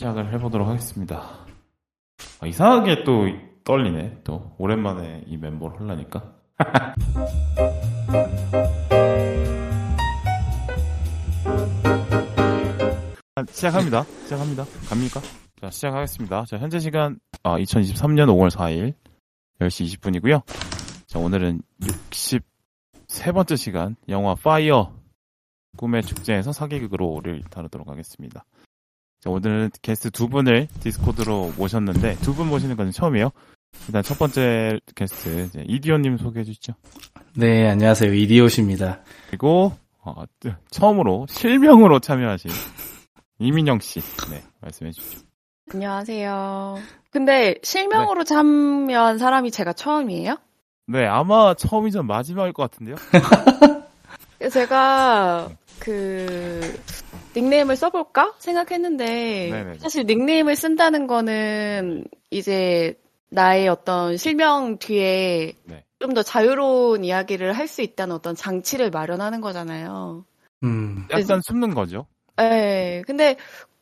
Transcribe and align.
시작을 0.00 0.32
해보도록 0.32 0.66
하겠습니다. 0.66 1.46
아, 2.40 2.46
이상하게 2.46 3.04
또 3.04 3.26
떨리네. 3.64 4.22
또 4.24 4.54
오랜만에 4.56 5.24
이 5.26 5.36
멤버를 5.36 5.78
하려니까. 5.78 6.34
아, 13.34 13.44
시작합니다. 13.52 14.04
시작합니다. 14.22 14.64
갑니까? 14.88 15.20
자, 15.60 15.70
시작하겠습니다. 15.70 16.44
자, 16.46 16.56
현재 16.56 16.78
시간 16.78 17.20
아, 17.42 17.58
2023년 17.58 18.28
5월 18.28 18.50
4일 18.50 18.94
10시 19.60 19.98
20분이고요. 19.98 20.42
자, 21.08 21.18
오늘은 21.18 21.60
63번째 21.82 23.56
시간 23.58 23.96
영화 24.08 24.34
파이어 24.34 24.94
꿈의 25.76 26.02
축제에서 26.04 26.52
사기극으로를 26.52 27.42
다루도록 27.50 27.88
하겠습니다. 27.88 28.46
자, 29.20 29.28
오늘은 29.30 29.70
게스트 29.82 30.10
두 30.10 30.28
분을 30.28 30.66
디스코드로 30.80 31.52
모셨는데 31.56 32.16
두 32.16 32.34
분 32.34 32.48
모시는 32.48 32.76
것은 32.76 32.92
처음이에요. 32.92 33.30
일단 33.86 34.02
첫 34.02 34.18
번째 34.18 34.80
게스트 34.94 35.46
이제 35.46 35.64
이디오님 35.68 36.16
소개해 36.18 36.44
주시죠. 36.44 36.72
네, 37.36 37.68
안녕하세요. 37.68 38.12
이디오십니다. 38.14 39.00
그리고 39.28 39.72
어, 40.02 40.24
처음으로 40.70 41.26
실명으로 41.28 42.00
참여하신 42.00 42.50
이민영 43.38 43.78
씨, 43.80 44.00
네 44.30 44.42
말씀해 44.60 44.90
주시죠. 44.92 45.20
안녕하세요. 45.72 46.78
근데 47.10 47.54
실명으로 47.62 48.24
참여한 48.24 49.18
사람이 49.18 49.50
제가 49.50 49.72
처음이에요? 49.74 50.36
네, 50.86 51.06
아마 51.06 51.54
처음이자 51.54 52.02
마지막일 52.02 52.52
것 52.52 52.70
같은데요. 52.70 52.96
제가 54.50 55.48
그 55.78 56.80
닉네임을 57.36 57.76
써볼까 57.76 58.34
생각했는데 58.38 59.48
네네네. 59.50 59.78
사실 59.78 60.04
닉네임을 60.06 60.56
쓴다는 60.56 61.06
거는 61.06 62.04
이제 62.30 62.98
나의 63.30 63.68
어떤 63.68 64.16
실명 64.16 64.78
뒤에 64.78 65.52
네. 65.64 65.84
좀더 66.00 66.22
자유로운 66.22 67.04
이야기를 67.04 67.52
할 67.52 67.68
수 67.68 67.82
있다는 67.82 68.16
어떤 68.16 68.34
장치를 68.34 68.90
마련하는 68.90 69.40
거잖아요. 69.40 70.24
음, 70.64 71.06
약간 71.10 71.40
숨는 71.42 71.74
거죠. 71.74 72.06
네, 72.36 73.02
근데 73.06 73.36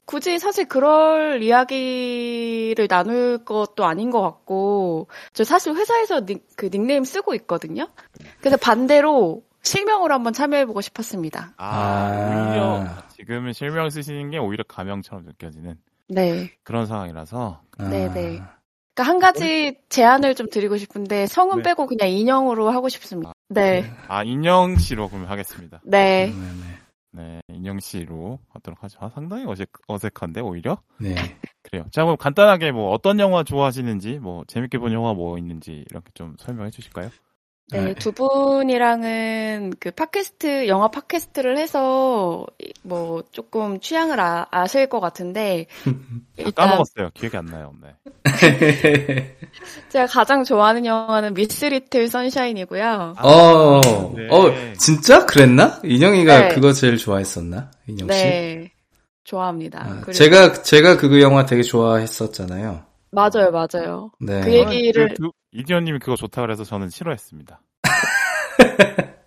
굳이 0.04 0.38
사실 0.38 0.66
그럴 0.66 1.42
이야기를 1.42 2.88
나눌 2.88 3.44
것도 3.44 3.84
아닌 3.84 4.10
것 4.10 4.20
같고, 4.20 5.08
저 5.32 5.44
사실 5.44 5.74
회사에서 5.74 6.24
닉, 6.24 6.46
그 6.56 6.70
닉네임 6.70 7.04
쓰고 7.04 7.34
있거든요? 7.34 7.88
그래서 8.40 8.56
반대로 8.56 9.42
실명으로 9.62 10.14
한번 10.14 10.32
참여해보고 10.32 10.80
싶었습니다. 10.80 11.54
아, 11.56 11.66
아. 11.66 12.48
오히려 12.50 12.84
지금은 13.18 13.52
실명 13.52 13.90
쓰시는 13.90 14.30
게 14.30 14.38
오히려 14.38 14.64
가명처럼 14.64 15.24
느껴지는 15.24 15.76
네. 16.08 16.52
그런 16.62 16.86
상황이라서 16.86 17.62
아, 17.78 17.88
네네. 17.88 18.12
그러니까 18.14 18.48
한 18.98 19.18
가지 19.18 19.76
제안을 19.88 20.34
좀 20.34 20.48
드리고 20.48 20.76
싶은데, 20.76 21.26
성은 21.26 21.58
네. 21.58 21.62
빼고 21.64 21.86
그냥 21.86 22.08
인형으로 22.08 22.70
하고 22.70 22.88
싶습니다. 22.88 23.32
네. 23.48 23.84
아 24.08 24.22
인영 24.22 24.76
씨로 24.76 25.08
그러면 25.08 25.28
하겠습니다. 25.28 25.80
네. 25.84 26.26
네네. 26.26 26.78
네, 27.10 27.40
인영 27.48 27.80
씨로 27.80 28.38
하도록 28.50 28.82
하죠. 28.84 28.98
아, 29.00 29.08
상당히 29.08 29.44
어색 29.46 29.70
어색한데 29.88 30.40
오히려 30.40 30.78
네. 30.98 31.14
그래요. 31.62 31.84
자, 31.90 32.04
그럼 32.04 32.16
간단하게 32.16 32.70
뭐 32.70 32.90
어떤 32.90 33.18
영화 33.18 33.42
좋아하시는지, 33.42 34.18
뭐 34.18 34.44
재밌게 34.46 34.78
본 34.78 34.92
영화 34.92 35.14
뭐 35.14 35.38
있는지 35.38 35.84
이렇게 35.90 36.10
좀 36.14 36.36
설명해 36.38 36.70
주실까요? 36.70 37.10
네, 37.70 37.84
네. 37.84 37.94
두 37.94 38.12
분이랑은 38.12 39.74
그 39.78 39.90
팟캐스트, 39.90 40.68
영화 40.68 40.88
팟캐스트를 40.88 41.58
해서 41.58 42.46
뭐 42.82 43.22
조금 43.30 43.78
취향을 43.78 44.18
아, 44.20 44.46
아실 44.50 44.88
것 44.88 45.00
같은데, 45.00 45.66
다 46.44 46.50
까먹었어요. 46.54 47.10
기억이 47.12 47.36
안 47.36 47.44
나요. 47.46 47.74
네. 47.82 47.94
제가 49.90 50.06
가장 50.06 50.44
좋아하는 50.44 50.86
영화는 50.86 51.34
미스 51.34 51.66
리틀 51.66 52.08
선샤인이고요. 52.08 53.16
어, 53.18 53.80
네. 54.16 54.28
어, 54.30 54.74
진짜? 54.78 55.26
그랬나? 55.26 55.80
인영이가 55.84 56.40
네. 56.40 56.54
그거 56.54 56.72
제일 56.72 56.96
좋아했었나? 56.96 57.70
인영 57.86 58.10
씨? 58.10 58.18
네. 58.24 58.72
좋아합니다. 59.24 59.80
아, 59.82 59.90
그리고- 59.96 60.12
제가, 60.12 60.62
제가 60.62 60.96
그 60.96 61.20
영화 61.20 61.44
되게 61.44 61.62
좋아했었잖아요. 61.62 62.87
맞아요, 63.10 63.50
맞아요. 63.50 64.10
네. 64.20 64.40
그 64.42 64.50
얘기를- 64.50 65.08
그, 65.16 65.22
그, 65.22 65.30
이디언님이 65.52 65.98
그거 65.98 66.16
좋다 66.16 66.42
그래서 66.42 66.64
저는 66.64 66.90
싫어했습니다. 66.90 67.60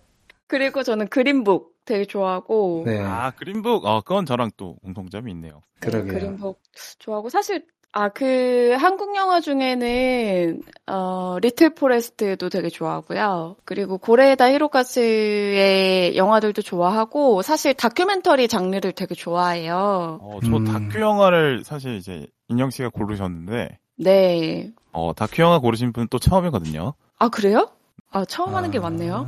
그리고 0.46 0.82
저는 0.82 1.08
그린북 1.08 1.72
되게 1.84 2.04
좋아하고, 2.04 2.84
네. 2.86 3.00
아 3.00 3.30
그린북, 3.32 3.84
어 3.86 4.02
그건 4.02 4.26
저랑 4.26 4.50
또 4.56 4.76
공통점이 4.82 5.30
있네요. 5.32 5.62
네, 5.80 5.90
그러게요. 5.90 6.12
그린북 6.12 6.60
좋아하고, 7.00 7.28
사실, 7.28 7.64
아, 7.94 8.08
그, 8.10 8.74
한국 8.78 9.16
영화 9.16 9.40
중에는, 9.40 10.62
어, 10.86 11.38
리틀 11.42 11.74
포레스트도 11.74 12.48
되게 12.50 12.68
좋아하고요. 12.70 13.56
그리고 13.64 13.98
고레에다 13.98 14.50
히로카즈의 14.52 16.16
영화들도 16.16 16.62
좋아하고, 16.62 17.42
사실 17.42 17.74
다큐멘터리 17.74 18.46
장르를 18.48 18.92
되게 18.92 19.14
좋아해요. 19.14 20.18
어, 20.22 20.38
저 20.42 20.56
음. 20.56 20.64
다큐 20.64 21.00
영화를 21.00 21.64
사실 21.64 21.96
이제 21.96 22.26
인영 22.52 22.70
씨가 22.70 22.90
고르셨는데, 22.90 23.78
네. 23.96 24.72
어 24.92 25.12
다큐 25.14 25.42
영화 25.42 25.58
고르신 25.58 25.92
분 25.92 26.06
또 26.08 26.18
처음이거든요. 26.18 26.94
아, 27.18 27.28
그래요? 27.28 27.70
아, 28.10 28.24
처음 28.24 28.54
하는 28.54 28.70
게 28.70 28.78
맞네요. 28.78 29.26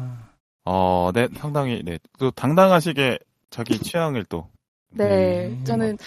어, 0.67 1.11
네, 1.15 1.29
상당히 1.37 1.83
네, 1.85 1.99
또 2.19 2.31
당당하시게 2.31 3.19
자기 3.51 3.79
취향을 3.97 4.25
또. 4.25 4.49
네. 4.91 5.47
음. 5.49 5.65
저는 5.65 5.99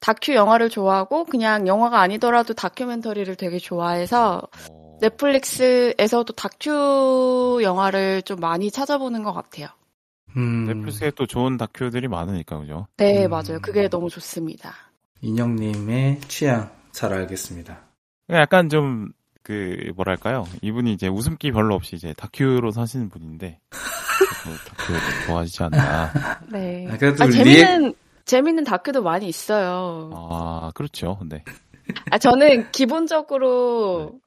다큐 0.00 0.34
영화를 0.34 0.68
좋아하고, 0.70 1.24
그냥 1.24 1.66
영화가 1.66 2.00
아니더라도 2.00 2.54
다큐멘터리를 2.54 3.34
되게 3.36 3.58
좋아해서, 3.58 4.42
어, 4.70 4.98
넷플릭스에서도 5.00 6.32
다큐 6.34 7.60
영화를 7.62 8.22
좀 8.22 8.40
많이 8.40 8.70
찾아보는 8.70 9.22
것 9.22 9.32
같아요. 9.32 9.68
음, 10.36 10.66
넷플릭스에 10.66 11.10
또 11.12 11.26
좋은 11.26 11.56
다큐들이 11.56 12.08
많으니까 12.08 12.58
그죠? 12.60 12.86
네, 12.98 13.26
음. 13.26 13.30
맞아요. 13.30 13.58
그게 13.62 13.88
너무 13.88 14.10
좋습니다. 14.10 14.74
인영님의 15.20 16.20
취향 16.28 16.70
잘 16.92 17.12
알겠습니다. 17.12 17.78
그러니까 18.26 18.42
약간 18.42 18.68
좀 18.68 19.12
그 19.48 19.92
뭐랄까요? 19.96 20.44
이분이 20.60 20.92
이제 20.92 21.08
웃음기 21.08 21.52
별로 21.52 21.74
없이 21.74 21.96
이제 21.96 22.12
다큐로 22.18 22.70
사시는 22.70 23.08
분인데 23.08 23.58
그 23.70 24.68
다큐를 24.68 25.00
좋아하시지 25.26 25.62
않나. 25.62 26.12
네. 26.52 26.86
아, 26.90 26.98
그래도 26.98 27.24
아, 27.24 27.26
리액- 27.26 27.44
재밌는, 27.44 27.94
재밌는 28.26 28.64
다큐도 28.64 29.02
많이 29.02 29.26
있어요. 29.26 30.10
아 30.12 30.70
그렇죠. 30.74 31.18
네. 31.30 31.42
아, 32.10 32.18
저는 32.18 32.70
기본적으로 32.72 34.20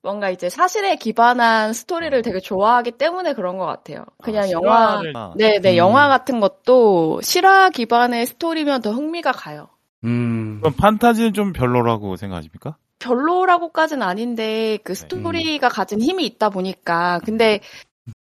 뭔가 0.00 0.30
이제 0.30 0.48
사실에 0.48 0.94
기반한 0.94 1.72
스토리를 1.72 2.22
되게 2.22 2.38
좋아하기 2.38 2.92
때문에 2.92 3.34
그런 3.34 3.58
것 3.58 3.66
같아요. 3.66 4.04
그냥 4.22 4.44
아, 4.44 4.50
영화, 4.52 5.00
실화를- 5.02 5.32
네, 5.36 5.58
네, 5.58 5.72
음. 5.72 5.76
영화 5.78 6.06
같은 6.06 6.38
것도 6.38 7.20
실화 7.22 7.70
기반의 7.70 8.26
스토리면 8.26 8.82
더 8.82 8.92
흥미가 8.92 9.32
가요. 9.32 9.70
음, 10.04 10.60
그럼 10.60 10.74
판타지는 10.76 11.32
좀 11.32 11.52
별로라고 11.52 12.16
생각하십니까? 12.16 12.76
별로라고까지는 13.00 14.02
아닌데 14.02 14.78
그 14.82 14.94
스토리가 14.94 15.68
가진 15.68 16.00
힘이 16.00 16.26
있다 16.26 16.50
보니까 16.50 17.20
근데 17.24 17.60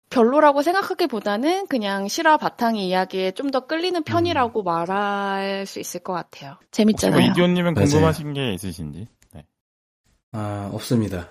별로라고 0.09 0.63
생각하기보다는 0.63 1.67
그냥 1.67 2.07
실화 2.07 2.37
바탕의 2.37 2.87
이야기에 2.87 3.31
좀 3.31 3.51
더 3.51 3.67
끌리는 3.67 4.03
편이라고 4.03 4.63
말할 4.63 5.65
수 5.65 5.79
있을 5.79 6.01
것 6.01 6.13
같아요. 6.13 6.57
재밌잖아요. 6.71 7.31
이디오님은. 7.31 7.73
궁금하신 7.75 8.33
게 8.33 8.53
있으신지? 8.53 9.07
네. 10.31 10.39
아, 10.39 10.69
없습니다. 10.73 11.27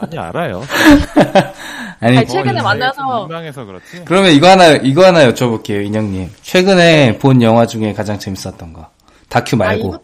아니 0.00 0.18
알아요. 0.18 0.62
아니, 2.00 2.18
아니, 2.18 2.26
최근에 2.26 2.60
어, 2.60 2.64
만나서- 2.64 3.20
민망해서 3.28 3.64
그렇지. 3.64 4.04
그러면 4.04 4.32
이거 4.32 4.48
하나, 4.48 4.70
이거 4.72 5.04
하나 5.06 5.24
여쭤볼게요, 5.30 5.86
인영님. 5.86 6.32
최근에 6.42 7.18
본 7.18 7.40
영화 7.42 7.66
중에 7.66 7.92
가장 7.92 8.18
재밌었던 8.18 8.72
거. 8.72 8.90
다큐 9.28 9.56
말고. 9.56 9.88
이거- 9.88 10.00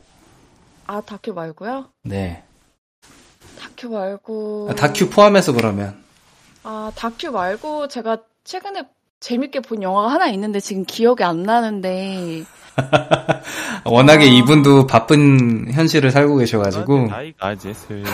아, 0.87 1.01
다큐 1.05 1.33
말고요? 1.33 1.87
네. 2.05 2.45
다큐 3.61 3.89
말고. 3.89 4.69
아, 4.71 4.75
다큐 4.77 5.11
포함해서 5.11 5.53
그러면. 5.53 6.01
아, 6.63 6.93
다큐 6.95 7.33
말고 7.33 7.89
제가 7.89 8.19
최근에 8.45 8.85
재밌게 9.19 9.61
본 9.61 9.83
영화가 9.83 10.09
하나 10.13 10.29
있는데 10.29 10.61
지금 10.61 10.85
기억이 10.85 11.25
안 11.25 11.43
나는데. 11.43 12.45
워낙에 13.85 14.25
아. 14.25 14.29
이분도 14.29 14.87
바쁜 14.87 15.73
현실을 15.73 16.11
살고 16.11 16.37
계셔가지고. 16.37 17.07
나이가 17.09 17.53
이제 17.53 17.73
슬슬 17.73 18.05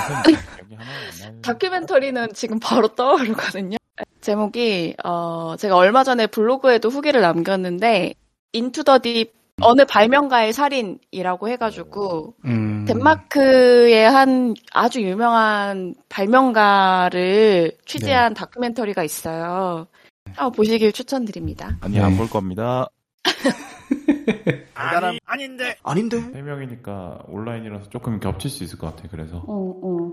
여기 0.61 0.75
하나 0.75 0.91
안 0.91 1.21
나요. 1.21 1.41
다큐멘터리는 1.43 2.29
지금 2.35 2.59
바로 2.61 2.89
떠오르거든요. 2.89 3.77
제목이, 4.21 4.97
어, 5.05 5.55
제가 5.59 5.77
얼마 5.77 6.03
전에 6.03 6.27
블로그에도 6.27 6.89
후기를 6.89 7.21
남겼는데, 7.21 8.15
인투 8.53 8.85
더 8.85 8.99
딥, 8.99 9.33
어느 9.61 9.85
발명가의 9.85 10.53
살인이라고 10.53 11.49
해가지고, 11.49 12.35
음. 12.45 12.85
덴마크의 12.87 14.11
한 14.11 14.55
아주 14.73 15.03
유명한 15.03 15.95
발명가를 16.09 17.73
취재한 17.85 18.35
다큐멘터리가 18.35 19.05
있어요. 19.05 19.87
한번 20.35 20.53
보시길 20.53 20.93
추천드립니다. 20.93 21.77
아니 21.81 21.95
네. 21.95 22.01
안볼 22.01 22.29
겁니다. 22.29 22.89
대단한 24.85 25.19
아닌데 25.25 25.77
아닌데 25.83 26.21
세 26.21 26.43
명이니까 26.43 27.25
온라인이라서 27.27 27.91
조금 27.91 28.21
겹칠 28.21 28.51
수 28.51 28.65
있을 28.65 28.79
것 28.79 28.95
같아. 28.95 29.09
그래서 29.11 29.39
어, 29.47 29.81
어. 29.83 30.13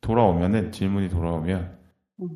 돌아오면은 0.00 0.72
질문이 0.72 1.08
돌아오면 1.08 1.78
음. 2.22 2.28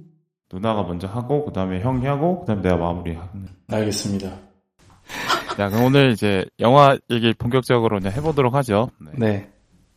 누나가 0.52 0.82
먼저 0.82 1.06
하고 1.06 1.44
그다음에 1.44 1.80
형이 1.80 2.06
하고 2.06 2.40
그다음에 2.40 2.62
내가 2.62 2.76
마무리하는. 2.76 3.48
알겠습니다. 3.68 4.38
자, 5.56 5.68
그럼 5.70 5.84
오늘 5.84 6.12
이제 6.12 6.44
영화 6.60 6.96
얘기 7.10 7.32
본격적으로 7.32 7.98
이제 7.98 8.10
해보도록 8.10 8.54
하죠. 8.54 8.90
네. 9.00 9.10
네. 9.16 9.50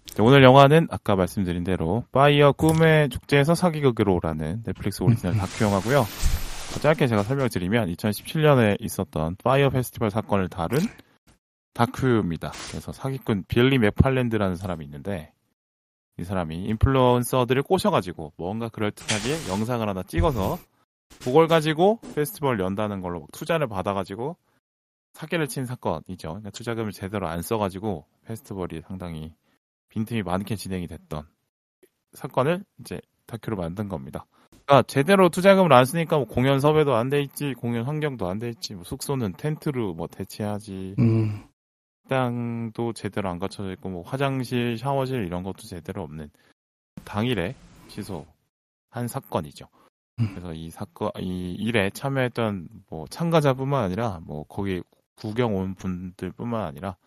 자, 0.05 0.23
오늘 0.23 0.43
영화는 0.43 0.87
아까 0.89 1.15
말씀드린 1.15 1.63
대로 1.63 2.03
파이어 2.11 2.53
꿈의 2.53 3.09
축제에서 3.09 3.55
사기극으로라는 3.55 4.63
넷플릭스 4.63 5.03
오리지널 5.03 5.35
다큐 5.37 5.65
영화고요. 5.65 6.05
짧게 6.81 7.07
제가 7.07 7.23
설명을 7.23 7.49
드리면 7.49 7.93
2017년에 7.93 8.77
있었던 8.79 9.35
파이어 9.43 9.69
페스티벌 9.69 10.09
사건을 10.11 10.49
다룬 10.49 10.79
다큐입니다. 11.79 12.51
그래서 12.69 12.91
사기꾼 12.91 13.45
빌리 13.47 13.77
맥팔랜드라는 13.77 14.57
사람이 14.57 14.83
있는데 14.83 15.31
이 16.17 16.25
사람이 16.25 16.65
인플루언서들을 16.65 17.63
꼬셔가지고 17.63 18.33
뭔가 18.35 18.67
그럴듯하게 18.67 19.49
영상을 19.49 19.87
하나 19.87 20.03
찍어서 20.03 20.59
그걸 21.21 21.47
가지고 21.47 22.01
페스티벌 22.13 22.59
연다는 22.59 22.99
걸로 22.99 23.25
투자를 23.31 23.67
받아가지고 23.67 24.35
사기를 25.13 25.47
친 25.47 25.65
사건이죠. 25.65 26.27
그러니까 26.27 26.49
투자금을 26.49 26.91
제대로 26.91 27.29
안 27.29 27.41
써가지고 27.41 28.05
페스티벌이 28.25 28.81
상당히 28.81 29.33
빈틈이 29.87 30.23
많게 30.23 30.57
진행이 30.57 30.87
됐던 30.87 31.23
사건을 32.11 32.65
이제 32.81 32.99
다큐로 33.25 33.55
만든 33.55 33.87
겁니다. 33.87 34.25
그러니까 34.65 34.83
제대로 34.85 35.29
투자금을 35.29 35.71
안 35.71 35.85
쓰니까 35.85 36.17
뭐 36.17 36.27
공연 36.27 36.59
섭외도 36.59 36.93
안 36.95 37.09
돼 37.09 37.21
있지, 37.21 37.53
공연 37.57 37.85
환경도 37.85 38.27
안 38.27 38.37
돼 38.39 38.49
있지, 38.49 38.75
뭐 38.75 38.83
숙소는 38.83 39.33
텐트로 39.33 39.93
뭐 39.93 40.07
대체하지, 40.07 40.95
음, 40.99 41.43
식당도 42.09 42.93
제대로 42.93 43.29
안 43.29 43.37
갖춰져 43.37 43.71
있고, 43.73 43.89
뭐 43.89 44.01
화장실, 44.01 44.77
샤워실 44.77 45.25
이런 45.25 45.43
것도 45.43 45.59
제대로 45.67 46.01
없는 46.03 46.29
당일에 47.05 47.55
취소한 47.87 49.07
사건이죠. 49.07 49.67
음. 50.19 50.29
그래서 50.31 50.53
이 50.53 50.71
사건, 50.71 51.11
이 51.19 51.53
일에 51.53 51.91
참여했던 51.91 52.67
뭐 52.89 53.05
참가자뿐만 53.07 53.83
아니라 53.83 54.19
뭐 54.25 54.43
거기 54.43 54.81
구경 55.15 55.55
온 55.55 55.75
분들뿐만 55.75 56.61
아니라 56.65 56.97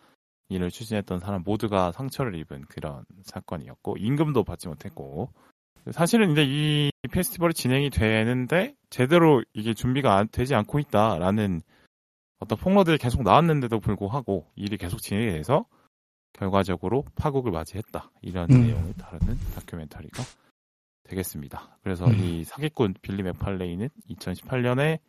일을 0.49 0.71
추진했던 0.71 1.19
사람 1.19 1.43
모두가 1.43 1.91
상처를 1.91 2.35
입은 2.35 2.63
그런 2.69 3.03
사건이었고 3.23 3.97
임금도 3.97 4.43
받지 4.43 4.67
못했고 4.67 5.29
사실은 5.91 6.31
이제 6.31 6.43
이 6.47 6.91
페스티벌이 7.11 7.53
진행이 7.53 7.89
되는데 7.89 8.75
제대로 8.89 9.43
이게 9.53 9.73
준비가 9.73 10.15
안- 10.15 10.27
되지 10.29 10.55
않고 10.55 10.79
있다라는 10.79 11.61
어떤 12.43 12.57
폭로들이 12.57 12.97
계속 12.97 13.23
나왔는데도 13.23 13.79
불구하고 13.79 14.45
일이 14.55 14.75
계속 14.77 15.01
진행이 15.01 15.31
돼서 15.31 15.65
결과적으로 16.33 17.05
파국을 17.15 17.51
맞이했다 17.53 18.11
이런 18.21 18.51
음. 18.51 18.63
내용을 18.67 18.93
다루는 18.95 19.37
다큐멘터리가 19.55 20.23
되겠습니다. 21.03 21.77
그래서 21.83 22.05
음. 22.05 22.15
이 22.19 22.43
사기꾼 22.43 22.95
빌리 23.01 23.23
맥팔레이는 23.23 23.89
2018년에 24.09 24.99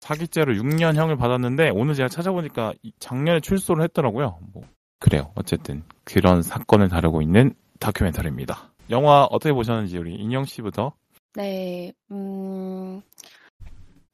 사기죄로 0.00 0.54
6년형을 0.54 1.18
받았는데 1.18 1.70
오늘 1.70 1.94
제가 1.94 2.08
찾아보니까 2.08 2.74
이- 2.82 2.92
작년에 3.00 3.40
출소를 3.40 3.82
했더라고요. 3.84 4.38
뭐 4.52 4.62
그래요. 5.00 5.32
어쨌든 5.34 5.82
그런 6.04 6.42
사건을 6.42 6.88
다루고 6.88 7.22
있는 7.22 7.54
다큐멘터리입니다. 7.80 8.72
영화 8.90 9.24
어떻게 9.24 9.52
보셨는지 9.52 9.98
우리 9.98 10.14
인영 10.14 10.44
씨부터. 10.44 10.92
네, 11.34 11.92
음, 12.12 13.02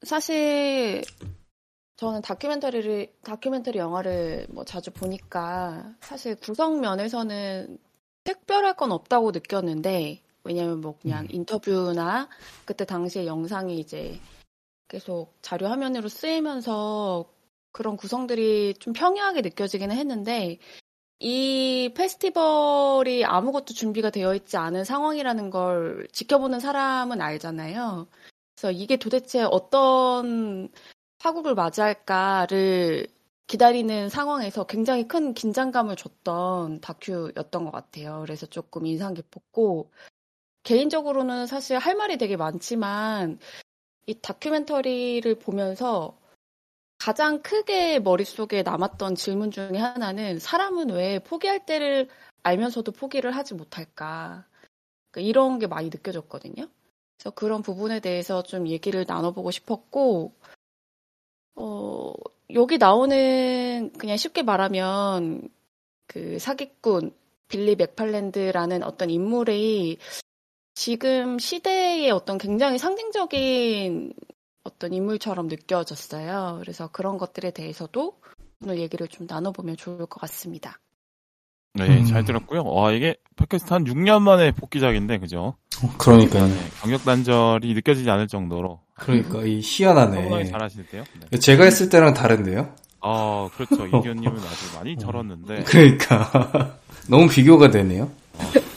사실 0.02 1.02
저는 2.02 2.20
다큐멘터리를, 2.20 3.14
다큐멘터리 3.22 3.78
영화를 3.78 4.48
뭐 4.50 4.64
자주 4.64 4.90
보니까 4.90 5.94
사실 6.00 6.34
구성 6.34 6.80
면에서는 6.80 7.78
특별할 8.24 8.74
건 8.74 8.90
없다고 8.90 9.30
느꼈는데, 9.30 10.20
왜냐면 10.42 10.80
뭐 10.80 10.98
그냥 11.00 11.28
인터뷰나 11.30 12.28
그때 12.64 12.84
당시에 12.84 13.24
영상이 13.26 13.78
이제 13.78 14.18
계속 14.88 15.32
자료 15.42 15.68
화면으로 15.68 16.08
쓰이면서 16.08 17.32
그런 17.70 17.96
구성들이 17.96 18.74
좀 18.80 18.92
평이하게 18.94 19.42
느껴지기는 19.42 19.94
했는데, 19.94 20.58
이 21.20 21.92
페스티벌이 21.94 23.24
아무것도 23.24 23.74
준비가 23.74 24.10
되어 24.10 24.34
있지 24.34 24.56
않은 24.56 24.82
상황이라는 24.82 25.50
걸 25.50 26.08
지켜보는 26.10 26.58
사람은 26.58 27.20
알잖아요. 27.20 28.08
그래서 28.56 28.72
이게 28.72 28.96
도대체 28.96 29.44
어떤 29.44 30.68
파국을 31.22 31.54
맞이할까를 31.54 33.06
기다리는 33.46 34.08
상황에서 34.08 34.64
굉장히 34.64 35.06
큰 35.06 35.34
긴장감을 35.34 35.94
줬던 35.94 36.80
다큐였던 36.80 37.64
것 37.64 37.70
같아요. 37.70 38.22
그래서 38.22 38.46
조금 38.46 38.86
인상 38.86 39.14
깊었고, 39.14 39.92
개인적으로는 40.64 41.46
사실 41.46 41.78
할 41.78 41.94
말이 41.94 42.18
되게 42.18 42.36
많지만, 42.36 43.38
이 44.06 44.14
다큐멘터리를 44.20 45.32
보면서 45.36 46.18
가장 46.98 47.40
크게 47.42 48.00
머릿속에 48.00 48.64
남았던 48.64 49.14
질문 49.14 49.52
중에 49.52 49.78
하나는 49.78 50.40
사람은 50.40 50.90
왜 50.90 51.20
포기할 51.20 51.66
때를 51.66 52.08
알면서도 52.42 52.90
포기를 52.90 53.30
하지 53.30 53.54
못할까. 53.54 54.44
그러니까 55.12 55.28
이런 55.28 55.60
게 55.60 55.68
많이 55.68 55.88
느껴졌거든요. 55.88 56.66
그래서 57.16 57.30
그런 57.36 57.62
부분에 57.62 58.00
대해서 58.00 58.42
좀 58.42 58.66
얘기를 58.66 59.04
나눠보고 59.06 59.52
싶었고, 59.52 60.34
어, 61.54 62.12
여기 62.54 62.78
나오는 62.78 63.92
그냥 63.98 64.16
쉽게 64.16 64.42
말하면 64.42 65.48
그 66.06 66.38
사기꾼 66.38 67.12
빌리 67.48 67.76
맥팔랜드라는 67.76 68.82
어떤 68.82 69.10
인물이 69.10 69.98
지금 70.74 71.38
시대의 71.38 72.10
어떤 72.10 72.38
굉장히 72.38 72.78
상징적인 72.78 74.14
어떤 74.64 74.92
인물처럼 74.92 75.48
느껴졌어요. 75.48 76.58
그래서 76.60 76.88
그런 76.88 77.18
것들에 77.18 77.50
대해서도 77.50 78.18
오늘 78.62 78.78
얘기를 78.78 79.08
좀 79.08 79.26
나눠보면 79.28 79.76
좋을 79.76 80.06
것 80.06 80.20
같습니다. 80.20 80.78
네, 81.74 81.88
음. 81.88 82.04
잘 82.04 82.24
들었고요. 82.24 82.64
와, 82.64 82.92
이게 82.92 83.16
팟캐스트 83.36 83.72
한 83.72 83.84
6년 83.84 84.20
만에 84.22 84.52
복귀작인데, 84.52 85.18
그죠? 85.18 85.56
그러니까요. 85.98 86.46
네, 86.46 86.54
경력 86.82 87.02
단절이 87.04 87.72
느껴지지 87.74 88.10
않을 88.10 88.28
정도로 88.28 88.80
그러니까 89.04 89.42
이 89.42 89.60
희한하네. 89.62 90.44
잘하시는데요. 90.46 91.04
네. 91.30 91.38
제가 91.38 91.64
했을 91.64 91.88
때랑 91.88 92.14
다른데요? 92.14 92.74
아, 93.00 93.48
그렇죠. 93.56 93.86
이기현님은 93.86 94.38
아주 94.38 94.76
많이 94.76 94.96
절었는데, 94.96 95.64
그러니까 95.66 96.78
너무 97.08 97.28
비교가 97.28 97.70
되네요. 97.70 98.10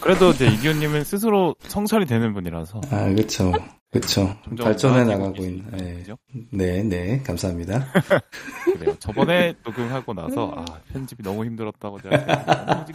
그래도 0.01 0.31
이제 0.31 0.47
이기현님은 0.47 1.03
스스로 1.03 1.55
성찰이 1.67 2.05
되는 2.05 2.33
분이라서 2.33 2.81
아, 2.91 3.05
그렇죠. 3.09 3.51
그렇죠. 3.91 4.35
발전해 4.61 5.05
나가고 5.05 5.43
있는. 5.43 5.65
네. 5.71 6.03
네, 6.51 6.83
네, 6.83 7.23
감사합니다. 7.23 7.85
그래요. 8.77 8.95
저번에 8.99 9.53
녹음하고 9.63 10.13
나서 10.13 10.51
아 10.55 10.65
편집이 10.91 11.23
너무 11.23 11.45
힘들었다고 11.45 12.01
제가 12.01 12.85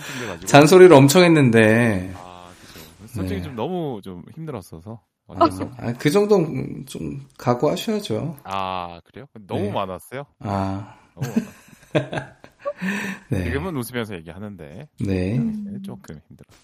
잔소리를 0.45 0.93
엄청 0.95 1.23
했는데, 1.23 2.13
아 2.17 2.49
그죠. 2.61 3.15
솔직히 3.15 3.41
네. 3.41 3.45
좀 3.45 3.57
너무 3.57 4.01
좀 4.03 4.23
힘들었어서 4.35 5.01
아, 5.37 5.93
그 5.99 6.11
정도는 6.11 6.87
좀 6.87 7.27
각오하셔야죠. 7.39 8.37
아 8.45 9.01
그래요? 9.05 9.27
너무 9.47 9.63
네. 9.63 9.71
많았어요. 9.73 10.25
아, 10.41 10.97
너무 11.15 11.29
많았어요. 11.29 11.61
네. 13.31 13.45
지금은 13.45 13.77
웃으면서 13.77 14.15
얘기하는데 14.17 14.89
네, 15.01 15.39
네, 15.39 15.79
조금 15.83 16.21
힘들었다. 16.29 16.57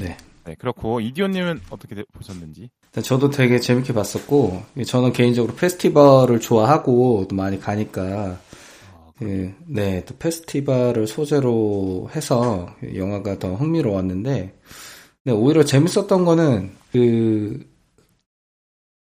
네. 0.00 0.16
네 0.44 0.54
그렇고 0.56 1.00
이디오님은 1.00 1.60
어떻게 1.70 1.94
되- 1.94 2.04
보셨는지? 2.12 2.70
저도 3.02 3.30
되게 3.30 3.60
재밌게 3.60 3.92
봤었고, 3.92 4.62
저는 4.84 5.12
개인적으로 5.12 5.54
페스티벌을 5.54 6.40
좋아하고 6.40 7.26
또 7.28 7.36
많이 7.36 7.60
가니까, 7.60 8.02
아, 8.02 8.38
그, 9.16 9.54
네, 9.66 10.04
또 10.06 10.16
페스티벌을 10.18 11.06
소재로 11.06 12.10
해서 12.16 12.74
영화가 12.96 13.38
더 13.38 13.54
흥미로웠는데, 13.54 14.58
네, 15.24 15.32
오히려 15.32 15.62
재밌었던 15.62 16.24
거는, 16.24 16.72
그, 16.90 17.64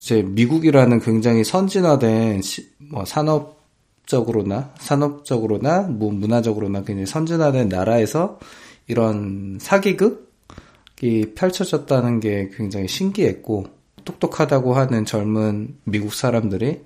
이제 0.02 0.22
미국이라는 0.24 1.00
굉장히 1.02 1.44
선진화된 1.44 2.42
시- 2.42 2.70
뭐 2.92 3.06
산업적으로나, 3.06 4.74
산업적으로나, 4.80 5.82
뭐 5.84 6.12
문화적으로나 6.12 6.84
굉장히 6.84 7.06
선진화된 7.06 7.70
나라에서 7.70 8.40
이런 8.88 9.58
사기극이 9.62 11.34
펼쳐졌다는 11.36 12.20
게 12.20 12.50
굉장히 12.56 12.88
신기했고, 12.88 13.68
똑똑하다고 14.06 14.74
하는 14.74 15.06
젊은 15.06 15.78
미국 15.84 16.14
사람들이 16.14 16.82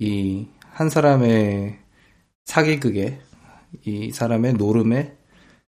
이 0.00 0.46
한 0.72 0.88
사람의 0.90 1.76
사기극에 2.46 3.18
이 3.84 4.12
사람의 4.12 4.52
노름에 4.54 5.16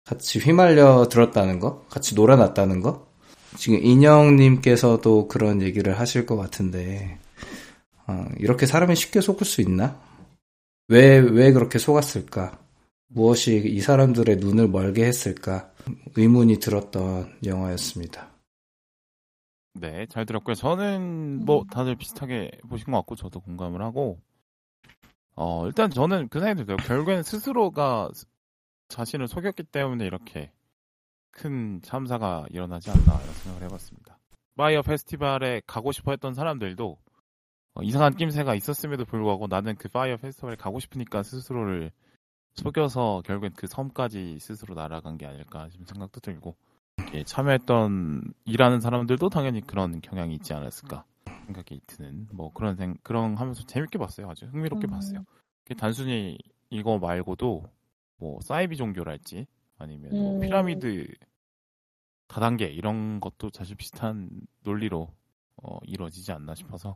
같이 0.06 0.38
휘말려 0.40 1.08
들었다는 1.10 1.60
거, 1.60 1.86
같이 1.90 2.14
놀아났다는 2.14 2.82
거. 2.82 3.11
지금 3.58 3.80
인형님께서도 3.84 5.28
그런 5.28 5.62
얘기를 5.62 6.00
하실 6.00 6.26
것 6.26 6.38
같은데, 6.38 7.20
어, 8.08 8.26
이렇게 8.38 8.66
사람이 8.66 8.96
쉽게 8.96 9.22
속을 9.22 9.46
수 9.46 9.62
있나? 9.62 10.00
왜, 10.88 11.18
왜 11.20 11.52
그렇게 11.52 11.80
속았을까? 11.80 12.60
무엇이 13.08 13.62
이 13.66 13.82
사람들의 13.82 14.38
눈을 14.38 14.70
멀게 14.70 15.06
했을까 15.06 15.72
의문이 16.16 16.60
들었던 16.60 17.38
영화였습니다. 17.46 18.30
네, 19.74 20.06
잘 20.10 20.26
들었고요. 20.26 20.56
저는 20.56 21.46
뭐 21.46 21.66
다들 21.72 21.96
비슷하게 21.96 22.52
보신 22.70 22.86
것 22.86 22.98
같고 23.00 23.16
저도 23.16 23.40
공감을 23.42 23.82
하고 23.82 24.20
어, 25.36 25.66
일단 25.66 25.90
저는 25.90 26.28
그 26.30 26.40
생각이 26.40 26.64
들어요. 26.66 26.78
결국에는 26.78 27.24
스스로가 27.24 28.10
스- 28.14 28.26
자신을 28.90 29.28
속였기 29.28 29.64
때문에 29.64 30.06
이렇게 30.06 30.52
큰 31.32 31.82
참사가 31.82 32.46
일어나지 32.50 32.92
않나 32.92 33.18
생각을 33.18 33.66
해봤습니다. 33.66 34.18
파이어 34.56 34.82
페스티벌에 34.82 35.62
가고 35.66 35.92
싶어 35.92 36.12
했던 36.12 36.34
사람들도 36.34 36.98
어, 37.74 37.82
이상한 37.82 38.16
낌새가 38.16 38.54
있었음에도 38.56 39.06
불구하고 39.06 39.48
나는 39.48 39.76
그 39.76 39.90
파이어 39.90 40.18
페스티벌에 40.18 40.56
가고 40.56 40.80
싶으니까 40.80 41.24
스스로를 41.24 41.92
속여서 42.54 43.22
결국엔 43.26 43.54
그 43.56 43.68
섬까지 43.68 44.38
스스로 44.40 44.76
날아간 44.76 45.18
게 45.18 45.26
아닐까 45.26 45.70
싶은 45.70 45.86
생각도 45.86 46.20
들고 46.20 46.56
예, 47.14 47.24
참여했던 47.24 48.34
일하는 48.46 48.82
사람들도 48.82 49.30
당연히 49.30 49.62
그런 49.62 50.02
경향이 50.02 50.36
있지 50.36 50.54
않았을까 50.54 51.06
생각이 51.46 51.82
드는 51.88 52.28
뭐 52.34 52.52
그런 52.54 52.76
생 52.76 52.96
그런 53.04 53.36
하면서 53.36 53.66
재밌게 53.66 53.98
봤어요 53.98 54.30
아주 54.30 54.46
흥미롭게 54.48 54.88
음. 54.88 54.92
봤어요 54.92 55.24
단순히 55.78 56.38
이거 56.70 57.00
말고도 57.00 57.64
뭐 58.18 58.40
사이비 58.42 58.76
종교랄지 58.76 59.48
아니면 59.82 60.12
뭐 60.12 60.36
음. 60.36 60.40
피라미드 60.42 61.08
다단계 62.28 62.66
이런 62.66 63.20
것도 63.20 63.50
사실 63.54 63.76
비슷한 63.76 64.30
논리로 64.64 65.10
어, 65.58 65.78
이루어지지 65.84 66.32
않나 66.32 66.56
싶어서 66.56 66.96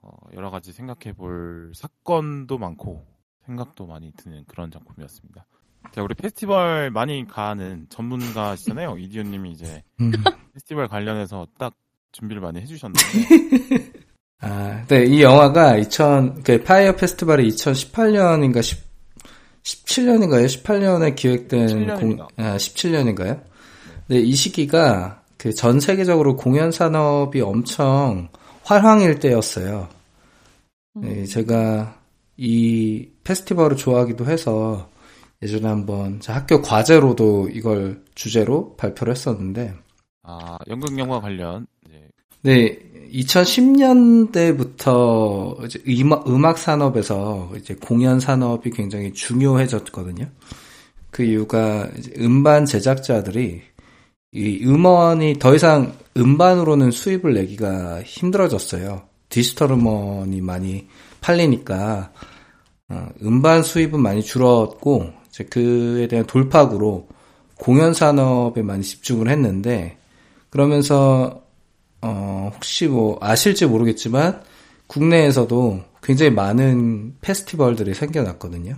어, 0.00 0.10
여러 0.34 0.50
가지 0.50 0.72
생각해 0.72 1.14
볼 1.14 1.72
사건도 1.74 2.58
많고 2.58 3.04
생각도 3.44 3.86
많이 3.86 4.12
드는 4.12 4.44
그런 4.46 4.70
작품이었습니다. 4.70 5.46
자, 5.92 6.02
우리 6.02 6.14
페스티벌 6.14 6.90
많이 6.90 7.26
가는 7.26 7.86
전문가시잖아요. 7.88 8.98
이디오님이 8.98 9.52
이제 9.52 9.82
음. 10.00 10.12
페스티벌 10.52 10.86
관련해서 10.88 11.46
딱 11.58 11.74
준비를 12.12 12.40
많이 12.42 12.60
해주셨는데 12.60 13.00
아, 14.40 14.84
네, 14.86 15.04
이 15.04 15.22
영화가 15.22 15.78
2000, 15.78 16.42
그 16.44 16.62
파이어 16.62 16.94
페스티벌이 16.94 17.48
2018년인가 17.48 18.62
10, 18.62 18.87
17년인가요? 19.62 20.46
18년에 20.46 21.14
기획된 21.16 21.66
17년입니다. 21.66 22.28
아, 22.36 22.56
17년인가요? 22.56 23.42
네, 24.08 24.18
이 24.18 24.32
시기가 24.32 25.22
그 25.38 25.54
전 25.54 25.78
세계적으로 25.80 26.36
공연 26.36 26.72
산업이 26.72 27.40
엄청 27.40 28.28
활황일 28.64 29.20
때였어요. 29.20 29.88
네, 30.94 31.24
제가 31.24 31.96
이 32.36 33.08
페스티벌을 33.22 33.76
좋아하기도 33.76 34.26
해서 34.26 34.90
예전에 35.40 35.68
한번 35.68 36.18
제 36.18 36.32
학교 36.32 36.60
과제로도 36.60 37.50
이걸 37.50 38.02
주제로 38.16 38.74
발표를 38.76 39.12
했었는데 39.12 39.74
아 40.24 40.58
연극 40.68 40.98
영화 40.98 41.20
관련 41.20 41.68
네, 42.42 42.78
2010년대부터 43.12 45.64
이제 45.64 45.80
음악, 46.00 46.28
음악 46.28 46.58
산업에서 46.58 47.50
이제 47.56 47.74
공연 47.74 48.20
산업이 48.20 48.70
굉장히 48.70 49.12
중요해졌거든요. 49.12 50.28
그 51.10 51.24
이유가 51.24 51.90
음반 52.18 52.64
제작자들이 52.64 53.62
이 54.32 54.64
음원이 54.64 55.38
더 55.38 55.54
이상 55.54 55.92
음반으로는 56.16 56.90
수입을 56.90 57.34
내기가 57.34 58.02
힘들어졌어요. 58.02 59.02
디지털 59.28 59.72
음원이 59.72 60.40
많이 60.40 60.88
팔리니까 61.20 62.10
어, 62.90 63.06
음반 63.22 63.62
수입은 63.62 64.00
많이 64.00 64.22
줄었고 64.22 65.12
이제 65.28 65.44
그에 65.44 66.08
대한 66.08 66.26
돌파구로 66.26 67.08
공연 67.56 67.94
산업에 67.94 68.62
많이 68.62 68.82
집중을 68.82 69.28
했는데 69.28 69.98
그러면서 70.50 71.47
어, 72.00 72.50
혹시 72.54 72.86
뭐 72.86 73.18
아실지 73.20 73.66
모르겠지만 73.66 74.42
국내에서도 74.86 75.84
굉장히 76.02 76.30
많은 76.30 77.16
페스티벌들이 77.20 77.94
생겨났거든요. 77.94 78.76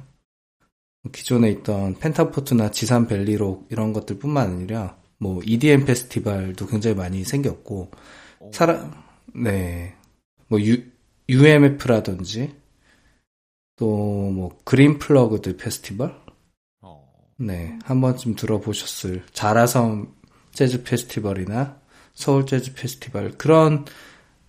기존에 1.12 1.50
있던 1.50 1.98
펜타포트나 1.98 2.70
지산 2.70 3.06
벨리록 3.06 3.66
이런 3.70 3.92
것들뿐만 3.92 4.50
아니라 4.50 4.96
뭐 5.18 5.40
EDM 5.44 5.84
페스티벌도 5.84 6.66
굉장히 6.66 6.96
많이 6.96 7.24
생겼고 7.24 7.90
어, 8.40 8.50
사람 8.52 8.92
네. 9.34 9.94
뭐 10.48 10.60
U, 10.60 10.82
UMF라든지 11.28 12.54
또 13.76 14.20
뭐 14.30 14.58
그린 14.64 14.98
플러그드 14.98 15.56
페스티벌 15.56 16.14
어, 16.80 17.06
네, 17.36 17.78
한 17.84 18.00
번쯤 18.00 18.36
들어보셨을 18.36 19.24
자라섬 19.32 20.14
재즈 20.52 20.82
페스티벌이나 20.84 21.79
서울 22.20 22.46
재즈 22.46 22.74
페스티벌 22.74 23.32
그런 23.32 23.84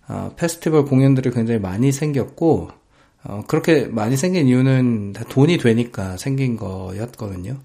어, 0.08 0.32
페스티벌 0.36 0.84
공연들이 0.84 1.30
굉장히 1.30 1.58
많이 1.60 1.90
생겼고 1.92 2.70
어, 3.24 3.44
그렇게 3.46 3.86
많이 3.86 4.16
생긴 4.16 4.46
이유는 4.48 5.12
다 5.12 5.24
돈이 5.24 5.58
되니까 5.58 6.16
생긴 6.16 6.56
거였거든요. 6.56 7.58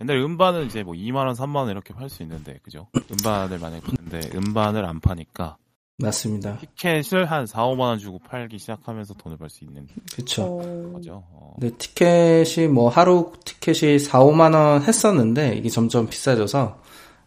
옛날에 0.00 0.22
음반은 0.22 0.66
이제 0.66 0.82
뭐 0.82 0.94
2만 0.94 1.26
원, 1.26 1.34
3만 1.34 1.56
원 1.56 1.70
이렇게 1.70 1.94
팔 1.94 2.08
수 2.08 2.22
있는데 2.22 2.58
그죠? 2.62 2.88
음반을 3.12 3.58
만약에 3.58 3.82
파는데 3.82 4.36
음반을 4.36 4.84
안 4.84 5.00
파니까 5.00 5.56
맞습니다. 5.98 6.58
티켓을 6.58 7.30
한 7.30 7.46
4, 7.46 7.62
5만 7.62 7.78
원 7.80 7.98
주고 7.98 8.18
팔기 8.18 8.58
시작하면서 8.58 9.14
돈을 9.14 9.36
벌 9.36 9.48
수 9.48 9.64
있는 9.64 9.86
그렇죠. 10.12 10.42
어, 10.42 10.92
거죠. 10.94 11.22
어. 11.30 11.54
근데 11.60 11.76
티켓이 11.76 12.66
뭐 12.68 12.88
하루 12.88 13.32
티켓이 13.44 14.00
4, 14.00 14.18
5만 14.20 14.54
원 14.54 14.82
했었는데 14.82 15.54
이게 15.56 15.68
점점 15.68 16.08
비싸져서 16.08 16.82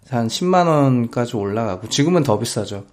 한 0.09 0.27
10만 0.27 0.67
원까지 0.67 1.35
올라가고 1.35 1.89
지금은 1.89 2.23
더 2.23 2.37
비싸죠. 2.39 2.85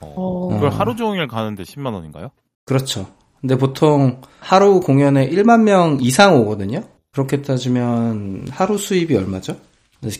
어. 0.00 0.14
어. 0.16 0.48
그걸 0.54 0.70
하루 0.70 0.96
종일 0.96 1.26
가는데 1.28 1.62
10만 1.62 1.92
원인가요? 1.94 2.30
그렇죠. 2.64 3.06
근데 3.40 3.56
보통 3.58 4.22
하루 4.40 4.80
공연에 4.80 5.28
1만 5.28 5.62
명 5.62 5.98
이상 6.00 6.36
오거든요. 6.40 6.82
그렇게 7.12 7.42
따지면 7.42 8.46
하루 8.50 8.78
수입이 8.78 9.14
얼마죠? 9.16 9.56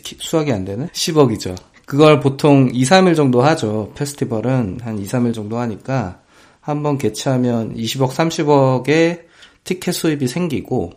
키- 0.02 0.16
수학이 0.20 0.52
안 0.52 0.64
되네? 0.64 0.88
10억이죠. 0.88 1.56
그걸 1.86 2.20
보통 2.20 2.70
2, 2.72 2.84
3일 2.84 3.16
정도 3.16 3.42
하죠. 3.42 3.92
페스티벌은 3.94 4.80
한 4.82 4.98
2, 4.98 5.04
3일 5.04 5.34
정도 5.34 5.58
하니까 5.58 6.20
한번 6.60 6.96
개최하면 6.96 7.74
20억, 7.74 8.10
30억의 8.10 9.22
티켓 9.64 9.92
수입이 9.92 10.28
생기고 10.28 10.92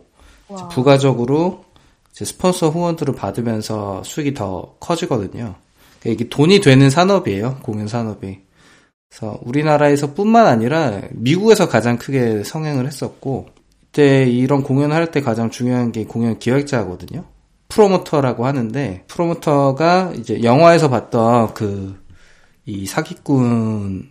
와. 0.48 0.68
부가적으로 0.68 1.64
스폰서 2.24 2.70
후원들을 2.70 3.14
받으면서 3.14 4.02
수익이 4.04 4.34
더 4.34 4.74
커지거든요. 4.80 5.54
그러니까 6.00 6.24
이게 6.24 6.28
돈이 6.28 6.60
되는 6.60 6.90
산업이에요. 6.90 7.60
공연 7.62 7.88
산업이. 7.88 8.40
그래서 9.10 9.38
우리나라에서 9.42 10.14
뿐만 10.14 10.46
아니라 10.46 11.00
미국에서 11.12 11.68
가장 11.68 11.98
크게 11.98 12.44
성행을 12.44 12.86
했었고 12.86 13.46
이때 13.88 14.28
이런 14.28 14.62
공연을 14.62 14.94
할때 14.94 15.20
가장 15.22 15.50
중요한 15.50 15.92
게 15.92 16.04
공연 16.04 16.38
기획자거든요. 16.38 17.24
프로모터라고 17.68 18.46
하는데 18.46 19.04
프로모터가 19.08 20.12
이제 20.16 20.42
영화에서 20.42 20.88
봤던 20.90 21.54
그 21.54 22.08
이 22.68 22.84
사기꾼이 22.84 24.10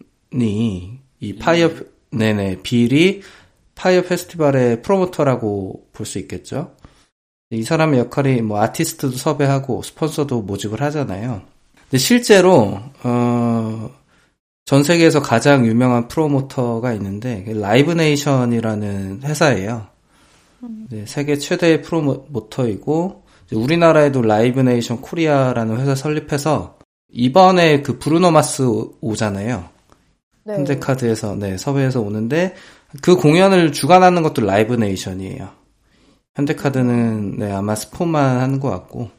이 1.19 1.35
파이어 1.35 1.69
네네 2.09 2.63
빌이 2.63 3.21
파이어 3.75 4.01
페스티벌의 4.01 4.81
프로모터라고 4.81 5.89
볼 5.93 6.07
수 6.07 6.17
있겠죠. 6.17 6.75
이 7.49 7.63
사람의 7.63 7.99
역할이 7.99 8.41
뭐 8.41 8.61
아티스트도 8.61 9.15
섭외하고 9.15 9.81
스폰서도 9.81 10.41
모집을 10.41 10.81
하잖아요. 10.81 11.41
근데 11.89 11.97
실제로 11.97 12.79
어, 13.03 13.89
전 14.65 14.83
세계에서 14.83 15.21
가장 15.21 15.65
유명한 15.65 16.09
프로모터가 16.09 16.91
있는데 16.93 17.45
라이브 17.47 17.93
네이션이라는 17.93 19.21
회사예요. 19.23 19.87
네, 20.89 21.05
세계 21.05 21.37
최대의 21.37 21.83
프로모터이고 21.83 23.23
우리나라에도 23.53 24.21
라이브 24.21 24.59
네이션 24.59 24.99
코리아라는 25.01 25.79
회사 25.79 25.95
설립해서 25.95 26.77
이번에 27.09 27.81
그 27.81 27.97
브루노 27.97 28.31
마스 28.31 28.63
오- 28.63 28.93
오잖아요. 28.99 29.69
네. 30.43 30.53
현대카드에서 30.53 31.35
네 31.35 31.57
섭외해서 31.57 32.01
오는데 32.01 32.55
그 33.01 33.15
공연을 33.15 33.71
주관하는 33.71 34.23
것도 34.23 34.41
라이브 34.41 34.73
네이션이에요. 34.73 35.49
현대카드는 36.37 37.37
네 37.39 37.51
아마 37.51 37.73
스폰만 37.75 38.39
하는 38.39 38.59
것 38.59 38.69
같고. 38.69 39.09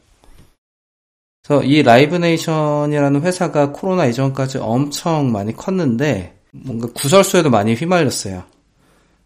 그래서 1.43 1.63
이 1.63 1.83
라이브 1.83 2.15
네이션이라는 2.15 3.21
회사가 3.21 3.71
코로나 3.71 4.05
이전까지 4.05 4.59
엄청 4.59 5.31
많이 5.31 5.53
컸는데 5.53 6.39
뭔가 6.51 6.87
구설수에도 6.93 7.49
많이 7.49 7.73
휘말렸어요. 7.73 8.43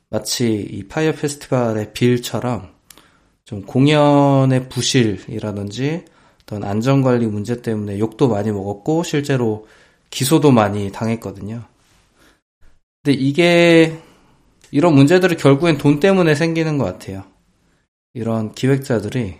마치 0.09 0.67
이 0.71 0.87
파이어 0.87 1.11
페스티벌의 1.13 1.93
빌처럼 1.93 2.69
좀 3.45 3.61
공연의 3.63 4.69
부실이라든지 4.69 6.05
어떤 6.43 6.63
안전관리 6.63 7.27
문제 7.27 7.61
때문에 7.61 7.99
욕도 7.99 8.27
많이 8.27 8.51
먹었고 8.51 9.03
실제로 9.03 9.67
기소도 10.09 10.51
많이 10.51 10.91
당했거든요. 10.91 11.63
근데 13.03 13.19
이게 13.19 13.99
이런 14.71 14.95
문제들이 14.95 15.37
결국엔 15.37 15.77
돈 15.77 15.99
때문에 15.99 16.35
생기는 16.35 16.77
것 16.77 16.85
같아요. 16.85 17.32
이런 18.13 18.53
기획자들이 18.53 19.35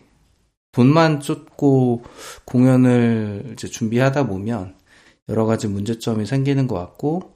돈만 0.72 1.20
쫓고 1.20 2.04
공연을 2.46 3.52
이제 3.54 3.68
준비하다 3.68 4.28
보면 4.28 4.76
여러 5.30 5.46
가지 5.46 5.68
문제점이 5.68 6.26
생기는 6.26 6.68
것 6.68 6.76
같고 6.76 7.34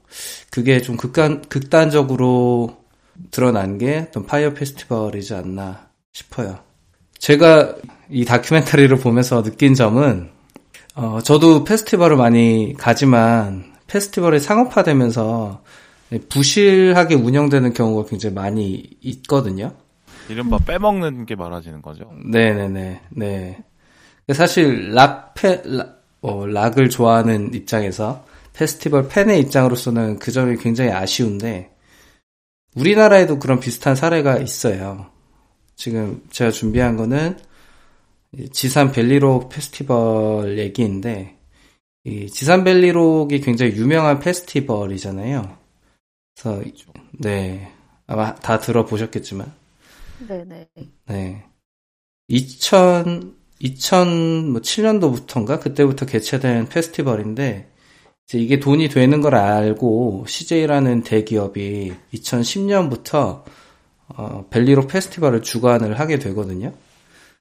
그게 0.50 0.82
좀 0.82 0.98
극단 0.98 1.42
극단적으로 1.48 2.78
드러난 3.32 3.78
게 3.78 4.08
어떤 4.10 4.26
파이어 4.26 4.54
페스티벌이지 4.54 5.34
않나 5.34 5.88
싶어요. 6.14 6.60
제가 7.18 7.76
이 8.10 8.26
다큐멘터리를 8.26 8.96
보면서 8.98 9.44
느낀 9.44 9.74
점은 9.74 10.30
어, 10.96 11.20
저도 11.22 11.64
페스티벌을 11.64 12.18
많이 12.18 12.74
가지만 12.78 13.74
페스티벌이 13.88 14.40
상업화되면서 14.40 15.62
부실하게 16.30 17.16
운영되는 17.16 17.74
경우가 17.74 18.10
굉장히 18.10 18.34
많이 18.34 18.98
있거든요. 19.02 19.74
이른바 20.30 20.58
빼먹는 20.58 21.26
게 21.26 21.36
많아지는 21.36 21.82
거죠. 21.82 22.12
네네네. 22.26 23.02
네. 23.12 23.64
사실 24.34 24.94
락 24.94 25.34
페 25.38 25.62
락, 25.66 26.04
어, 26.22 26.46
락을 26.46 26.90
좋아하는 26.90 27.54
입장에서 27.54 28.26
페스티벌 28.54 29.08
팬의 29.08 29.40
입장으로서는 29.42 30.18
그 30.18 30.32
점이 30.32 30.58
굉장히 30.58 30.92
아쉬운데 30.92 31.72
우리나라에도 32.76 33.38
그런 33.40 33.60
비슷한 33.60 33.96
사례가 33.96 34.38
있어요. 34.38 35.12
지금 35.76 36.24
제가 36.32 36.50
준비한 36.52 36.98
거는 36.98 37.38
지산 38.52 38.92
벨리록 38.92 39.50
페스티벌 39.50 40.58
얘기인데 40.58 41.38
이 42.04 42.28
지산 42.28 42.64
벨리록이 42.64 43.42
굉장히 43.42 43.74
유명한 43.74 44.20
페스티벌이잖아요. 44.20 45.58
그래서 46.36 46.64
네 47.12 47.72
아마 48.08 48.34
다 48.36 48.60
들어보셨겠지만 48.60 49.54
네네. 50.28 50.70
네 51.08 51.44
2000, 52.28 53.36
2007년도부터인가 53.62 55.60
그때부터 55.60 56.06
개최된 56.06 56.68
페스티벌인데 56.70 57.72
이제 58.28 58.40
이게 58.40 58.60
돈이 58.60 58.90
되는 58.90 59.22
걸 59.22 59.36
알고 59.36 60.26
CJ라는 60.28 61.04
대기업이 61.04 61.94
2010년부터 62.14 63.44
어, 64.10 64.48
벨리록 64.50 64.88
페스티벌을 64.88 65.42
주관을 65.42 66.00
하게 66.00 66.20
되거든요. 66.20 66.74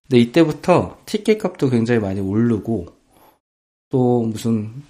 근데 0.09 0.21
이때부터 0.21 0.99
티켓 1.07 1.39
값도 1.39 1.71
굉장히 1.71 2.01
많이 2.01 2.21
오르고 2.21 2.87
또 3.89 4.23
무슨 4.23 4.83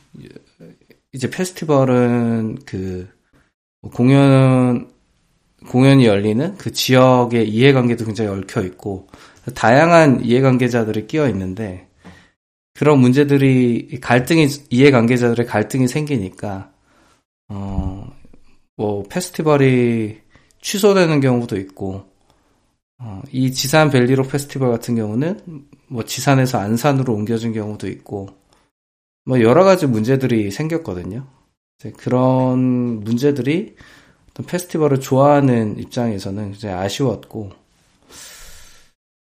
이제 1.13 1.31
페스티벌은 1.31 2.59
그 2.67 3.09
공연 3.95 4.91
공연이 5.69 6.07
열리는 6.07 6.57
그 6.57 6.73
지역의 6.73 7.49
이해관계도 7.49 8.05
굉장히 8.05 8.31
얽혀 8.31 8.63
있고 8.63 9.09
다양한 9.55 10.25
이해관계자들이 10.25 11.07
끼어 11.07 11.29
있는데 11.29 11.89
그런 12.75 12.99
문제들이 12.99 14.01
갈등이 14.01 14.49
이해관계자들의 14.71 15.47
갈등이 15.47 15.89
생기니까 15.89 16.71
어 17.49 18.17
뭐 18.77 19.03
페스티벌이 19.05 20.21
취소되는 20.61 21.21
경우도 21.21 21.57
있고 21.59 22.05
어, 22.99 23.23
이 23.31 23.53
지산 23.53 23.91
벨리로 23.91 24.25
페스티벌 24.25 24.71
같은 24.71 24.95
경우는 24.95 25.67
뭐 25.89 26.05
지산에서 26.05 26.59
안산으로 26.59 27.15
옮겨진 27.15 27.53
경우도 27.53 27.89
있고 27.89 28.29
뭐 29.25 29.41
여러 29.41 29.65
가지 29.65 29.87
문제들이 29.87 30.51
생겼거든요. 30.51 31.27
그런 31.99 33.01
문제들이 33.01 33.77
페스티벌을 34.45 35.01
좋아하는 35.01 35.79
입장에서는 35.79 36.53
굉장히 36.53 36.75
아쉬웠고 36.75 37.51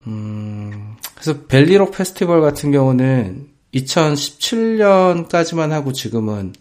음, 0.07 0.97
그래서 1.15 1.47
벨리록 1.47 1.93
페스티벌 1.93 2.41
같은 2.41 2.73
경우는 2.73 3.49
2017년까지만 3.75 5.71
하고 5.71 5.93
지금은 5.93 6.53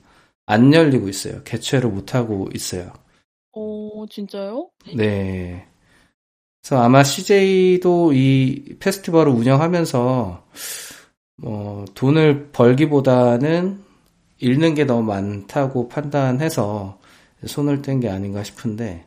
안 0.45 0.73
열리고 0.73 1.09
있어요. 1.09 1.43
개최를 1.43 1.89
못 1.89 2.15
하고 2.15 2.49
있어요. 2.53 2.91
오, 3.53 4.05
진짜요? 4.07 4.69
네. 4.95 5.67
그래서 6.61 6.81
아마 6.81 7.03
CJ도 7.03 8.13
이 8.13 8.75
페스티벌을 8.79 9.31
운영하면서 9.31 10.45
뭐 11.37 11.85
돈을 11.95 12.49
벌기보다는 12.51 13.83
잃는 14.39 14.75
게 14.75 14.85
너무 14.85 15.03
많다고 15.03 15.89
판단해서 15.89 16.99
손을 17.45 17.81
뗀 17.81 17.99
게 17.99 18.09
아닌가 18.09 18.43
싶은데 18.43 19.05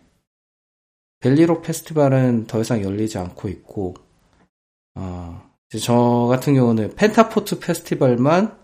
밸리록 1.21 1.63
페스티벌은 1.63 2.47
더 2.47 2.61
이상 2.61 2.83
열리지 2.83 3.19
않고 3.19 3.49
있고 3.49 3.95
어, 4.95 5.43
저 5.81 6.27
같은 6.31 6.55
경우는 6.55 6.95
펜타포트 6.95 7.59
페스티벌만 7.59 8.57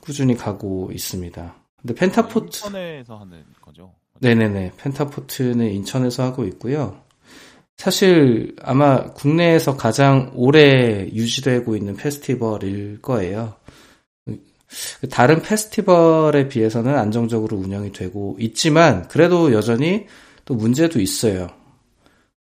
꾸준히 0.00 0.36
가고 0.36 0.90
있습니다. 0.92 1.54
근데 1.80 1.94
펜타포트 1.94 2.58
인천에서 2.66 3.16
하는 3.16 3.44
거죠. 3.60 3.92
네네네 4.20 4.72
펜타포트는 4.76 5.70
인천에서 5.70 6.22
하고 6.22 6.44
있고요. 6.44 7.02
사실 7.76 8.56
아마 8.62 9.12
국내에서 9.12 9.76
가장 9.76 10.30
오래 10.34 11.06
유지되고 11.12 11.76
있는 11.76 11.94
페스티벌일 11.96 13.02
거예요. 13.02 13.54
다른 15.10 15.42
페스티벌에 15.42 16.48
비해서는 16.48 16.96
안정적으로 16.96 17.56
운영이 17.56 17.92
되고 17.92 18.36
있지만 18.40 19.06
그래도 19.08 19.52
여전히 19.52 20.06
또 20.44 20.54
문제도 20.54 21.00
있어요. 21.00 21.48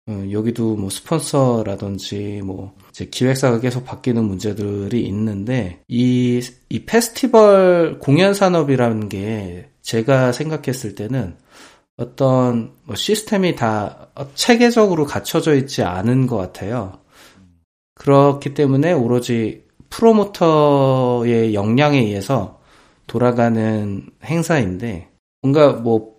어, 0.09 0.23
여기도 0.31 0.75
뭐 0.75 0.89
스폰서라든지 0.89 2.41
뭐 2.43 2.73
기획사가 3.11 3.59
계속 3.59 3.83
바뀌는 3.83 4.23
문제들이 4.23 5.01
있는데 5.05 5.81
이, 5.87 6.41
이 6.69 6.85
페스티벌 6.85 7.99
공연 7.99 8.33
산업이라는 8.33 9.09
게 9.09 9.69
제가 9.81 10.31
생각했을 10.31 10.95
때는 10.95 11.35
어떤 11.97 12.71
뭐 12.83 12.95
시스템이 12.95 13.55
다 13.55 14.09
체계적으로 14.33 15.05
갖춰져 15.05 15.55
있지 15.55 15.83
않은 15.83 16.27
것 16.27 16.37
같아요. 16.37 16.99
그렇기 17.95 18.53
때문에 18.53 18.93
오로지 18.93 19.66
프로모터의 19.89 21.53
역량에 21.53 21.99
의해서 21.99 22.59
돌아가는 23.07 24.05
행사인데 24.23 25.09
뭔가 25.41 25.73
뭐 25.73 26.17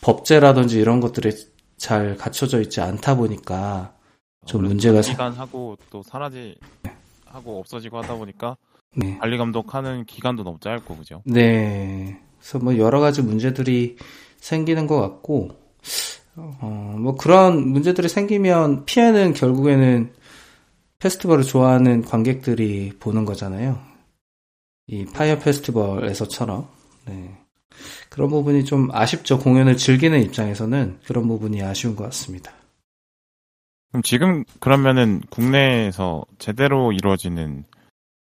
법제라든지 0.00 0.78
이런 0.78 1.00
것들이 1.00 1.32
잘 1.76 2.16
갖춰져 2.16 2.60
있지 2.60 2.80
않다 2.80 3.16
보니까 3.16 3.94
좀 4.46 4.62
문제가 4.64 5.00
기간 5.00 5.32
하고 5.32 5.76
또 5.90 6.02
사라지 6.02 6.56
하고 7.26 7.58
없어지고 7.60 7.98
하다 7.98 8.16
보니까 8.16 8.56
네. 8.94 9.16
관리 9.18 9.38
감독하는 9.38 10.04
기간도 10.04 10.44
너무 10.44 10.58
짧고 10.60 10.96
그죠? 10.96 11.22
네. 11.24 12.20
그래서 12.38 12.58
뭐 12.58 12.76
여러 12.78 13.00
가지 13.00 13.22
문제들이 13.22 13.96
생기는 14.38 14.86
것 14.86 15.00
같고 15.00 15.50
어, 16.36 16.96
뭐 16.98 17.14
그런 17.14 17.68
문제들이 17.68 18.08
생기면 18.08 18.84
피해는 18.84 19.34
결국에는 19.34 20.12
페스티벌을 21.02 21.42
좋아하는 21.42 22.02
관객들이 22.02 22.92
보는 23.00 23.24
거잖아요. 23.24 23.76
이 24.86 25.04
파이어 25.04 25.40
페스티벌에서처럼. 25.40 26.68
네. 27.06 27.36
그런 28.08 28.30
부분이 28.30 28.64
좀 28.64 28.88
아쉽죠. 28.92 29.40
공연을 29.40 29.76
즐기는 29.76 30.22
입장에서는 30.22 31.00
그런 31.04 31.26
부분이 31.26 31.60
아쉬운 31.60 31.96
것 31.96 32.04
같습니다. 32.04 32.52
그럼 33.90 34.02
지금 34.04 34.44
그러면은 34.60 35.20
국내에서 35.28 36.24
제대로 36.38 36.92
이루어지는 36.92 37.64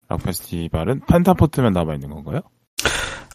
락 0.08 0.24
페스티벌은 0.24 1.02
펜타포트만 1.06 1.72
남아 1.72 1.94
있는 1.94 2.10
건가요? 2.10 2.40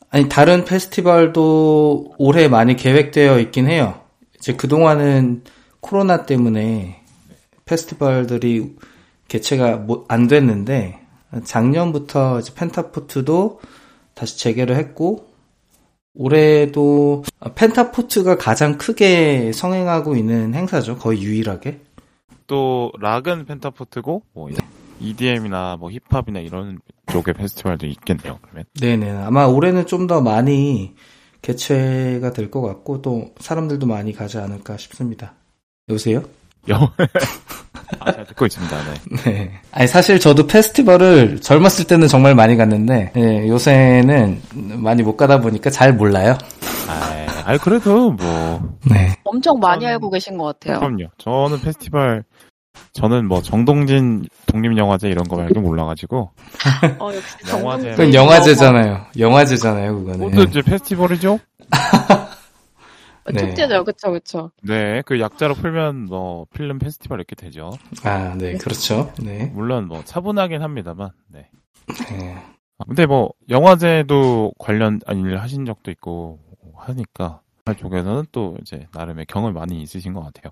아니 0.10 0.28
다른 0.28 0.66
페스티벌도 0.66 2.16
올해 2.18 2.50
많이 2.50 2.76
계획되어 2.76 3.40
있긴 3.40 3.70
해요. 3.70 4.02
이제 4.36 4.56
그 4.56 4.68
동안은 4.68 5.44
코로나 5.80 6.26
때문에 6.26 7.04
페스티벌들이 7.66 8.76
개최가 9.30 9.86
안 10.10 10.28
됐는데 10.28 11.00
작년부터 11.46 12.42
펜타포트도 12.56 13.62
다시 14.14 14.38
재개를 14.38 14.76
했고 14.76 15.30
올해도 16.16 17.24
펜타포트가 17.56 18.38
가장 18.38 18.78
크게 18.78 19.52
성행하고 19.54 20.16
있는 20.18 20.54
행사죠. 20.54 20.98
거의 20.98 21.22
유일하게. 21.22 21.80
또 22.48 22.92
락은 23.00 23.46
펜타포트고 23.46 24.24
뭐 24.34 24.50
EDM이나 25.00 25.78
뭐 25.80 25.90
힙합이나 25.92 26.40
이런 26.40 26.80
쪽의 27.12 27.36
페스티벌도 27.36 27.86
있겠네요. 27.88 28.40
그러면. 28.42 28.66
네네. 28.82 29.12
아마 29.12 29.46
올해는 29.46 29.86
좀 29.86 30.08
더 30.08 30.20
많이 30.22 30.96
개최가 31.42 32.34
될 32.34 32.50
것 32.52 32.62
같고 32.62 33.02
또 33.02 33.34
사람들도 33.40 33.86
많이 33.86 34.12
가지 34.12 34.40
않을까 34.40 34.76
싶습니다. 34.78 35.36
여보세요? 35.88 36.24
여. 36.70 36.92
아, 38.00 38.12
잘 38.12 38.26
듣고 38.28 38.46
있습니다. 38.46 38.78
네. 38.84 39.22
네. 39.32 39.52
아니 39.72 39.88
사실 39.88 40.20
저도 40.20 40.46
페스티벌을 40.48 41.40
젊었을 41.42 41.86
때는 41.86 42.08
정말 42.08 42.36
많이 42.36 42.56
갔는데 42.56 43.12
네, 43.16 43.48
요새는 43.48 44.42
많이 44.54 45.02
못 45.04 45.18
가다 45.18 45.40
보니까 45.42 45.70
잘 45.70 45.94
몰라요. 45.94 46.38
아, 46.88 47.58
그래도 47.58 48.12
뭐. 48.12 48.78
네. 48.86 49.16
엄청 49.24 49.60
많이 49.60 49.86
저는- 49.86 49.90
알고 49.90 50.10
계신 50.12 50.38
것 50.38 50.60
같아요. 50.60 50.80
그럼요. 50.80 51.06
저는 51.18 51.62
페스티벌 51.62 52.24
저는 52.94 53.28
뭐 53.28 53.42
정동진 53.42 54.26
독립영화제 54.46 55.10
이런 55.10 55.28
거 55.28 55.36
말고 55.38 55.60
몰라가지고 55.60 56.32
어, 57.00 57.12
역시 57.14 57.36
영화제. 57.52 57.92
그건 57.92 58.14
영화제잖아요. 58.14 59.02
영화제잖아요, 59.18 59.96
그거는. 60.00 60.30
그것도 60.30 60.44
이제 60.44 60.62
페스티벌이죠? 60.62 61.40
어, 63.30 63.32
네. 63.32 63.48
축제죠, 63.48 63.84
그쵸, 63.84 64.12
그쵸. 64.12 64.52
네, 64.64 65.02
그 65.06 65.20
약자로 65.20 65.54
풀면 65.56 66.06
뭐 66.06 66.46
필름 66.54 66.80
페스티벌 66.80 67.20
이렇게 67.20 67.36
되죠. 67.36 67.72
아, 68.04 68.36
네, 68.38 68.54
그렇죠. 68.58 69.14
네. 69.22 69.46
물론 69.54 69.88
뭐 69.88 70.04
차분하긴 70.04 70.62
합니다만. 70.62 71.12
네. 71.28 71.50
네. 72.10 72.36
아, 72.78 72.86
근데 72.86 73.06
뭐 73.06 73.34
영화제도 73.50 74.54
관련 74.58 75.00
일을 75.10 75.42
하신 75.42 75.66
적도 75.66 75.92
있고 75.92 76.40
하니까 76.76 77.42
쪽에서는 77.78 78.26
또 78.32 78.58
이제 78.62 78.88
나름의 78.94 79.26
경험 79.28 79.54
많이 79.54 79.82
있으신 79.84 80.14
것 80.14 80.22
같아요. 80.22 80.52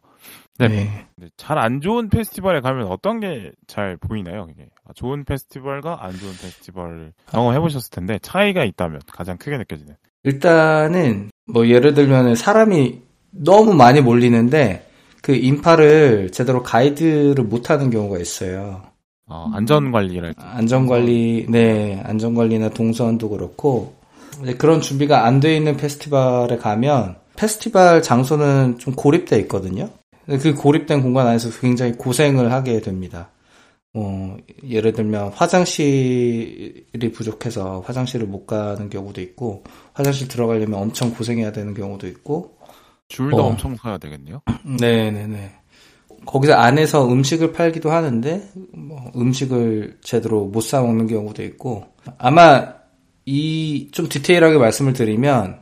네. 0.60 1.08
네. 1.16 1.30
잘안 1.36 1.82
좋은 1.82 2.10
페스티벌에 2.10 2.62
가면 2.62 2.88
어떤 2.88 3.20
게 3.20 3.52
잘 3.66 3.98
보이나요? 3.98 4.48
이게 4.52 4.68
아, 4.86 4.94
좋은 4.94 5.24
페스티벌과 5.26 6.04
안 6.06 6.12
좋은 6.14 6.32
페스티벌 6.32 7.14
경험해 7.32 7.60
보셨을 7.60 7.90
텐데 7.92 8.20
차이가 8.20 8.64
있다면 8.64 9.02
가장 9.12 9.38
크게 9.38 9.58
느껴지는. 9.58 9.96
일단은 10.24 11.30
뭐 11.46 11.68
예를 11.68 11.94
들면 11.94 12.36
사람이 12.36 13.00
너무 13.32 13.74
많이 13.74 14.02
몰리는데 14.02 14.88
그 15.22 15.34
인파를 15.36 16.32
제대로 16.32 16.64
가이드를 16.64 17.44
못 17.44 17.70
하는 17.70 17.90
경우가 17.90 18.20
있어요. 18.20 18.82
어, 19.30 19.50
안전 19.54 19.92
관리를 19.92 20.34
안전관리, 20.38 21.48
네, 21.50 22.02
안전관리나 22.06 22.70
동선도 22.70 23.30
그렇고, 23.30 23.94
그런 24.58 24.80
준비가 24.80 25.26
안 25.26 25.42
돼 25.42 25.58
있는 25.58 25.76
페스티벌에 25.76 26.56
가면, 26.58 27.16
페스티벌 27.36 28.02
장소는 28.02 28.78
좀 28.80 28.94
고립돼 28.96 29.38
있거든요. 29.42 29.90
그 30.28 30.54
고립된 30.54 31.02
공간 31.02 31.28
안에서 31.28 31.50
굉장히 31.60 31.94
고생을 31.94 32.54
하게 32.54 32.80
됩니다. 32.80 33.28
어, 33.98 34.38
예를 34.68 34.94
들면 34.94 35.30
화장실이 35.34 37.12
부족해서 37.14 37.82
화장실을 37.86 38.28
못 38.28 38.46
가는 38.46 38.90
경우도 38.90 39.22
있고, 39.22 39.64
화장실 39.94 40.28
들어가려면 40.28 40.80
엄청 40.80 41.12
고생해야 41.14 41.52
되는 41.52 41.74
경우도 41.74 42.08
있고, 42.08 42.58
줄도 43.10 43.38
어. 43.38 43.48
엄청 43.48 43.76
서야 43.76 43.98
되겠네요. 43.98 44.42
네네네. 44.80 45.52
거기서 46.26 46.54
안에서 46.54 47.08
음식을 47.08 47.54
팔기도 47.54 47.90
하는데 47.92 48.50
뭐 48.74 49.12
음식을 49.16 50.00
제대로 50.02 50.46
못 50.46 50.62
사 50.62 50.82
먹는 50.82 51.08
경우도 51.08 51.42
있고 51.44 51.86
아마 52.18 52.74
이 53.26 53.90
좀 53.94 54.10
디테일하게 54.10 54.58
말씀을 54.58 54.92
드리면 54.94 55.62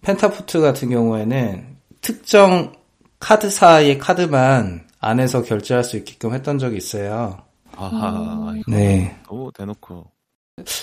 펜타포트 0.00 0.60
같은 0.60 0.88
경우에는 0.90 1.76
특정 2.00 2.72
카드사의 3.20 3.98
카드만 3.98 4.88
안에서 4.98 5.42
결제할 5.42 5.84
수 5.84 5.96
있게끔 5.96 6.34
했던 6.34 6.58
적이 6.58 6.78
있어요. 6.78 7.38
아하, 7.76 8.54
이거 8.56 8.70
네. 8.70 9.16
너무 9.26 9.50
대놓고. 9.52 10.10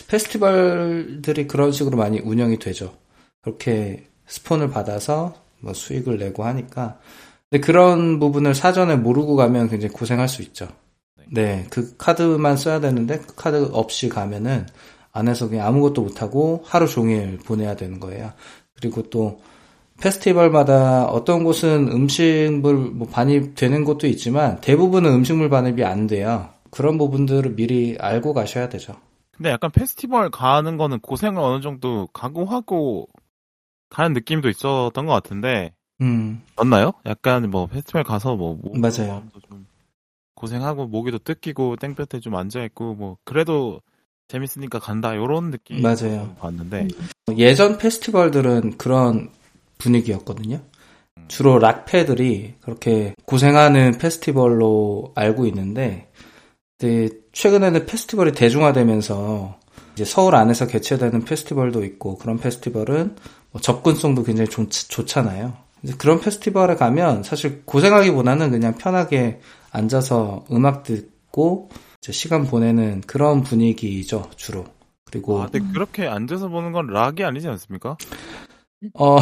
페스티벌들이 0.07 1.47
그런 1.47 1.71
식으로 1.71 1.97
많이 1.97 2.19
운영이 2.19 2.59
되죠. 2.59 2.93
그렇게 3.41 4.07
스폰을 4.27 4.69
받아서 4.69 5.35
뭐 5.59 5.73
수익을 5.73 6.17
내고 6.17 6.43
하니까. 6.43 6.99
근데 7.49 7.65
그런 7.65 8.19
부분을 8.19 8.55
사전에 8.55 8.95
모르고 8.95 9.35
가면 9.35 9.69
굉장히 9.69 9.93
고생할 9.93 10.27
수 10.27 10.41
있죠. 10.41 10.67
네, 11.31 11.65
그 11.69 11.95
카드만 11.97 12.57
써야 12.57 12.79
되는데 12.79 13.19
그 13.19 13.35
카드 13.35 13.69
없이 13.71 14.09
가면은 14.09 14.65
안에서 15.11 15.49
그냥 15.49 15.67
아무것도 15.67 16.01
못하고 16.01 16.63
하루 16.65 16.87
종일 16.87 17.37
보내야 17.37 17.75
되는 17.75 17.99
거예요. 17.99 18.31
그리고 18.75 19.03
또 19.03 19.41
페스티벌마다 20.01 21.05
어떤 21.05 21.43
곳은 21.43 21.89
음식물 21.91 22.75
뭐 22.75 23.07
반입되는 23.07 23.83
곳도 23.83 24.07
있지만 24.07 24.59
대부분은 24.61 25.11
음식물 25.11 25.49
반입이 25.49 25.83
안 25.83 26.07
돼요. 26.07 26.49
그런 26.71 26.97
부분들을 26.97 27.55
미리 27.55 27.97
알고 27.99 28.33
가셔야 28.33 28.69
되죠. 28.69 28.95
근데 29.31 29.49
약간 29.49 29.71
페스티벌 29.71 30.29
가는 30.29 30.77
거는 30.77 30.99
고생을 30.99 31.41
어느 31.41 31.61
정도 31.61 32.07
각오하고 32.13 33.07
가는 33.89 34.13
느낌도 34.13 34.49
있었던 34.49 35.05
것 35.05 35.11
같은데 35.13 35.73
음, 36.01 36.41
맞나요? 36.57 36.91
약간 37.05 37.49
뭐 37.49 37.67
페스티벌 37.67 38.03
가서 38.03 38.35
뭐 38.35 38.57
목- 38.61 38.77
맞아요. 38.77 39.23
좀 39.47 39.65
고생하고 40.35 40.87
모기도 40.87 41.17
뜯기고 41.19 41.77
땡볕에 41.77 42.19
좀 42.19 42.35
앉아 42.35 42.63
있고 42.65 42.95
뭐 42.95 43.17
그래도 43.23 43.81
재밌으니까 44.27 44.79
간다 44.79 45.15
요런 45.15 45.51
느낌 45.51 45.81
맞아요. 45.81 46.35
봤는데 46.39 46.87
예전 47.37 47.77
페스티벌들은 47.77 48.77
그런 48.77 49.31
분위기였거든요. 49.77 50.61
주로 51.27 51.59
락패들이 51.59 52.55
그렇게 52.59 53.13
고생하는 53.25 53.97
페스티벌로 53.99 55.11
알고 55.15 55.45
있는데, 55.47 56.08
근데 56.79 57.09
최근에는 57.33 57.85
페스티벌이 57.85 58.31
대중화되면서 58.31 59.57
이제 59.93 60.05
서울 60.05 60.35
안에서 60.35 60.65
개최되는 60.65 61.25
페스티벌도 61.25 61.83
있고 61.83 62.17
그런 62.17 62.37
페스티벌은 62.37 63.17
뭐 63.51 63.61
접근성도 63.61 64.23
굉장히 64.23 64.49
좋, 64.49 64.69
좋잖아요. 64.69 65.53
그런 65.97 66.21
페스티벌에 66.21 66.75
가면 66.75 67.23
사실 67.23 67.63
고생하기보다는 67.65 68.51
그냥 68.51 68.75
편하게 68.75 69.41
앉아서 69.71 70.45
음악 70.51 70.83
듣고 70.83 71.69
이제 72.01 72.13
시간 72.13 72.45
보내는 72.45 73.01
그런 73.05 73.43
분위기죠 73.43 74.29
주로. 74.37 74.65
그리고 75.03 75.41
아, 75.41 75.47
근데 75.47 75.71
그렇게 75.73 76.07
앉아서 76.07 76.47
보는 76.47 76.71
건 76.71 76.87
락이 76.87 77.23
아니지 77.23 77.47
않습니까? 77.49 77.97
어, 78.93 79.17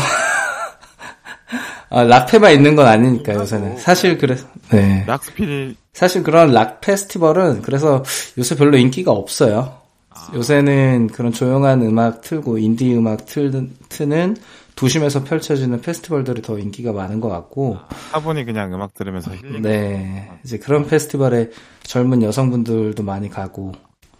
아, 1.89 2.04
락페만 2.04 2.54
있는 2.54 2.76
건 2.76 2.88
아니니까 2.88 3.34
요새는. 3.34 3.78
사실 3.78 4.17
그래, 4.17 4.36
네. 4.71 5.04
rock 5.08 5.23
spirit 5.23 5.78
사실 5.93 6.23
그런 6.23 6.52
락 6.52 6.82
페스티벌은 6.82 7.62
그래서 7.62 8.04
요새 8.38 8.56
별로 8.56 8.78
인기가 8.78 9.12
없어요. 9.12 9.78
요새는 10.34 11.08
그런 11.08 11.32
조용한 11.32 11.82
음악 11.84 12.21
틀고 12.21 12.58
인디 12.58 12.93
음악 12.95 13.26
틀, 13.26 13.69
트는 13.89 14.36
도심에서 14.76 15.23
펼쳐지는 15.23 15.82
페스티벌들이 15.82 16.41
더 16.41 16.60
인기가 16.60 16.91
많은 16.91 17.19
것 17.19 17.30
같고, 17.30 17.78
차분히 18.12 18.45
그냥 18.45 18.73
음악 18.73 18.93
들으면서 18.93 19.34
힐링 19.34 19.62
네. 19.62 20.30
이제 20.43 20.60
그런 20.60 20.86
페스티벌에 20.86 21.50
젊은 21.84 22.21
여성분들도 22.21 23.02
많이 23.04 23.30
가고, 23.30 23.71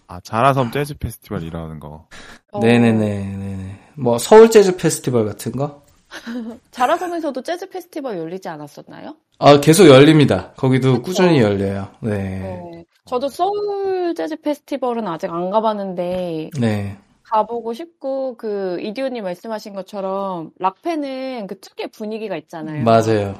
아 0.08 0.20
자라섬 0.22 0.72
재즈 0.72 0.98
페스티벌 0.98 1.44
이라는 1.44 1.80
거 1.80 2.08
어, 2.52 2.60
네네네. 2.60 3.80
뭐 3.96 4.18
서울 4.18 4.50
재즈 4.50 4.78
페스티벌 4.78 5.26
같은 5.26 5.52
거? 5.52 5.84
자라섬에서도 6.72 7.42
재즈 7.42 7.70
페스티벌 7.70 8.18
열리지 8.18 8.50
않았었나요? 8.50 9.16
아, 9.40 9.60
계속 9.60 9.88
열립니다. 9.88 10.52
거기도 10.56 11.02
꾸준히 11.02 11.42
열려요. 11.42 11.90
네. 12.02 12.10
네. 12.12 12.86
저도 13.06 13.30
서울 13.30 14.14
재즈 14.16 14.42
페스티벌은 14.42 15.08
아직 15.08 15.32
안 15.32 15.50
가봤는데 15.50 16.52
네. 16.60 16.98
가보고 17.24 17.74
싶고 17.74 18.36
그 18.38 18.80
이디오님 18.82 19.24
말씀하신 19.24 19.74
것처럼 19.74 20.52
락페는 20.60 21.48
그 21.48 21.60
특유의 21.60 21.90
분위기가 21.92 22.38
있잖아요. 22.38 22.84
맞아요. 22.84 23.36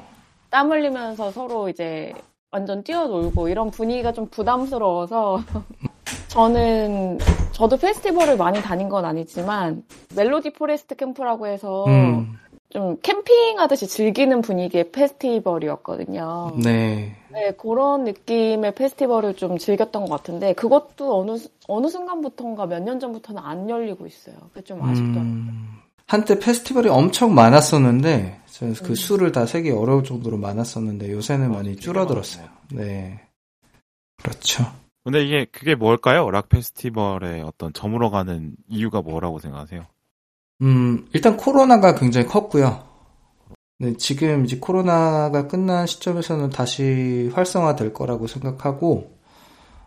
땀 0.50 0.70
흘리면서 0.70 1.30
서로 1.30 1.68
이제 1.68 2.12
완전 2.50 2.82
뛰어놀고 2.82 3.48
이런 3.48 3.70
분위기가 3.70 4.12
좀 4.12 4.26
부담스러워서 4.28 5.42
저는 6.28 7.18
저도 7.52 7.76
페스티벌을 7.76 8.36
많이 8.36 8.60
다닌 8.62 8.88
건 8.88 9.04
아니지만 9.04 9.82
멜로디 10.14 10.52
포레스트 10.52 10.94
캠프라고 10.94 11.46
해서 11.46 11.84
음, 11.86 12.38
좀 12.70 12.98
캠핑하듯이 13.00 13.86
즐기는 13.86 14.40
분위기의 14.42 14.90
페스티벌이었거든요. 14.92 16.52
네. 16.62 17.16
네, 17.30 17.50
그런 17.52 18.04
느낌의 18.04 18.74
페스티벌을 18.74 19.36
좀 19.36 19.56
즐겼던 19.56 20.04
것 20.04 20.10
같은데 20.10 20.52
그것도 20.52 21.18
어느 21.20 21.38
수- 21.38 21.48
어느 21.66 21.88
순간부터인가 21.88 22.66
몇 22.66 22.80
년 22.82 23.00
전부터는 23.00 23.42
안 23.42 23.70
열리고 23.70 24.06
있어요. 24.06 24.36
그게 24.52 24.62
좀 24.62 24.82
아쉽더라고요. 24.82 25.22
음, 25.22 25.78
한때 26.06 26.38
페스티벌이 26.38 26.88
엄청 26.90 27.34
많았었는데, 27.34 28.40
그 28.58 28.64
음. 28.90 28.94
수를 28.94 29.32
다 29.32 29.46
세기 29.46 29.70
어려울 29.70 30.04
정도로 30.04 30.36
많았었는데, 30.36 31.10
요새는 31.12 31.50
많이 31.52 31.76
줄어들었어요. 31.76 32.46
네. 32.72 33.20
그렇죠. 34.22 34.64
근데 35.04 35.24
이게 35.24 35.46
그게 35.46 35.74
뭘까요? 35.74 36.30
락 36.30 36.48
페스티벌의 36.50 37.42
어떤 37.42 37.72
저물어 37.72 38.10
가는 38.10 38.52
이유가 38.68 39.00
뭐라고 39.00 39.38
생각하세요? 39.38 39.86
음, 40.62 41.06
일단 41.12 41.36
코로나가 41.36 41.94
굉장히 41.94 42.26
컸고요. 42.26 42.82
네, 43.80 43.96
지금 43.96 44.44
이제 44.44 44.58
코로나가 44.58 45.46
끝난 45.46 45.86
시점에서는 45.86 46.50
다시 46.50 47.30
활성화될 47.32 47.92
거라고 47.92 48.26
생각하고, 48.26 49.16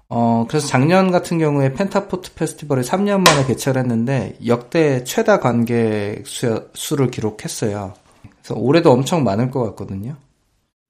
어, 0.07 0.45
그래서 0.47 0.67
작년 0.67 1.11
같은 1.11 1.39
경우에 1.39 1.73
펜타포트 1.73 2.33
페스티벌이 2.35 2.83
3년 2.83 3.19
만에 3.19 3.45
개최를 3.45 3.81
했는데, 3.81 4.37
역대 4.45 5.03
최다 5.03 5.41
관객 5.41 6.25
수, 6.25 6.69
수를 6.73 7.11
기록했어요. 7.11 7.93
그래서 8.21 8.55
올해도 8.55 8.91
엄청 8.91 9.25
많을 9.25 9.51
것 9.51 9.61
같거든요. 9.67 10.15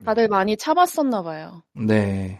다들 0.06 0.28
많이 0.28 0.56
참았었나 0.58 1.24
봐요. 1.24 1.64
네. 1.74 2.40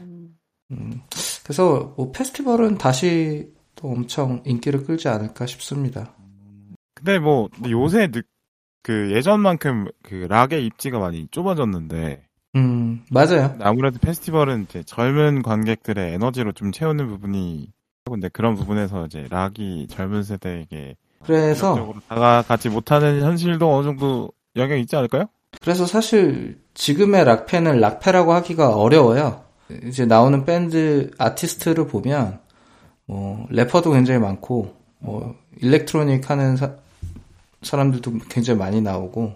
음. 0.00 0.36
음, 0.72 1.02
그래서 1.42 1.94
뭐 1.96 2.10
페스티벌은 2.12 2.78
다시 2.78 3.52
또 3.74 3.88
엄청 3.88 4.42
인기를 4.44 4.84
끌지 4.84 5.08
않을까 5.08 5.46
싶습니다. 5.46 6.12
근데 7.04 7.18
뭐 7.18 7.48
근데 7.54 7.70
요새 7.70 8.08
느- 8.08 8.22
그 8.82 9.12
예전만큼 9.12 9.88
그 10.02 10.26
락의 10.28 10.64
입지가 10.66 10.98
많이 10.98 11.26
좁아졌는데 11.30 12.22
음, 12.56 12.60
음, 12.60 13.04
맞아요. 13.10 13.56
아무래도 13.60 13.98
페스티벌은 14.00 14.62
이제 14.68 14.82
젊은 14.82 15.42
관객들의 15.42 16.14
에너지로 16.14 16.52
좀 16.52 16.72
채우는 16.72 17.08
부분이 17.08 17.72
근데 18.04 18.28
그런 18.28 18.54
부분에서 18.54 19.06
이제 19.06 19.26
락이 19.30 19.86
젊은 19.88 20.22
세대에게 20.24 20.96
그래서 21.24 21.94
다가가지 22.08 22.70
못하는 22.70 23.22
현실도 23.22 23.72
어느 23.72 23.84
정도 23.84 24.32
영향이 24.56 24.80
있지 24.80 24.96
않을까요? 24.96 25.26
그래서 25.60 25.86
사실 25.86 26.58
지금의 26.74 27.24
락팬을 27.24 27.78
락패라고 27.80 28.32
하기가 28.32 28.74
어려워요. 28.76 29.44
이제 29.84 30.06
나오는 30.06 30.44
밴드 30.44 31.10
아티스트를 31.18 31.86
보면 31.86 32.40
뭐 33.06 33.46
래퍼도 33.50 33.92
굉장히 33.92 34.18
많고 34.18 34.74
뭐 34.98 35.36
electronic 35.60 36.28
하는 36.30 36.56
사, 36.56 36.72
사람들도 37.62 38.12
굉장히 38.28 38.58
많이 38.58 38.80
나오고 38.80 39.34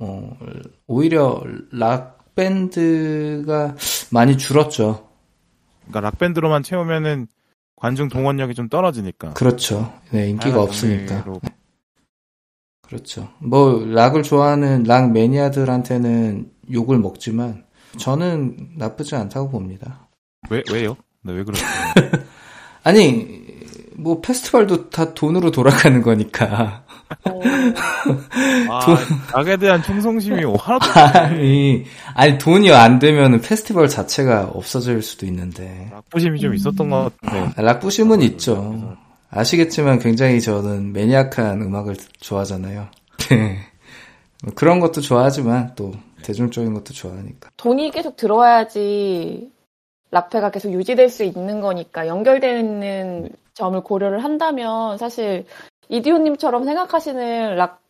어, 0.00 0.36
오히려 0.86 1.42
락 1.70 2.34
밴드가 2.34 3.76
많이 4.10 4.38
줄었죠. 4.38 5.08
그러니까 5.82 6.00
락 6.00 6.18
밴드로만 6.18 6.62
채우면은 6.62 7.26
관중 7.76 8.08
동원력이 8.08 8.54
좀 8.54 8.68
떨어지니까. 8.68 9.34
그렇죠. 9.34 9.92
네, 10.10 10.30
인기가 10.30 10.62
없으니까. 10.62 11.24
종류로 11.24 11.40
그렇죠. 12.82 13.28
뭐 13.38 13.84
락을 13.84 14.22
좋아하는 14.22 14.84
락 14.84 15.12
매니아들한테는 15.12 16.50
욕을 16.72 16.98
먹지만 16.98 17.64
저는 17.98 18.72
나쁘지 18.76 19.16
않다고 19.16 19.50
봅니다. 19.50 20.08
왜 20.50 20.62
왜요? 20.70 20.96
네, 21.22 21.32
왜 21.32 21.44
그러세요? 21.44 21.68
아니 22.84 23.42
뭐 23.96 24.20
페스티벌도 24.20 24.90
다 24.90 25.14
돈으로 25.14 25.50
돌아가는 25.50 26.02
거니까. 26.02 26.81
어, 27.24 27.40
아, 28.70 28.96
락에 29.34 29.56
대한 29.56 29.82
충성심이 29.82 30.42
하나도. 30.58 31.18
아니 31.18 31.84
아니 32.14 32.38
돈이 32.38 32.70
안 32.72 32.98
되면 32.98 33.40
페스티벌 33.40 33.88
자체가 33.88 34.50
없어질 34.54 35.02
수도 35.02 35.26
있는데 35.26 35.88
락부심이 35.92 36.40
좀 36.40 36.54
있었던 36.54 36.90
것 36.90 37.12
같아요. 37.20 37.52
락 37.56 37.80
부심은 37.80 38.22
있죠. 38.22 38.96
아시겠지만 39.30 39.98
굉장히 39.98 40.40
저는 40.40 40.92
매니악한 40.92 41.62
음악을 41.62 41.96
좋아하잖아요. 42.20 42.88
네. 43.30 43.58
그런 44.54 44.80
것도 44.80 45.00
좋아하지만 45.00 45.72
또 45.76 45.92
대중적인 46.22 46.74
것도 46.74 46.92
좋아하니까. 46.92 47.50
돈이 47.56 47.90
계속 47.90 48.16
들어와야지 48.16 49.50
락페가 50.10 50.50
계속 50.50 50.72
유지될 50.72 51.08
수 51.08 51.24
있는 51.24 51.60
거니까 51.60 52.06
연결되는 52.06 53.30
점을 53.54 53.80
고려를 53.82 54.22
한다면 54.22 54.98
사실 54.98 55.46
이디오님처럼 55.92 56.64
생각하시는 56.64 57.54
락 57.56 57.82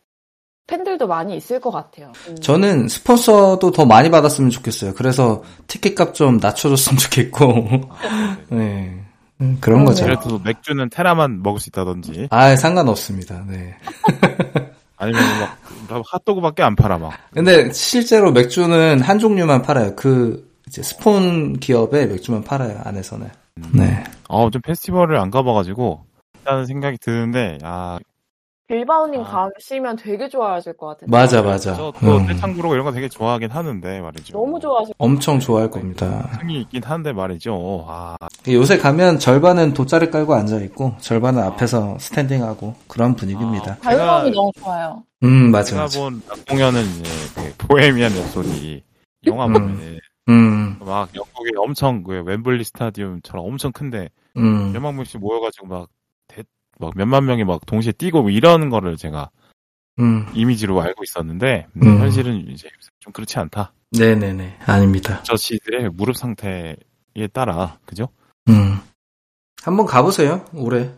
팬들도 0.67 1.07
많이 1.07 1.35
있을 1.35 1.59
것 1.59 1.71
같아요. 1.71 2.11
음. 2.27 2.35
저는 2.35 2.87
스폰서도 2.87 3.71
더 3.71 3.85
많이 3.85 4.09
받았으면 4.09 4.49
좋겠어요. 4.49 4.93
그래서 4.93 5.43
티켓값 5.67 6.13
좀 6.13 6.37
낮춰줬으면 6.37 6.97
좋겠고. 6.97 7.69
네. 8.49 8.99
음, 9.41 9.57
그런 9.59 9.83
거죠. 9.83 10.05
그래도 10.05 10.39
맥주는 10.39 10.89
테라만 10.89 11.41
먹을 11.43 11.59
수 11.59 11.69
있다든지 11.69 12.27
아, 12.29 12.55
상관없습니다. 12.55 13.43
네. 13.47 13.75
아니면 14.97 15.21
막 15.89 16.03
핫도그밖에 16.11 16.63
안 16.63 16.75
팔아 16.75 16.97
막. 16.97 17.13
근데 17.33 17.71
실제로 17.73 18.31
맥주는 18.31 19.01
한 19.01 19.19
종류만 19.19 19.61
팔아요. 19.61 19.95
그 19.95 20.49
이제 20.67 20.81
스폰 20.81 21.59
기업의 21.59 22.07
맥주만 22.07 22.43
팔아요. 22.43 22.79
안에서는. 22.83 23.29
네. 23.73 24.03
어, 24.29 24.49
좀 24.49 24.61
페스티벌을 24.61 25.17
안 25.17 25.29
가봐가지고 25.29 26.05
라는 26.45 26.65
생각이 26.65 26.97
드는데 26.99 27.57
아 27.63 27.99
빌바오님 28.67 29.21
아. 29.21 29.49
가시면 29.53 29.97
되게 29.97 30.29
좋아하실 30.29 30.77
것 30.77 30.87
같은데. 30.87 31.11
맞아, 31.11 31.41
맞아. 31.41 31.75
저도 31.75 32.17
음. 32.17 32.27
떼창부르고 32.27 32.73
이런 32.73 32.85
거 32.85 32.91
되게 32.93 33.09
좋아하긴 33.09 33.51
하는데 33.51 34.01
말이죠. 34.01 34.33
너무 34.33 34.59
좋아하실 34.59 34.95
엄청 34.97 35.39
좋아할 35.39 35.69
겁니다. 35.69 36.29
흥이 36.39 36.61
있긴 36.61 36.81
한데 36.83 37.11
말이죠. 37.11 37.85
아 37.87 38.15
요새 38.47 38.77
가면 38.77 39.19
절반은 39.19 39.73
돗자리 39.73 40.09
깔고 40.09 40.33
앉아 40.33 40.57
있고, 40.61 40.95
절반은 40.99 41.43
앞에서 41.43 41.97
스탠딩하고, 41.99 42.73
그런 42.87 43.15
분위기입니다. 43.15 43.77
자유로움이 43.79 44.31
제가- 44.31 44.33
너무 44.33 44.51
좋아요. 44.57 45.03
음, 45.23 45.51
맞아, 45.51 45.69
제가 45.71 45.81
맞아. 45.83 45.99
본 45.99 46.21
공연은 46.49 46.81
이제 46.83 47.03
그 47.35 47.67
보헤미안 47.67 48.11
랩소디 48.11 48.81
영화 49.27 49.45
음. 49.45 49.53
보면은 49.53 49.99
음, 50.29 50.77
막 50.79 51.09
영국에 51.13 51.51
엄청 51.57 52.01
그 52.03 52.23
웸블리 52.25 52.63
스타디움처럼 52.63 53.45
엄청 53.45 53.71
큰데 53.73 54.09
음, 54.37 54.71
몇만 54.71 54.95
명씩 54.95 55.19
모여가지고 55.19 55.67
막, 55.67 55.87
대, 55.89 56.02
막 56.79 56.93
몇만 56.95 57.25
명이 57.25 57.43
막 57.43 57.65
동시에 57.65 57.91
뛰고 57.91 58.21
뭐 58.23 58.31
이런 58.31 58.69
거를 58.69 58.97
제가 58.97 59.29
음. 59.99 60.25
이미지로 60.33 60.81
알고 60.81 61.03
있었는데 61.03 61.67
음, 61.77 61.83
음. 61.83 61.99
현실은 61.99 62.49
이제 62.49 62.67
좀 62.99 63.13
그렇지 63.13 63.37
않다. 63.39 63.73
네네네. 63.91 64.57
아닙니다. 64.65 65.21
저 65.23 65.35
시들의 65.35 65.89
무릎 65.89 66.17
상태에 66.17 66.75
따라 67.31 67.77
그죠? 67.85 68.09
음. 68.49 68.79
한번 69.61 69.85
가보세요, 69.85 70.45
올해. 70.53 70.89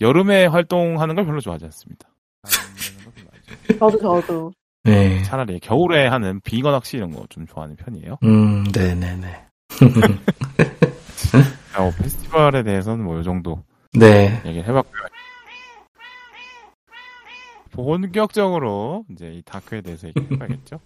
여름에 0.00 0.46
활동하는 0.46 1.14
걸 1.14 1.24
별로 1.24 1.40
좋아하지 1.40 1.64
않습니다. 1.64 2.08
저도 3.78 3.98
저도. 3.98 4.52
네. 4.84 5.22
차라리 5.22 5.58
겨울에 5.58 6.06
하는 6.06 6.40
빙어 6.44 6.70
낚시 6.70 6.98
이런 6.98 7.10
거 7.12 7.24
좀 7.30 7.46
좋아하는 7.46 7.76
편이에요. 7.76 8.18
음, 8.24 8.64
네네네. 8.72 9.46
어, 11.78 11.90
페스티벌에 11.96 12.62
대해서는 12.62 13.04
뭐 13.04 13.20
이 13.20 13.24
정도 13.24 13.62
네. 13.98 14.40
얘기를 14.44 14.66
해봤고요. 14.68 15.02
본격적으로 17.70 19.04
이제 19.10 19.32
이 19.32 19.42
다크에 19.42 19.80
대해서 19.82 20.08
얘기해봐야겠죠. 20.08 20.80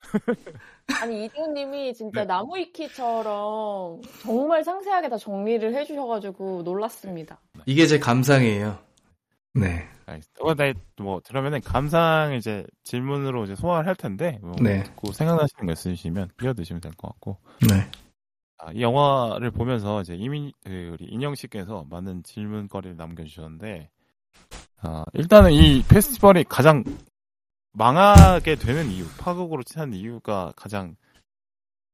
아니 1.02 1.26
이디오님이 1.26 1.94
진짜 1.94 2.20
네. 2.22 2.26
나무위키처럼 2.26 4.00
정말 4.22 4.64
상세하게 4.64 5.08
다 5.08 5.16
정리를 5.18 5.74
해주셔가지고 5.74 6.62
놀랐습니다. 6.62 7.38
이게 7.66 7.86
제 7.86 7.98
감상이에요. 7.98 8.78
네. 9.54 9.86
알겠습니다. 10.06 10.40
어, 10.40 10.54
네, 10.54 10.74
뭐 10.96 11.20
그러면은 11.26 11.60
감상 11.60 12.34
이제 12.34 12.64
질문으로 12.82 13.44
이제 13.44 13.54
소화를 13.54 13.86
할 13.86 13.94
텐데 13.94 14.38
뭐 14.42 14.52
네. 14.60 14.82
듣고 14.82 15.12
생각나시는 15.12 15.66
거 15.66 15.72
있으시면 15.72 16.30
끼어드시면 16.40 16.80
될 16.80 16.92
것 16.96 17.08
같고 17.08 17.36
네. 17.68 17.88
아, 18.60 18.72
이 18.72 18.82
영화를 18.82 19.50
보면서 19.50 20.02
이제 20.02 20.14
이민 20.14 20.52
그 20.64 20.90
우리 20.94 21.06
인영 21.06 21.34
씨께서 21.34 21.86
많은 21.90 22.22
질문거리를 22.24 22.96
남겨주셨는데 22.96 23.90
아, 24.82 25.04
일단은 25.14 25.52
이 25.52 25.82
페스티벌이 25.88 26.44
가장 26.44 26.84
망하게 27.72 28.56
되는 28.56 28.90
이유, 28.90 29.04
파국으로 29.18 29.62
치는 29.62 29.94
이유가 29.94 30.52
가장 30.56 30.96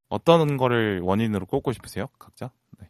어떤 0.08 0.56
거를 0.56 1.00
원인으로 1.02 1.46
꼽고 1.46 1.72
싶으세요, 1.72 2.06
각자? 2.18 2.50
네. 2.80 2.88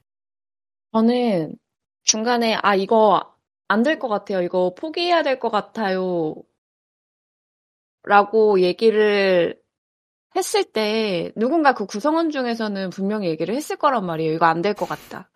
저는 0.93 1.57
중간에 2.05 2.57
아 2.62 2.75
이거 2.75 3.35
안 3.69 3.83
될 3.83 3.99
것 3.99 4.09
같아요. 4.09 4.43
이거 4.43 4.75
포기해야 4.75 5.23
될 5.23 5.39
것 5.41 5.51
같아요. 5.51 6.35
라고 8.05 8.61
얘기를 8.61 9.61
했을 10.37 10.64
때 10.64 11.33
누군가 11.37 11.72
그 11.75 11.87
구성원 11.87 12.31
중에서는 12.31 12.90
분명히 12.90 13.29
얘기를 13.29 13.55
했을 13.55 13.77
거란 13.77 14.05
말이에요. 14.07 14.33
이거 14.33 14.46
안 14.46 14.62
될 14.62 14.75
것 14.75 14.88
같다. 14.88 15.29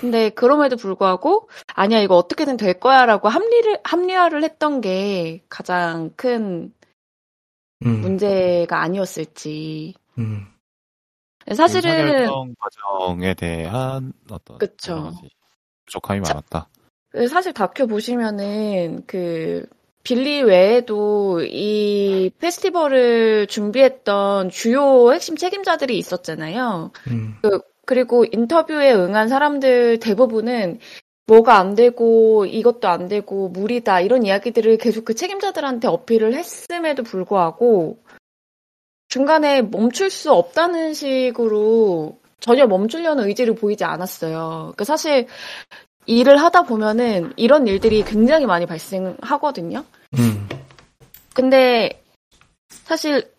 근데 0.00 0.30
그럼에도 0.30 0.76
불구하고 0.76 1.48
아니야 1.74 2.00
이거 2.00 2.16
어떻게든 2.16 2.56
될 2.56 2.80
거야라고 2.80 3.28
합리를 3.28 3.80
합리화를 3.84 4.42
했던 4.44 4.80
게 4.80 5.44
가장 5.50 6.10
큰 6.16 6.72
음. 7.84 8.00
문제가 8.00 8.80
아니었을지. 8.80 9.94
음. 10.18 10.46
사실은 11.54 12.28
과정에 12.58 13.34
대한 13.34 14.12
어떤 14.30 14.58
그쵸. 14.58 15.12
부족함이 15.86 16.22
자- 16.22 16.34
많았다. 16.34 16.68
그 17.10 17.26
사실 17.28 17.52
다큐 17.52 17.86
보시면은 17.86 19.04
그 19.06 19.66
빌리 20.02 20.42
외에도 20.42 21.42
이 21.42 22.30
페스티벌을 22.38 23.46
준비했던 23.46 24.50
주요 24.50 25.12
핵심 25.12 25.36
책임자들이 25.36 25.98
있었잖아요. 25.98 26.90
음. 27.08 27.36
그리고 27.86 28.24
인터뷰에 28.24 28.92
응한 28.94 29.28
사람들 29.28 29.98
대부분은 29.98 30.78
뭐가 31.26 31.58
안 31.58 31.74
되고 31.74 32.44
이것도 32.44 32.88
안 32.88 33.08
되고 33.08 33.48
무리다 33.48 34.00
이런 34.00 34.24
이야기들을 34.24 34.78
계속 34.78 35.04
그 35.04 35.14
책임자들한테 35.14 35.86
어필을 35.86 36.34
했음에도 36.34 37.02
불구하고 37.02 37.98
중간에 39.08 39.62
멈출 39.62 40.10
수 40.10 40.32
없다는 40.32 40.94
식으로 40.94 42.18
전혀 42.40 42.66
멈추려는 42.66 43.26
의지를 43.28 43.54
보이지 43.54 43.84
않았어요. 43.84 44.72
그 44.76 44.84
사실 44.84 45.26
일을 46.10 46.38
하다 46.42 46.62
보면은 46.62 47.32
이런 47.36 47.68
일들이 47.68 48.02
굉장히 48.02 48.44
많이 48.44 48.66
발생하거든요. 48.66 49.84
음. 50.18 50.48
근데 51.34 52.02
사실 52.68 53.32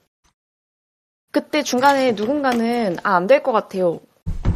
그때 1.34 1.64
중간에 1.64 2.14
누군가는 2.14 2.96
아, 3.04 3.16
안 3.16 3.28
될 3.28 3.44
것 3.44 3.52
같아요. 3.52 4.00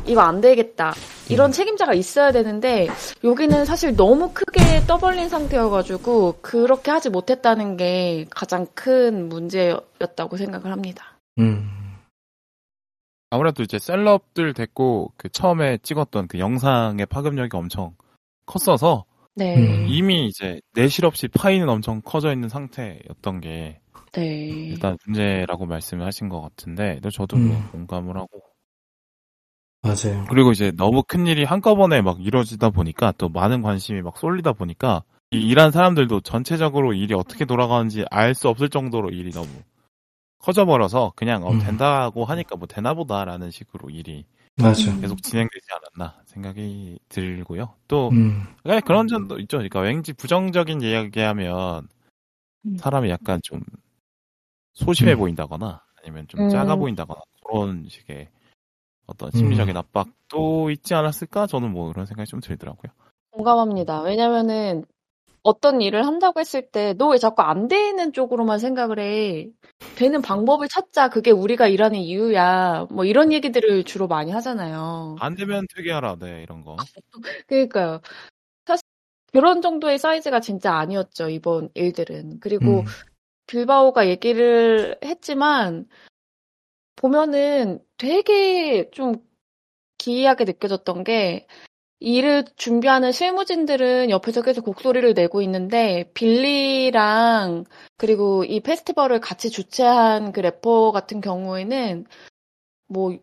이거 0.05 0.21
안 0.21 0.39
되겠다. 0.39 0.93
이런 1.29 1.51
책임자가 1.51 1.93
있어야 1.93 2.31
되는데 2.31 2.87
여기는 3.23 3.65
사실 3.65 3.95
너무 3.97 4.31
크게 4.33 4.61
떠벌린 4.87 5.27
상태여가지고 5.27 6.37
그렇게 6.41 6.91
하지 6.91 7.09
못했다는 7.09 7.75
게 7.75 8.27
가장 8.29 8.65
큰 8.73 9.27
문제였다고 9.27 10.37
생각을 10.37 10.71
합니다. 10.71 11.17
음. 11.39 11.69
아무래도 13.29 13.63
이제 13.63 13.77
셀럽들 13.77 14.53
됐고 14.53 15.11
그 15.17 15.27
처음에 15.29 15.79
찍었던 15.79 16.27
그 16.29 16.39
영상의 16.39 17.07
파급력이 17.07 17.49
엄청 17.57 17.93
컸어서 18.45 19.05
네. 19.35 19.55
음. 19.57 19.87
이미 19.87 20.27
이제 20.27 20.61
내실 20.73 21.05
없이 21.05 21.27
파이는 21.27 21.67
엄청 21.67 22.01
커져 22.01 22.31
있는 22.31 22.49
상태였던 22.49 23.41
게 23.41 23.79
네. 24.13 24.23
일단 24.69 24.97
문제라고 25.05 25.65
말씀을 25.65 26.05
하신 26.05 26.29
것 26.29 26.41
같은데 26.41 26.99
저도 27.11 27.37
뭐 27.37 27.57
음. 27.57 27.67
공감을 27.71 28.15
하고 28.17 28.41
맞아요. 29.81 30.25
그리고 30.29 30.51
이제 30.51 30.71
너무 30.71 31.03
큰 31.07 31.27
일이 31.27 31.43
한꺼번에 31.43 32.01
막 32.01 32.19
이루어지다 32.19 32.71
보니까 32.71 33.13
또 33.17 33.29
많은 33.29 33.61
관심이 33.61 34.01
막 34.01 34.17
쏠리다 34.17 34.53
보니까 34.53 35.03
이 35.31 35.37
일한 35.37 35.71
사람들도 35.71 36.21
전체적으로 36.21 36.93
일이 36.93 37.13
어떻게 37.13 37.45
돌아가는지 37.45 38.05
알 38.09 38.33
수 38.33 38.49
없을 38.49 38.69
정도로 38.69 39.09
일이 39.11 39.31
너무 39.31 39.47
커져버려서 40.39 41.13
그냥 41.15 41.43
어, 41.43 41.51
음. 41.51 41.59
된다고 41.59 42.25
하니까 42.25 42.55
뭐 42.55 42.67
되나보다라는 42.67 43.51
식으로 43.51 43.89
일이 43.89 44.25
맞아. 44.57 44.99
계속 45.01 45.21
진행되지 45.21 45.65
않았나 45.71 46.21
생각이 46.25 46.99
들고요. 47.09 47.75
또 47.87 48.09
음. 48.09 48.43
그런 48.85 49.07
점도 49.07 49.39
있죠. 49.39 49.57
그러니까 49.57 49.81
왠지 49.81 50.13
부정적인 50.13 50.81
이야기하면 50.81 51.87
음. 52.65 52.77
사람이 52.77 53.09
약간 53.09 53.41
좀 53.43 53.61
소심해 54.73 55.13
음. 55.13 55.19
보인다거나 55.19 55.83
아니면 56.01 56.27
좀 56.27 56.41
음. 56.41 56.49
작아 56.49 56.75
보인다거나 56.75 57.19
그런 57.45 57.85
식의 57.89 58.29
어떤 59.07 59.29
심리적인 59.31 59.75
압박도 59.75 60.71
있지 60.71 60.93
않았을까? 60.95 61.47
저는 61.47 61.71
뭐 61.71 61.91
그런 61.91 62.05
생각이 62.05 62.27
좀 62.27 62.39
들더라고요. 62.39 62.91
공감합니다. 63.31 64.01
왜냐면은 64.01 64.85
어떤 65.45 65.81
일을 65.81 66.05
한다고 66.05 66.39
했을 66.39 66.69
때 66.71 66.93
너 66.95 67.09
왜 67.11 67.17
자꾸 67.17 67.43
안 67.43 67.67
되는 67.67 68.11
쪽으로만 68.13 68.59
생각을 68.59 68.99
해? 68.99 69.47
되는 69.95 70.21
방법을 70.21 70.67
찾자. 70.67 71.09
그게 71.09 71.31
우리가 71.31 71.67
일하는 71.67 71.99
이유야. 71.99 72.87
뭐 72.91 73.05
이런 73.05 73.31
얘기들을 73.31 73.83
주로 73.85 74.07
많이 74.07 74.31
하잖아요. 74.31 75.17
안 75.19 75.35
되면 75.35 75.65
되게 75.75 75.91
하라, 75.91 76.17
네 76.19 76.41
이런 76.43 76.63
거. 76.63 76.75
그러니까요. 77.47 78.01
사실 78.65 78.83
그런 79.33 79.61
정도의 79.61 79.99
사이즈가 79.99 80.39
진짜 80.41 80.73
아니었죠. 80.75 81.29
이번 81.29 81.69
일들은. 81.75 82.39
그리고 82.41 82.81
음. 82.81 82.85
빌바오가 83.47 84.07
얘기를 84.09 84.97
했지만 85.05 85.87
보면은 86.95 87.79
되게 87.97 88.89
좀 88.91 89.15
기이하게 89.97 90.45
느껴졌던 90.45 91.03
게 91.03 91.47
일을 91.99 92.45
준비하는 92.55 93.11
실무진들은 93.11 94.09
옆에서 94.09 94.41
계속 94.41 94.65
곡소리를 94.65 95.13
내고 95.13 95.41
있는데 95.41 96.11
빌리랑 96.13 97.65
그리고 97.97 98.43
이 98.43 98.59
페스티벌을 98.59 99.19
같이 99.21 99.49
주최한 99.49 100.31
그 100.31 100.41
래퍼 100.41 100.91
같은 100.91 101.21
경우에는 101.21 102.05
뭐 102.87 103.17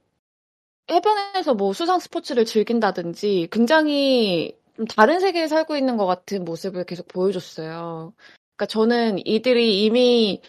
해변에서 0.90 1.54
뭐 1.54 1.72
수상 1.72 1.98
스포츠를 2.00 2.44
즐긴다든지 2.44 3.48
굉장히 3.52 4.56
좀 4.76 4.86
다른 4.86 5.20
세계에 5.20 5.48
살고 5.48 5.76
있는 5.76 5.96
것 5.96 6.06
같은 6.06 6.44
모습을 6.44 6.84
계속 6.84 7.08
보여줬어요. 7.08 8.14
그러니까 8.56 8.66
저는 8.66 9.26
이들이 9.26 9.84
이미 9.84 10.40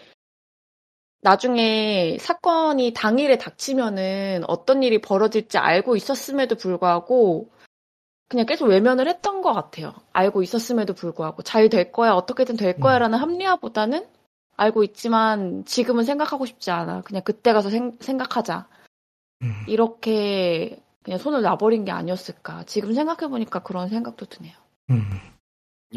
나중에 1.21 2.17
사건이 2.19 2.93
당일에 2.93 3.37
닥치면은 3.37 4.43
어떤 4.47 4.83
일이 4.83 4.99
벌어질지 4.99 5.57
알고 5.57 5.95
있었음에도 5.95 6.55
불구하고 6.55 7.49
그냥 8.33 8.47
계속 8.47 8.65
외면을 8.65 9.07
했던 9.07 9.43
것 9.43 9.53
같아요. 9.53 9.93
알고 10.11 10.41
있었음에도 10.41 10.95
불구하고 10.95 11.43
잘 11.43 11.69
될 11.69 11.91
거야, 11.91 12.13
어떻게든 12.13 12.57
될 12.57 12.79
거야라는 12.79 13.19
합리화보다는 13.19 14.07
알고 14.57 14.83
있지만 14.85 15.63
지금은 15.65 16.03
생각하고 16.03 16.47
싶지 16.47 16.71
않아. 16.71 17.01
그냥 17.01 17.21
그때 17.23 17.53
가서 17.53 17.69
생, 17.69 17.95
생각하자. 17.99 18.67
음. 19.43 19.65
이렇게 19.67 20.81
그냥 21.03 21.19
손을 21.19 21.43
놔버린 21.43 21.85
게 21.85 21.91
아니었을까. 21.91 22.63
지금 22.63 22.93
생각해보니까 22.95 23.59
그런 23.61 23.87
생각도 23.89 24.25
드네요. 24.25 24.53
음. 24.89 25.03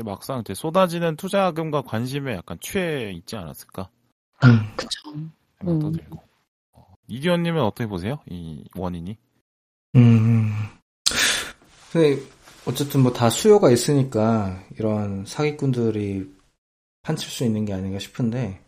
막상 0.05 0.41
이제 0.41 0.53
쏟아지는 0.53 1.17
투자금과 1.17 1.83
관심에 1.83 2.35
약간 2.35 2.59
취해 2.61 3.13
있지 3.13 3.35
않았을까 3.37 3.89
음. 4.45 4.77
그쵸. 4.77 4.91
생각도 5.59 5.87
음. 5.87 5.93
들고. 5.93 6.23
어, 6.73 6.85
이기현님은 7.09 7.63
어떻게 7.63 7.87
보세요? 7.87 8.19
이 8.29 8.63
원인이? 8.77 9.17
음. 9.97 10.51
근데 11.97 12.21
어쨌든 12.67 13.01
뭐 13.01 13.11
다 13.15 13.31
수요가 13.31 13.71
있으니까 13.71 14.63
이런 14.77 15.25
사기꾼들이 15.25 16.31
판칠 17.03 17.31
수 17.31 17.43
있는 17.45 17.65
게 17.65 17.73
아닌가 17.73 17.99
싶은데. 17.99 18.61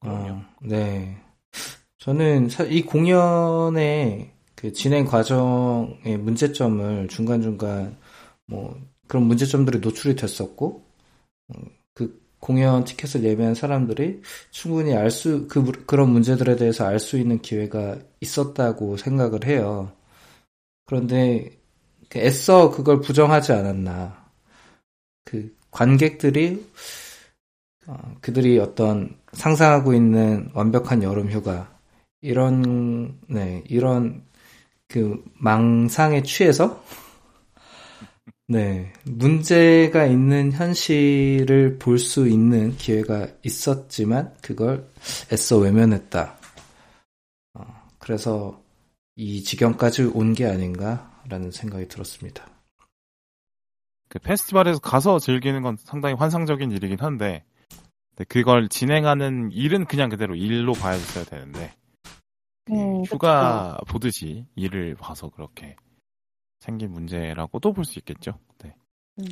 어, 0.00 0.42
네. 0.62 1.18
저는 1.98 2.48
사- 2.48 2.64
이 2.64 2.82
공연의 2.82 4.30
그 4.54 4.72
진행 4.72 5.04
과정의 5.04 6.16
문제점을 6.18 7.08
중간중간 7.08 7.98
뭐 8.46 8.80
그런 9.08 9.24
문제점들이 9.24 9.80
노출이 9.80 10.16
됐었고, 10.16 10.82
음, 11.54 11.64
그 11.94 12.20
공연 12.40 12.84
티켓을 12.84 13.24
예매한 13.24 13.54
사람들이 13.54 14.22
충분히 14.50 14.94
알 14.94 15.10
수, 15.10 15.48
그, 15.48 15.58
무- 15.60 15.72
그런 15.86 16.10
문제들에 16.10 16.56
대해서 16.56 16.86
알 16.86 16.98
수 17.00 17.18
있는 17.18 17.42
기회가 17.42 17.98
있었다고 18.20 18.96
생각을 18.96 19.46
해요. 19.46 19.92
그런데 20.86 21.50
그 21.50 21.57
애써 22.16 22.70
그걸 22.70 23.00
부정하지 23.00 23.52
않았나. 23.52 24.26
그 25.24 25.54
관객들이 25.70 26.66
어, 27.86 27.96
그들이 28.20 28.58
어떤 28.58 29.16
상상하고 29.32 29.94
있는 29.94 30.50
완벽한 30.54 31.02
여름 31.02 31.30
휴가 31.30 31.70
이런 32.20 33.18
네 33.28 33.62
이런 33.68 34.24
그 34.88 35.22
망상에 35.34 36.22
취해서 36.22 36.82
네 38.48 38.92
문제가 39.04 40.06
있는 40.06 40.52
현실을 40.52 41.78
볼 41.78 41.98
수 41.98 42.28
있는 42.28 42.76
기회가 42.76 43.28
있었지만 43.42 44.34
그걸 44.42 44.88
애써 45.32 45.58
외면했다. 45.58 46.36
어, 47.54 47.66
그래서 47.98 48.60
이 49.16 49.42
지경까지 49.42 50.04
온 50.14 50.34
게 50.34 50.46
아닌가 50.46 51.07
라는 51.28 51.50
생각이 51.50 51.88
들었습니다. 51.88 52.46
그 54.08 54.18
페스티벌에서 54.18 54.78
가서 54.80 55.18
즐기는 55.18 55.60
건 55.62 55.76
상당히 55.78 56.14
환상적인 56.14 56.70
일이긴 56.70 56.98
한데 57.00 57.44
그걸 58.28 58.68
진행하는 58.68 59.50
일은 59.52 59.84
그냥 59.84 60.08
그대로 60.08 60.34
일로 60.34 60.72
봐야겠어야 60.72 61.24
되는데 61.24 61.72
그 62.64 62.72
음, 62.72 63.02
휴가 63.04 63.78
보듯이 63.88 64.46
일을 64.56 64.94
봐서 64.96 65.28
그렇게 65.28 65.76
생긴 66.60 66.92
문제라고도 66.92 67.72
볼 67.72 67.84
수 67.84 67.98
있겠죠. 67.98 68.38
네. 68.62 68.74
음. 69.20 69.24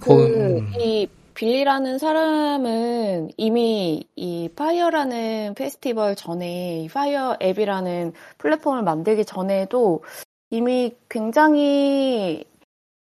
거- 0.00 0.14
그, 0.16 0.58
음. 0.58 0.72
이, 0.80 1.08
빌리라는 1.34 1.98
사람은 1.98 3.30
이미 3.38 4.04
이 4.16 4.50
파이어라는 4.54 5.54
페스티벌 5.54 6.14
전에, 6.14 6.82
이 6.84 6.88
파이어 6.88 7.38
앱이라는 7.40 8.12
플랫폼을 8.38 8.82
만들기 8.82 9.24
전에도 9.24 10.04
이미 10.52 10.94
굉장히 11.08 12.44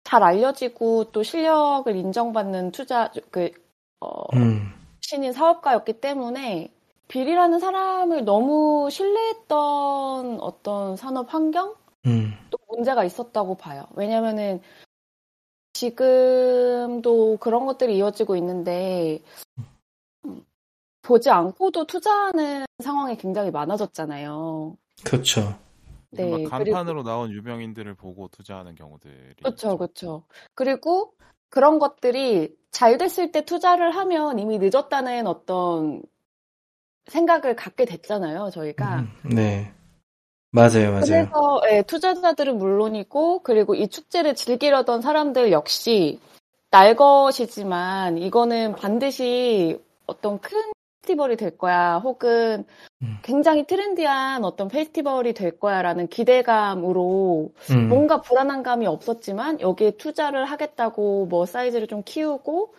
잘 0.03 0.23
알려지고 0.23 1.11
또 1.13 1.23
실력을 1.23 1.95
인정받는 1.95 2.71
투자, 2.73 3.13
그, 3.31 3.49
어, 4.01 4.35
음, 4.35 4.73
신인 4.99 5.31
사업가였기 5.31 6.01
때문에 6.01 6.69
빌이라는 7.07 7.59
사람을 7.59 8.25
너무 8.25 8.89
신뢰했던 8.91 10.41
어떤 10.41 10.97
산업 10.97 11.33
환경? 11.33 11.75
음, 12.07 12.33
또 12.49 12.57
문제가 12.67 13.05
있었다고 13.05 13.55
봐요. 13.55 13.85
왜냐면은 13.95 14.61
지금도 15.71 17.37
그런 17.39 17.65
것들이 17.65 17.95
이어지고 17.95 18.35
있는데 18.35 19.21
음, 20.25 20.43
보지 21.03 21.29
않고도 21.29 21.87
투자하는 21.87 22.65
상황이 22.83 23.15
굉장히 23.15 23.49
많아졌잖아요. 23.49 24.75
그렇죠. 25.05 25.57
네, 26.11 26.25
막 26.25 26.37
그리고 26.37 26.49
간판으로 26.49 27.03
나온 27.03 27.31
유명인들을 27.31 27.93
보고 27.95 28.27
투자하는 28.29 28.75
경우들이 28.75 29.43
그렇죠, 29.43 29.77
그렇죠. 29.77 30.23
그리고 30.55 31.13
그런 31.49 31.79
것들이 31.79 32.55
잘 32.71 32.97
됐을 32.97 33.31
때 33.31 33.45
투자를 33.45 33.91
하면 33.91 34.39
이미 34.39 34.59
늦었다는 34.59 35.27
어떤 35.27 36.01
생각을 37.07 37.55
갖게 37.55 37.85
됐잖아요, 37.85 38.49
저희가. 38.51 38.99
음, 38.99 39.11
네. 39.35 39.73
맞아요, 40.51 40.91
맞아요. 40.91 41.01
그래서 41.01 41.61
예, 41.71 41.81
투자자들은 41.83 42.57
물론이고 42.57 43.43
그리고 43.43 43.75
이 43.75 43.87
축제를 43.87 44.35
즐기려던 44.35 45.01
사람들 45.01 45.51
역시 45.51 46.19
날 46.71 46.95
것이지만 46.95 48.17
이거는 48.17 48.75
반드시 48.75 49.79
어떤 50.07 50.39
큰 50.39 50.59
페스티벌이 51.09 51.35
될 51.37 51.57
거야 51.57 51.97
혹은 51.97 52.65
음. 53.01 53.17
굉장히 53.23 53.65
트렌디한 53.65 54.43
어떤 54.43 54.67
페스티벌이 54.67 55.33
될 55.33 55.59
거야라는 55.59 56.07
기대감으로 56.07 57.51
음, 57.71 57.89
뭔가 57.89 58.21
불안한 58.21 58.61
감이 58.63 58.85
없었지만 58.85 59.59
여기에 59.61 59.91
투자를 59.97 60.45
하겠다고 60.45 61.25
뭐 61.25 61.45
사이즈를 61.45 61.87
좀 61.87 62.03
키우고 62.05 62.75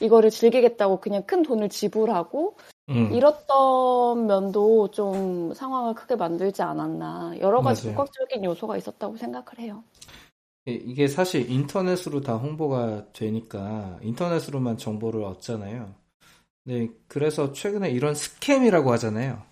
이거를 0.00 0.30
즐기겠다고 0.30 1.00
그냥 1.00 1.22
큰 1.26 1.42
돈을 1.42 1.68
지불하고 1.70 2.56
음. 2.90 3.12
잃었던 3.12 4.26
면도 4.26 4.90
좀 4.90 5.54
상황을 5.54 5.94
크게 5.94 6.16
만들지 6.16 6.62
않았나. 6.62 7.34
여러 7.40 7.62
가지 7.62 7.86
맞아요. 7.86 7.96
복합적인 7.96 8.44
요소가 8.44 8.76
있었다고 8.76 9.16
생각을 9.16 9.46
해요. 9.60 9.82
이- 10.66 10.72
이게 10.84 11.06
사실 11.08 11.50
인터넷으로 11.50 12.20
다 12.20 12.36
홍보가 12.36 13.12
되니까 13.12 13.98
인터넷으로만 14.02 14.76
정보를 14.76 15.22
얻잖아요. 15.24 15.99
네, 16.64 16.88
그래서 17.08 17.52
최근에 17.52 17.90
이런 17.90 18.14
scam이라고 18.14 18.92
하잖아요. 18.92 19.42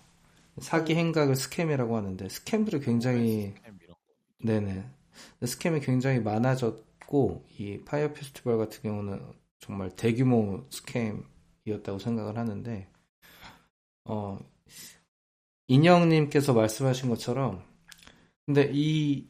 사기 0.59 0.95
행각을 0.95 1.35
scam이라고 1.35 1.95
하는데 1.95 2.27
scam들이 2.29 2.79
굉장히 2.81 3.53
네네. 4.43 4.85
scam이 5.45 5.79
굉장히 5.81 6.19
많아졌고 6.19 7.45
이 7.57 7.81
파이어 7.85 8.13
페스티벌 8.13 8.57
같은 8.57 8.81
경우는 8.81 9.33
정말 9.59 9.89
대규모 9.95 10.65
scam이었다고 10.69 11.99
생각을 11.99 12.37
하는데 12.37 12.87
어 14.05 14.37
인영님께서 15.67 16.53
말씀하신 16.53 17.09
것처럼 17.09 17.63
근데 18.45 18.69
이 18.73 19.27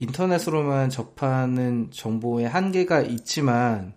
인터넷으로만 0.00 0.90
접하는 0.90 1.90
정보의 1.90 2.48
한계가 2.48 3.02
있지만 3.02 3.96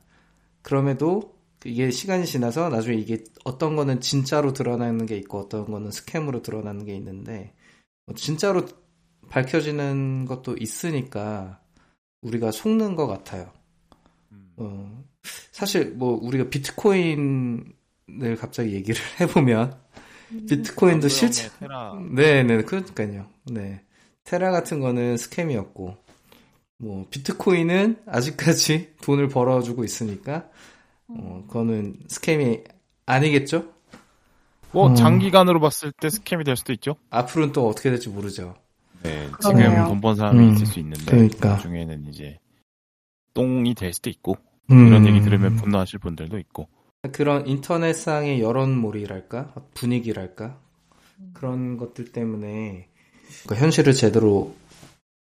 그럼에도 0.61 1.40
이게 1.65 1.91
시간이 1.91 2.25
지나서 2.25 2.69
나중에 2.69 2.97
이게 2.97 3.23
어떤 3.43 3.75
거는 3.75 4.01
진짜로 4.01 4.53
드러나는 4.53 5.05
게 5.05 5.17
있고 5.17 5.39
어떤 5.39 5.69
거는 5.69 5.91
스캠으로 5.91 6.41
드러나는 6.41 6.85
게 6.85 6.95
있는데 6.95 7.53
뭐 8.05 8.15
진짜로 8.15 8.65
밝혀지는 9.29 10.25
것도 10.25 10.57
있으니까 10.59 11.61
우리가 12.21 12.51
속는 12.51 12.95
것 12.95 13.07
같아요. 13.07 13.51
음. 14.31 14.53
어, 14.57 15.03
사실 15.51 15.91
뭐 15.91 16.19
우리가 16.21 16.49
비트코인을 16.49 18.35
갑자기 18.37 18.73
얘기를 18.73 18.99
해보면 19.21 19.79
비트코인도 20.49 21.07
실제 21.07 21.49
테라 21.59 21.99
네네 22.11 22.63
그러니까요. 22.63 23.27
네 23.51 23.81
테라 24.23 24.51
같은 24.51 24.79
거는 24.79 25.17
스캠이었고 25.17 25.97
뭐 26.77 27.07
비트코인은 27.09 28.03
아직까지 28.07 28.95
돈을 29.03 29.27
벌어주고 29.29 29.83
있으니까 29.83 30.49
어 31.19 31.43
그거는 31.47 31.97
스캠이 32.07 32.61
아니겠죠? 33.05 33.65
뭐 34.71 34.87
음. 34.87 34.95
장기간으로 34.95 35.59
봤을 35.59 35.91
때 35.91 36.09
스캠이 36.09 36.43
될 36.43 36.55
수도 36.55 36.71
있죠. 36.73 36.95
앞으로는 37.09 37.51
또 37.53 37.67
어떻게 37.67 37.89
될지 37.89 38.09
모르죠. 38.09 38.55
네. 39.03 39.27
지금 39.41 39.85
돈 39.85 39.99
번 40.01 40.15
사람이 40.15 40.39
음, 40.39 40.53
있을 40.53 40.65
수 40.65 40.79
있는데 40.79 41.03
그러니까. 41.05 41.49
나중에는 41.53 42.05
이제 42.09 42.39
똥이 43.33 43.73
될 43.73 43.93
수도 43.93 44.09
있고 44.09 44.37
음. 44.71 44.87
이런 44.87 45.07
얘기 45.07 45.21
들으면 45.21 45.55
분노하실 45.55 45.99
분들도 45.99 46.37
있고 46.39 46.67
그런 47.11 47.47
인터넷상의 47.47 48.41
여론몰이랄까 48.41 49.53
분위기랄까 49.73 50.57
그런 51.33 51.77
것들 51.77 52.11
때문에 52.11 52.87
그 53.47 53.55
현실을 53.55 53.93
제대로 53.93 54.55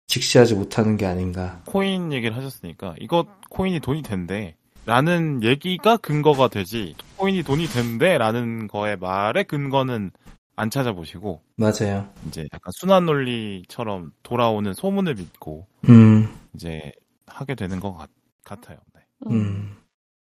직시하지 0.06 0.54
못하는 0.56 0.96
게 0.96 1.06
아닌가. 1.06 1.62
코인 1.66 2.12
얘기를 2.12 2.36
하셨으니까 2.36 2.94
이거 3.00 3.26
코인이 3.50 3.80
돈이 3.80 4.02
된대 4.02 4.56
라는 4.86 5.42
얘기가 5.42 5.96
근거가 5.98 6.48
되지 6.48 6.94
코인이 7.16 7.42
돈이 7.42 7.66
된대 7.66 8.16
라는 8.18 8.66
거에 8.66 8.96
말의 8.96 9.44
근거는 9.44 10.10
안 10.56 10.70
찾아보시고 10.70 11.42
맞아요. 11.56 12.08
이제 12.26 12.46
약간 12.52 12.70
순환 12.78 13.06
논리처럼 13.06 14.12
돌아오는 14.22 14.72
소문을 14.74 15.14
믿고 15.14 15.66
음, 15.88 16.28
이제 16.54 16.92
하게 17.26 17.54
되는 17.54 17.78
것 17.80 17.94
같, 17.94 18.10
같아요. 18.44 18.78
네. 18.94 19.00
음, 19.30 19.76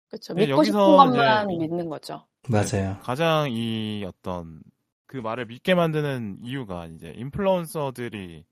그렇죠. 0.09 0.33
믿고 0.33 0.63
싶은 0.63 0.79
여기서 0.79 0.97
것만 0.97 1.49
이제- 1.51 1.67
믿는 1.67 1.89
거죠. 1.89 2.25
맞아요. 2.49 2.97
가장 3.03 3.49
이 3.51 4.03
어떤 4.07 4.61
그 5.05 5.17
말을 5.17 5.45
믿게 5.45 5.75
만드는 5.75 6.39
이유가 6.43 6.85
이제 6.87 7.13
인플루언서들이 7.15 8.45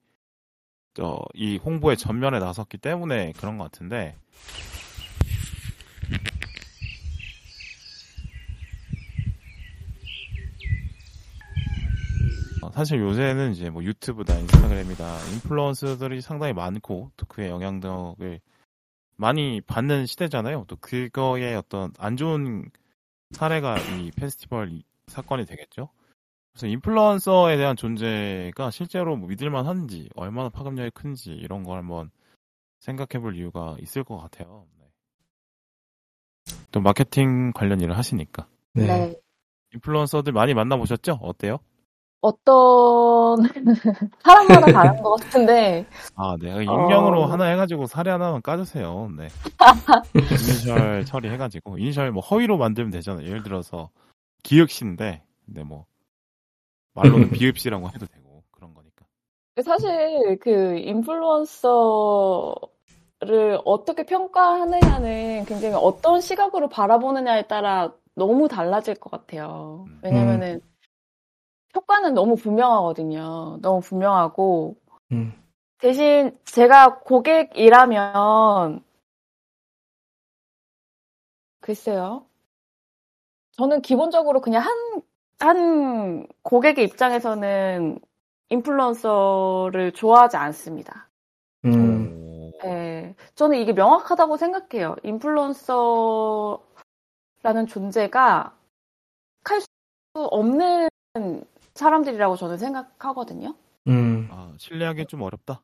저이 0.94 1.58
홍보에 1.58 1.96
전면에 1.96 2.40
나섰기 2.40 2.78
때문에 2.78 3.34
그런 3.38 3.58
것 3.58 3.66
같은데 3.66 4.16
사실 12.76 13.00
요새는 13.00 13.54
이제 13.54 13.70
뭐 13.70 13.82
유튜브다 13.86 14.38
인스타그램이다 14.38 15.20
인플루언서들이 15.36 16.20
상당히 16.20 16.52
많고 16.52 17.10
또 17.16 17.26
그의 17.26 17.50
영향력을 17.50 18.42
많이 19.16 19.62
받는 19.62 20.06
시대잖아요. 20.06 20.66
또 20.68 20.76
그거에 20.76 21.56
어떤 21.56 21.94
안 21.98 22.18
좋은 22.18 22.70
사례가 23.32 23.78
이 23.80 24.12
페스티벌 24.12 24.74
이- 24.74 24.84
사건이 25.08 25.46
되겠죠. 25.46 25.88
그래서 26.52 26.68
인플루언서에 26.68 27.56
대한 27.56 27.78
존재가 27.78 28.72
실제로 28.72 29.16
뭐 29.16 29.30
믿을만 29.30 29.68
한지, 29.68 30.10
얼마나 30.14 30.50
파급력이 30.50 30.92
큰지 30.92 31.32
이런 31.32 31.64
걸 31.64 31.78
한번 31.78 32.12
생각해 32.82 33.22
볼 33.22 33.38
이유가 33.38 33.78
있을 33.80 34.04
것 34.04 34.18
같아요. 34.18 34.66
네. 34.80 34.86
또 36.72 36.82
마케팅 36.82 37.54
관련 37.54 37.80
일을 37.80 37.98
하시니까. 37.98 38.48
네. 38.74 38.86
네. 38.86 39.16
인플루언서들 39.76 40.34
많이 40.34 40.54
만나보셨죠? 40.54 41.20
어때요? 41.22 41.60
어떤 42.26 43.44
사람마다 44.24 44.72
다른 44.72 45.04
것 45.04 45.22
같은데 45.22 45.86
아, 46.16 46.36
네. 46.42 46.50
익명으로 46.64 47.22
어. 47.22 47.26
하나 47.28 47.46
해가지고 47.46 47.86
사례 47.86 48.10
하나만 48.10 48.42
까주세요. 48.42 49.12
네. 49.16 49.28
이니셜 50.16 51.06
처리해가지고 51.06 51.78
이니셜 51.78 52.12
뭐 52.12 52.24
허위로 52.24 52.58
만들면 52.58 52.90
되잖아요. 52.92 53.28
예를 53.28 53.44
들어서 53.44 53.90
기읍씨인데, 54.42 55.22
근데 55.46 55.64
뭐 55.64 55.86
말로는 56.96 57.30
비읍씨라고 57.30 57.90
해도 57.90 58.08
되고 58.08 58.44
그런 58.52 58.74
거니까. 58.74 59.06
사실 59.64 60.40
그 60.42 60.78
인플루언서를 60.80 62.60
어떻게 63.66 64.04
평가하느냐는 64.04 65.46
굉장히 65.46 65.76
어떤 65.76 66.22
시각으로 66.22 66.70
바라보느냐에 66.70 67.44
따라 67.44 67.94
너무 68.16 68.48
달라질 68.48 68.96
것 68.96 69.12
같아요. 69.12 69.86
음. 69.88 70.00
왜냐면은 70.04 70.62
효과는 71.76 72.14
너무 72.14 72.36
분명하거든요. 72.36 73.60
너무 73.62 73.82
분명하고 73.82 74.76
음, 75.12 75.34
대신 75.80 76.38
제가 76.46 77.00
고객이라면 77.00 78.84
글쎄요. 81.62 82.26
저는 83.54 83.82
기본적으로 83.82 84.42
그냥 84.42 84.64
한, 84.64 85.02
한 85.40 86.28
고객의 86.44 86.86
입장에서는 86.86 88.00
인플루언서를 88.50 89.94
좋아하지 89.94 90.38
않습니다. 90.38 91.10
음, 91.66 92.52
오, 92.64 92.68
예, 92.68 93.16
저는 93.36 93.58
이게 93.58 93.74
명확하다고 93.74 94.38
생각해요. 94.38 94.96
인플루언서라는 95.04 96.60
존재가 97.68 98.56
할 99.46 99.62
수 99.62 99.68
없는 100.32 100.90
사람들이라고 101.76 102.36
저는 102.38 102.58
생각하거든요. 102.58 103.56
음, 103.88 104.28
아, 104.32 104.54
신뢰하기 104.58 105.06
좀 105.06 105.22
어렵다. 105.22 105.62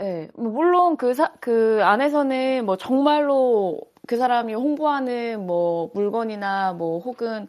예, 0.00 0.28
뭐 0.34 0.50
물론 0.50 0.96
그, 0.96 1.14
사, 1.14 1.32
그 1.40 1.80
안에서는 1.84 2.64
뭐 2.64 2.76
정말로 2.76 3.80
그 4.08 4.16
사람이 4.16 4.54
홍보하는 4.54 5.46
뭐 5.46 5.90
물건이나 5.94 6.72
뭐 6.72 6.98
혹은 6.98 7.48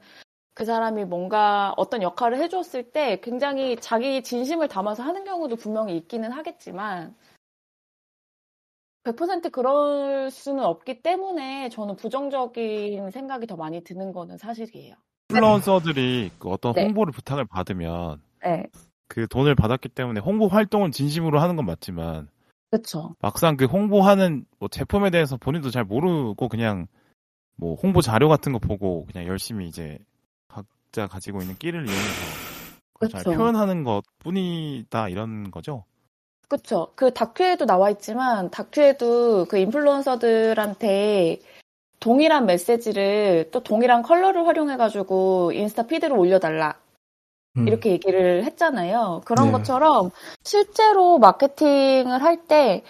그 0.53 0.65
사람이 0.65 1.05
뭔가 1.05 1.73
어떤 1.77 2.03
역할을 2.03 2.37
해줬을 2.39 2.91
때 2.91 3.19
굉장히 3.21 3.77
자기 3.77 4.23
진심을 4.23 4.67
담아서 4.67 5.03
하는 5.03 5.23
경우도 5.23 5.55
분명히 5.55 5.97
있기는 5.97 6.31
하겠지만 6.31 7.15
100% 9.03 9.49
그럴 9.49 10.29
수는 10.31 10.63
없기 10.63 11.01
때문에 11.01 11.69
저는 11.69 11.95
부정적인 11.97 13.11
생각이 13.11 13.47
더 13.47 13.55
많이 13.57 13.83
드는 13.83 14.13
거는 14.13 14.37
사실이에요. 14.37 14.95
인플루언서들이 15.33 16.31
그 16.39 16.49
어떤 16.49 16.73
네. 16.73 16.83
홍보를 16.83 17.11
부탁을 17.11 17.45
받으면 17.45 18.21
네, 18.43 18.65
그 19.07 19.27
돈을 19.27 19.55
받았기 19.55 19.89
때문에 19.89 20.19
홍보 20.19 20.47
활동은 20.47 20.91
진심으로 20.91 21.39
하는 21.39 21.55
건 21.55 21.65
맞지만 21.65 22.29
그렇죠. 22.71 23.15
막상 23.19 23.57
그 23.57 23.65
홍보하는 23.65 24.45
뭐 24.59 24.69
제품에 24.69 25.09
대해서 25.09 25.37
본인도 25.37 25.69
잘 25.69 25.83
모르고 25.83 26.47
그냥 26.47 26.87
뭐 27.55 27.75
홍보 27.75 28.01
자료 28.01 28.29
같은 28.29 28.51
거 28.51 28.59
보고 28.59 29.05
그냥 29.05 29.27
열심히 29.27 29.67
이제 29.67 29.99
각자 30.47 31.07
가지고 31.07 31.41
있는 31.41 31.55
끼를 31.55 31.87
이용해서 31.87 32.43
그걸 32.93 33.09
잘 33.09 33.23
그쵸. 33.23 33.37
표현하는 33.37 33.83
것 33.83 34.03
뿐이다 34.19 35.09
이런 35.09 35.51
거죠. 35.51 35.85
그쵸. 36.53 36.91
그 36.95 37.11
다큐에도 37.11 37.65
나와 37.65 37.89
있지만, 37.89 38.51
다큐에도 38.51 39.45
그 39.45 39.57
인플루언서들한테 39.57 41.39
동일한 42.03 42.45
메시지를 42.45 43.47
또 43.51 43.61
동일한 43.61 44.01
컬러를 44.01 44.45
활용해가지고 44.45 45.53
인스타 45.53 45.83
피드로 45.83 46.19
올려달라. 46.19 46.75
음. 47.55 47.65
이렇게 47.65 47.91
얘기를 47.91 48.43
했잖아요. 48.43 49.21
그런 49.23 49.45
네. 49.45 49.51
것처럼 49.53 50.11
실제로 50.43 51.17
마케팅을 51.17 52.21
할 52.21 52.45
때, 52.45 52.83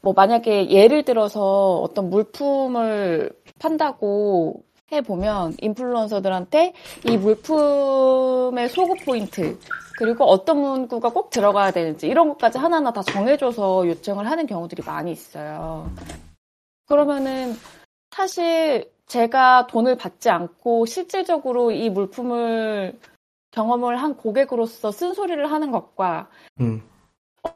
뭐 0.00 0.12
만약에 0.12 0.70
예를 0.70 1.02
들어서 1.02 1.78
어떤 1.78 2.08
물품을 2.08 3.32
판다고 3.58 4.62
해보면 4.92 5.54
인플루언서들한테 5.58 6.72
이 7.04 7.16
물품의 7.16 8.68
소구 8.68 8.94
포인트 9.04 9.58
그리고 9.98 10.24
어떤 10.26 10.60
문구가 10.60 11.08
꼭 11.08 11.30
들어가야 11.30 11.72
되는지 11.72 12.06
이런 12.06 12.28
것까지 12.28 12.58
하나하나 12.58 12.92
다 12.92 13.02
정해줘서 13.02 13.88
요청을 13.88 14.30
하는 14.30 14.46
경우들이 14.46 14.84
많이 14.86 15.10
있어요. 15.10 15.90
그러면은 16.86 17.56
사실 18.10 18.90
제가 19.06 19.66
돈을 19.68 19.96
받지 19.96 20.30
않고 20.30 20.86
실질적으로 20.86 21.70
이 21.70 21.90
물품을 21.90 22.98
경험을 23.52 23.96
한 24.02 24.16
고객으로서 24.16 24.90
쓴소리를 24.90 25.50
하는 25.50 25.70
것과 25.70 26.28
음. 26.60 26.82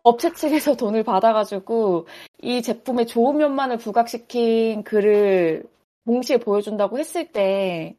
업체 0.02 0.32
측에서 0.32 0.76
돈을 0.76 1.02
받아가지고 1.02 2.06
이 2.42 2.62
제품의 2.62 3.06
좋은 3.06 3.36
면만을 3.36 3.78
부각시킨 3.78 4.84
글을 4.84 5.64
동시에 6.06 6.38
보여준다고 6.38 6.98
했을 6.98 7.30
때 7.32 7.96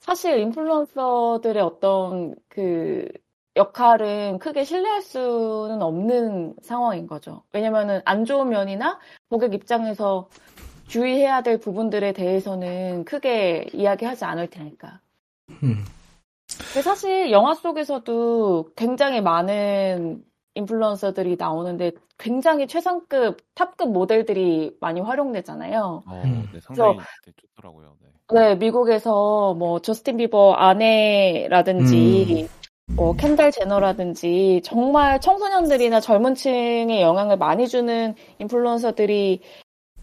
사실 0.00 0.38
인플루언서들의 0.38 1.62
어떤 1.62 2.34
그 2.48 3.08
역할은 3.56 4.38
크게 4.38 4.64
신뢰할 4.64 5.02
수는 5.02 5.80
없는 5.80 6.56
상황인 6.62 7.06
거죠. 7.06 7.42
왜냐면은 7.52 8.00
안 8.04 8.24
좋은 8.24 8.48
면이나 8.48 8.98
고객 9.30 9.54
입장에서 9.54 10.28
주의해야 10.86 11.42
될 11.42 11.58
부분들에 11.58 12.12
대해서는 12.12 13.04
크게 13.04 13.66
이야기하지 13.72 14.24
않을 14.24 14.48
테니까. 14.48 15.00
음. 15.62 15.84
근데 16.58 16.82
사실 16.82 17.30
영화 17.30 17.54
속에서도 17.54 18.70
굉장히 18.76 19.20
많은 19.20 20.24
인플루언서들이 20.54 21.36
나오는데 21.38 21.92
굉장히 22.18 22.66
최상급, 22.66 23.38
탑급 23.54 23.90
모델들이 23.92 24.76
많이 24.80 25.00
활용되잖아요. 25.00 26.04
어, 26.06 26.22
음. 26.24 26.48
네, 26.52 26.60
상당히 26.60 26.98
네, 26.98 27.32
좋더라고요. 27.36 27.96
네. 28.00 28.08
네, 28.32 28.54
미국에서 28.54 29.54
뭐 29.54 29.80
저스틴 29.80 30.16
비버 30.16 30.52
아내라든지 30.52 32.48
뭐 32.96 33.14
켄달 33.16 33.50
제너라든지 33.50 34.60
정말 34.64 35.20
청소년들이나 35.20 36.00
젊은 36.00 36.34
층에 36.34 37.00
영향을 37.02 37.36
많이 37.36 37.66
주는 37.66 38.14
인플루언서들이 38.38 39.40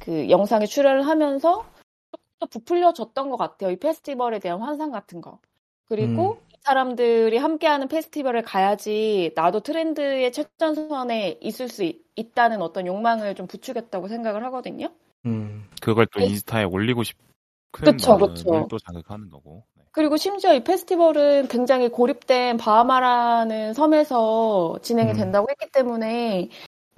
그 0.02 0.30
영상에 0.30 0.66
출연을 0.66 1.08
하면서 1.08 1.66
조금 2.12 2.26
더 2.40 2.46
부풀려졌던 2.48 3.30
것 3.30 3.38
같아요. 3.38 3.72
이 3.72 3.78
페스티벌에 3.78 4.40
대한 4.40 4.62
환상 4.62 4.92
같은 4.92 5.22
거. 5.22 5.40
그리고 5.86 6.42
이 6.54 6.56
사람들이 6.62 7.38
함께하는 7.38 7.88
페스티벌에 7.88 8.42
가야지 8.42 9.32
나도 9.36 9.60
트렌드의 9.60 10.32
최전선에 10.32 11.40
있을 11.42 11.68
수 11.68 11.84
있, 11.84 12.02
있다는 12.16 12.62
어떤 12.62 12.88
욕망을 12.88 13.36
좀 13.36 13.48
부추겼다고 13.48 14.08
생각을 14.08 14.44
하거든요. 14.46 14.90
음. 15.26 15.68
그걸 15.82 16.08
또 16.08 16.20
네. 16.20 16.28
인스타에 16.28 16.64
올리고 16.64 17.04
싶은 17.04 17.26
그쵸, 17.72 18.18
그쵸. 18.18 18.68
또 18.70 18.78
자극하는 18.80 19.30
거고. 19.30 19.64
네. 19.76 19.84
그리고 19.92 20.18
심지어 20.18 20.54
이 20.54 20.64
페스티벌은 20.64 21.48
굉장히 21.48 21.90
고립된 21.90 22.58
바하마라는 22.58 23.74
섬에서 23.74 24.80
진행이 24.82 25.12
음. 25.12 25.16
된다고 25.18 25.48
했기 25.50 25.70
때문에 25.72 26.50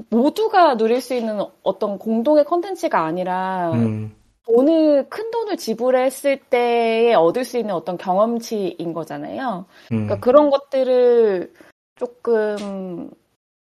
모두가 0.09 0.77
누릴 0.77 1.01
수 1.01 1.13
있는 1.13 1.39
어떤 1.63 1.97
공동의 1.97 2.45
컨텐츠가 2.45 3.03
아니라 3.03 3.71
음. 3.73 4.15
돈을 4.45 5.09
큰 5.09 5.31
돈을 5.31 5.57
지불했을 5.57 6.39
때에 6.39 7.13
얻을 7.13 7.45
수 7.45 7.57
있는 7.57 7.73
어떤 7.73 7.97
경험치인 7.97 8.93
거잖아요. 8.93 9.65
음. 9.91 10.07
그러니까 10.07 10.19
그런 10.19 10.49
것들을 10.49 11.53
조금 11.95 13.09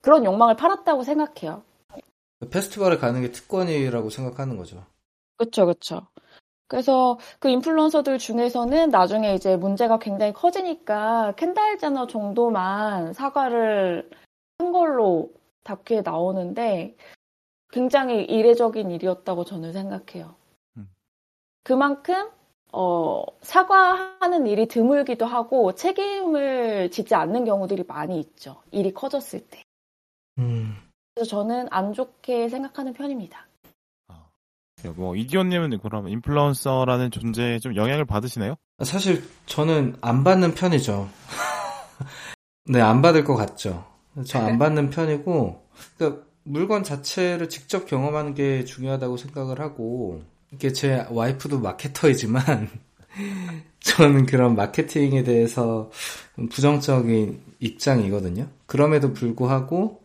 그런 0.02 0.26
욕망을 0.26 0.56
팔았다고 0.56 1.04
생각해요. 1.04 1.64
페스티벌에 2.50 2.98
가는 2.98 3.22
게 3.22 3.32
특권이라고 3.32 4.10
생각하는 4.10 4.58
거죠. 4.58 4.84
그쵸, 5.38 5.66
그쵸. 5.66 6.08
그래서 6.68 7.20
그 7.40 7.50
인플루언서들 7.50 8.18
중에서는 8.18 8.90
나중에 8.90 9.36
이제 9.36 9.56
문제가 9.56 10.00
굉장히 10.00 10.34
커지니까 10.34 11.34
켄달 11.38 11.78
제너 11.78 12.08
정도만 12.08 13.14
사과를 13.14 14.10
한 14.58 14.72
걸로 14.72 15.30
다큐에 15.64 16.01
나오는데 16.01 16.95
굉장히 17.72 18.24
이례적인 18.24 18.91
일이었다고 18.91 19.45
저는 19.45 19.74
생각해요. 19.74 20.36
음. 20.78 20.89
그만큼 21.64 22.30
어, 22.72 23.24
사과하는 23.41 24.47
일이 24.47 24.68
드물기도 24.68 25.26
하고 25.26 25.74
책임을 25.76 26.89
지지 26.91 27.14
않는 27.14 27.45
경우들이 27.45 27.84
많이 27.88 28.20
있죠. 28.20 28.61
일이 28.72 28.93
커졌을 28.93 29.41
때. 29.47 29.64
음. 30.39 30.76
그래서 31.14 31.30
저는 31.30 31.68
안 31.70 31.93
좋게 31.93 32.49
생각하는 32.49 32.93
편입니다. 32.93 33.45
아. 34.07 34.26
네, 34.78 34.89
뭐 34.89 35.16
이디오님은 35.16 35.80
그럼 35.80 36.09
인플루언서라는 36.09 37.11
존재에 37.11 37.59
좀 37.59 37.76
영향을 37.76 38.05
받으시나요? 38.05 38.55
사실 38.84 39.24
저는 39.45 39.97
안 40.01 40.24
받는 40.24 40.55
편이죠. 40.55 41.07
네, 42.66 42.82
안 42.82 43.03
받을 43.03 43.24
것 43.24 43.36
같죠. 43.36 43.93
저 44.26 44.39
안 44.39 44.57
받는 44.59 44.89
편이고, 44.89 45.61
그러니까 45.97 46.24
물건 46.43 46.84
자체를 46.84 47.49
직접 47.49 47.86
경험하는 47.88 48.34
게 48.36 48.64
중요하다고 48.66 49.18
생각을 49.18 49.59
하고, 49.59 50.22
이게 50.51 50.72
제 50.72 51.05
와이프도 51.09 51.59
마케터이지만, 51.59 52.70
저는 53.82 54.26
그런 54.26 54.55
마케팅에 54.55 55.24
대해서 55.24 55.89
부정적인 56.49 57.41
입장이거든요. 57.59 58.47
그럼에도 58.66 59.14
불구하고, 59.14 60.01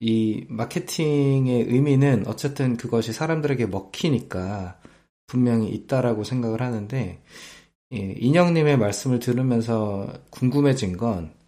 이 0.00 0.44
마케팅의 0.48 1.64
의미는 1.68 2.24
어쨌든 2.26 2.76
그것이 2.76 3.12
사람들에게 3.12 3.66
먹히니까 3.66 4.78
분명히 5.26 5.68
있다라고 5.70 6.24
생각을 6.24 6.60
하는데, 6.62 7.22
예, 7.92 7.98
인형님의 8.18 8.78
말씀을 8.78 9.18
들으면서 9.20 10.12
궁금해진 10.30 10.96
건, 10.96 11.32
그 11.36 11.43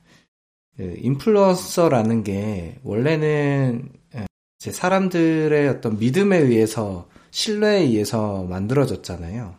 인플루언서라는 0.79 2.23
게 2.25 2.79
원래는 2.83 3.89
예, 4.15 4.27
이제 4.61 4.71
사람들의 4.71 5.69
어떤 5.69 5.99
믿음에 5.99 6.39
의해서 6.39 7.09
신뢰에 7.31 7.81
의해서 7.83 8.45
만들어졌잖아요. 8.45 9.55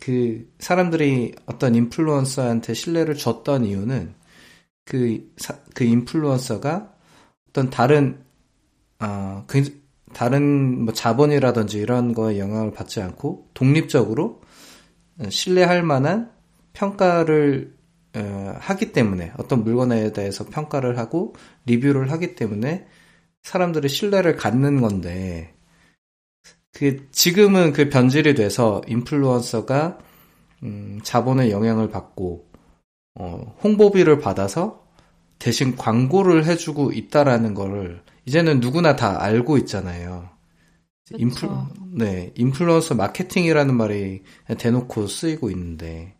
그 0.00 0.52
사람들이 0.58 1.34
어떤 1.46 1.74
인플루언서한테 1.74 2.74
신뢰를 2.74 3.14
줬던 3.16 3.64
이유는 3.64 4.14
그, 4.84 5.32
사- 5.36 5.58
그 5.74 5.84
인플루언서가 5.84 6.94
어떤 7.48 7.70
다른 7.70 8.22
어, 9.00 9.44
그- 9.46 9.80
다른 10.12 10.84
뭐 10.84 10.92
자본이라든지 10.92 11.78
이런 11.78 12.12
거에 12.12 12.38
영향을 12.38 12.72
받지 12.72 13.00
않고 13.00 13.48
독립적으로 13.54 14.40
어, 15.18 15.30
신뢰할 15.30 15.82
만한 15.82 16.30
평가를 16.72 17.77
어, 18.18 18.54
하기 18.58 18.92
때문에 18.92 19.32
어떤 19.38 19.64
물건에 19.64 20.12
대해서 20.12 20.44
평가를 20.44 20.98
하고 20.98 21.34
리뷰를 21.66 22.10
하기 22.12 22.34
때문에 22.34 22.86
사람들이 23.42 23.88
신뢰를 23.88 24.36
갖는 24.36 24.80
건데 24.80 25.54
그 26.72 27.08
지금은 27.10 27.72
그 27.72 27.88
변질이 27.88 28.34
돼서 28.34 28.82
인플루언서가 28.86 29.98
음, 30.64 31.00
자본의 31.02 31.50
영향을 31.50 31.88
받고 31.88 32.48
어, 33.14 33.56
홍보비를 33.62 34.18
받아서 34.18 34.86
대신 35.38 35.76
광고를 35.76 36.46
해주고 36.46 36.92
있다라는 36.92 37.54
거를 37.54 38.02
이제는 38.26 38.60
누구나 38.60 38.96
다 38.96 39.22
알고 39.22 39.56
있잖아요. 39.58 40.28
인플. 41.16 41.48
네, 41.94 42.32
인플루언서 42.36 42.94
마케팅이라는 42.94 43.74
말이 43.74 44.22
대놓고 44.58 45.06
쓰이고 45.06 45.50
있는데, 45.50 46.17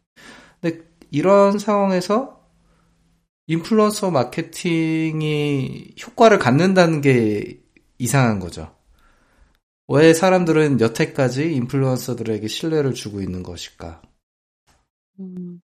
이런 1.10 1.58
상황에서 1.58 2.38
인플루언서 3.46 4.10
마케팅이 4.10 5.94
효과를 6.04 6.38
갖는다는 6.38 7.00
게 7.00 7.62
이상한 7.98 8.40
거죠. 8.40 8.76
왜 9.88 10.12
사람들은 10.12 10.80
여태까지 10.80 11.54
인플루언서들에게 11.54 12.46
신뢰를 12.46 12.92
주고 12.92 13.22
있는 13.22 13.42
것일까? 13.42 14.02
음, 15.20 15.62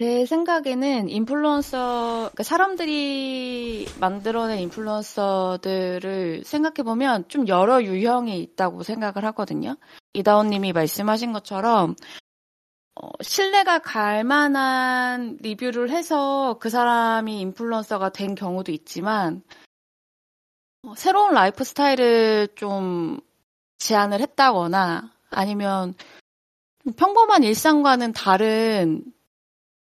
제 0.00 0.26
생각에는 0.26 1.08
인플루언서, 1.10 2.30
그러니까 2.32 2.42
사람들이 2.42 3.86
만들어낸 4.00 4.58
인플루언서들을 4.60 6.42
생각해보면 6.44 7.28
좀 7.28 7.46
여러 7.46 7.82
유형이 7.82 8.40
있다고 8.40 8.82
생각을 8.82 9.26
하거든요. 9.26 9.76
이다운님이 10.14 10.72
말씀하신 10.72 11.32
것처럼, 11.32 11.96
어, 13.02 13.08
신뢰가 13.22 13.78
갈 13.78 14.24
만한 14.24 15.38
리뷰를 15.40 15.90
해서 15.90 16.58
그 16.60 16.68
사람이 16.68 17.40
인플루언서가 17.40 18.10
된 18.10 18.34
경우도 18.34 18.72
있지만, 18.72 19.42
어, 20.82 20.94
새로운 20.96 21.32
라이프 21.32 21.64
스타일을 21.64 22.48
좀 22.56 23.18
제안을 23.78 24.20
했다거나, 24.20 25.12
아니면 25.30 25.94
좀 26.84 26.92
평범한 26.92 27.42
일상과는 27.42 28.12
다른 28.12 29.02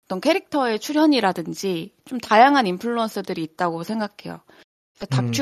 어떤 0.04 0.20
캐릭터의 0.20 0.78
출연이라든지 0.78 1.94
좀 2.04 2.18
다양한 2.18 2.66
인플루언서들이 2.66 3.42
있다고 3.44 3.82
생각해요. 3.82 4.40
그러니까 4.98 5.22
음. 5.22 5.32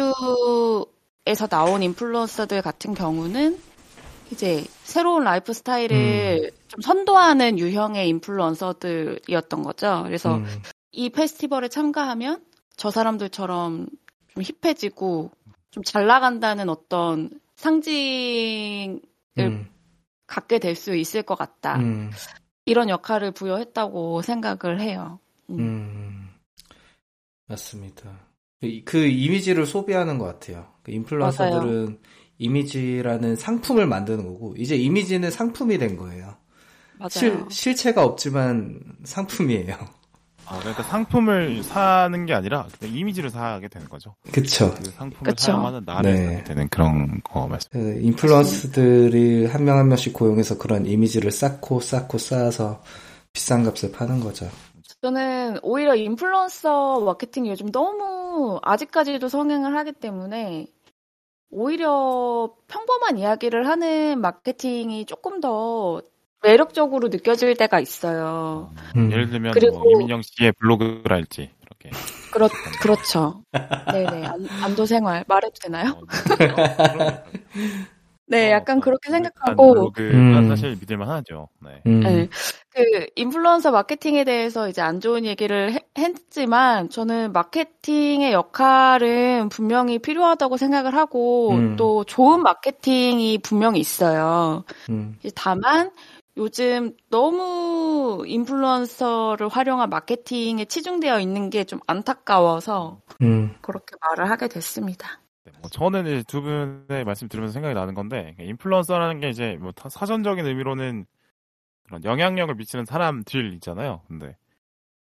다큐에서 1.24 1.46
나온 1.48 1.82
인플루언서들 1.82 2.62
같은 2.62 2.94
경우는 2.94 3.58
이제 4.30 4.64
새로운 4.84 5.24
라이프 5.24 5.52
스타일을 5.52 6.50
좀 6.68 6.80
선도하는 6.82 7.58
유형의 7.58 8.08
인플루언서들이었던 8.08 9.62
거죠. 9.62 10.02
그래서 10.04 10.36
음, 10.36 10.46
이 10.92 11.10
페스티벌에 11.10 11.68
참가하면 11.68 12.44
저 12.76 12.90
사람들처럼 12.90 13.88
좀 14.34 14.42
힙해지고 14.42 15.30
좀 15.70 15.82
잘 15.84 16.06
나간다는 16.06 16.68
어떤 16.70 17.30
상징을 17.56 19.00
음, 19.38 19.68
갖게 20.26 20.58
될 20.58 20.74
수 20.76 20.94
있을 20.96 21.22
것 21.22 21.36
같다. 21.36 21.76
음, 21.78 22.10
이런 22.64 22.88
역할을 22.88 23.32
부여했다고 23.32 24.22
생각을 24.22 24.80
해요. 24.80 25.20
음. 25.50 25.58
음. 25.58 26.28
맞습니다. 27.46 28.10
그- 28.60 28.82
그 28.84 29.06
이미지를 29.06 29.66
소비하는 29.66 30.18
것 30.18 30.24
같아요. 30.26 30.72
그 30.82 30.90
인플루언서들은 30.92 32.00
이미지라는 32.38 33.36
상품을 33.36 33.86
만드는 33.86 34.26
거고, 34.26 34.54
이제 34.56 34.76
이미지는 34.76 35.30
상품이 35.30 35.78
된 35.78 35.96
거예요. 35.96 36.36
맞아요. 36.98 37.10
실, 37.10 37.44
실체가 37.50 38.04
없지만 38.04 38.80
상품이에요. 39.04 39.76
아, 40.50 40.58
그러니까 40.60 40.82
상품을 40.82 41.62
사는 41.62 42.24
게 42.26 42.32
아니라 42.32 42.66
그냥 42.78 42.96
이미지를 42.96 43.28
사게 43.28 43.68
되는 43.68 43.86
거죠. 43.88 44.14
그쵸. 44.32 44.74
그 44.74 44.84
상품을 44.90 45.30
그쵸. 45.30 45.44
사용하는 45.52 45.82
나를 45.84 46.12
네. 46.12 46.24
사게 46.24 46.44
되는 46.44 46.68
그런 46.68 47.20
거 47.22 47.46
말씀. 47.46 47.68
그 47.70 48.00
인플루언서들이 48.00 49.46
한명한 49.46 49.88
명씩 49.88 50.14
고용해서 50.14 50.56
그런 50.56 50.86
이미지를 50.86 51.30
쌓고 51.30 51.80
쌓고 51.80 52.16
쌓아서 52.16 52.82
비싼 53.32 53.62
값에 53.62 53.92
파는 53.92 54.20
거죠. 54.20 54.48
저는 55.02 55.58
오히려 55.62 55.94
인플루언서 55.94 57.00
마케팅이 57.00 57.50
요즘 57.50 57.70
너무 57.70 58.58
아직까지도 58.62 59.28
성행을 59.28 59.76
하기 59.76 59.92
때문에 59.92 60.66
오히려 61.50 62.50
평범한 62.68 63.18
이야기를 63.18 63.66
하는 63.66 64.20
마케팅이 64.20 65.06
조금 65.06 65.40
더 65.40 66.02
매력적으로 66.42 67.08
느껴질 67.08 67.56
때가 67.56 67.80
있어요. 67.80 68.70
음. 68.96 69.10
예를 69.10 69.28
들면 69.30 69.52
그리고- 69.52 69.78
뭐 69.80 69.90
이민영 69.92 70.22
씨의 70.22 70.52
블로그랄지 70.60 71.50
이렇게. 71.62 71.90
그렇, 72.30 72.48
그렇죠. 72.82 73.42
네네. 73.90 74.26
안, 74.26 74.46
안도 74.62 74.86
생활. 74.86 75.24
말해도 75.26 75.54
되나요? 75.60 76.00
어, 78.28 78.30
네, 78.30 78.48
어, 78.48 78.56
약간 78.56 78.76
어떤 78.76 78.80
그렇게 78.80 79.10
생각하고, 79.10 79.92
음. 79.98 80.48
사실 80.48 80.76
믿을만 80.78 81.08
하죠. 81.08 81.48
네. 81.64 81.82
음. 81.86 82.00
네. 82.00 82.28
그 82.74 83.06
인플루언서 83.16 83.70
마케팅에 83.72 84.24
대해서 84.24 84.68
이제 84.68 84.82
안 84.82 85.00
좋은 85.00 85.24
얘기를 85.24 85.72
해- 85.72 85.80
했지만 85.96 86.90
저는 86.90 87.32
마케팅의 87.32 88.32
역할은 88.32 89.48
분명히 89.48 89.98
필요하다고 89.98 90.56
생각을 90.58 90.94
하고 90.94 91.52
음. 91.52 91.76
또 91.76 92.04
좋은 92.04 92.42
마케팅이 92.42 93.38
분명히 93.38 93.80
있어요. 93.80 94.64
음. 94.90 95.16
다만 95.34 95.90
요즘 96.36 96.92
너무 97.10 98.22
인플루언서를 98.26 99.48
활용한 99.48 99.90
마케팅에 99.90 100.66
치중되어 100.66 101.18
있는 101.18 101.50
게 101.50 101.64
좀 101.64 101.80
안타까워서 101.88 103.00
음. 103.22 103.56
그렇게 103.60 103.96
말을 104.00 104.30
하게 104.30 104.46
됐습니다. 104.48 105.20
네, 105.52 105.58
뭐 105.60 105.70
저는 105.70 106.06
이제 106.06 106.22
두 106.26 106.42
분의 106.42 107.04
말씀 107.04 107.28
들으면서 107.28 107.52
생각이 107.52 107.74
나는 107.74 107.94
건데 107.94 108.34
인플루언서라는 108.38 109.20
게 109.20 109.30
이제 109.30 109.56
뭐 109.60 109.72
타- 109.72 109.88
사전적인 109.88 110.44
의미로는 110.46 111.06
그런 111.84 112.04
영향력을 112.04 112.54
미치는 112.54 112.84
사람들 112.84 113.54
있잖아요. 113.54 114.02
근데 114.08 114.36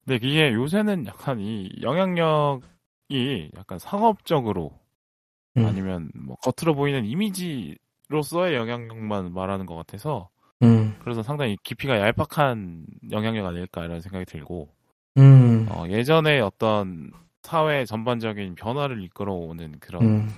근데 0.06 0.26
이게 0.26 0.54
요새는 0.54 1.08
약간 1.08 1.40
이 1.40 1.70
영향력이 1.82 3.52
약간 3.58 3.80
상업적으로 3.80 4.80
음. 5.58 5.66
아니면 5.66 6.12
뭐 6.16 6.36
겉으로 6.38 6.76
보이는 6.76 7.06
이미지로서의 7.06 8.56
영향력만 8.56 9.34
말하는 9.34 9.66
것 9.66 9.76
같아서 9.76 10.30
음. 10.62 10.96
그래서 11.04 11.24
상당히 11.24 11.58
깊이가 11.64 12.00
얄팍한 12.00 12.86
영향력 13.12 13.46
아닐까 13.46 13.84
이런 13.86 14.02
생각이 14.02 14.26
들고 14.26 14.70
음. 15.18 15.68
어, 15.70 15.86
예전에 15.88 16.40
어떤 16.40 17.12
사회 17.44 17.86
전반적인 17.86 18.56
변화를 18.56 19.04
이끌어오는 19.04 19.80
그런 19.80 20.04
음. 20.04 20.30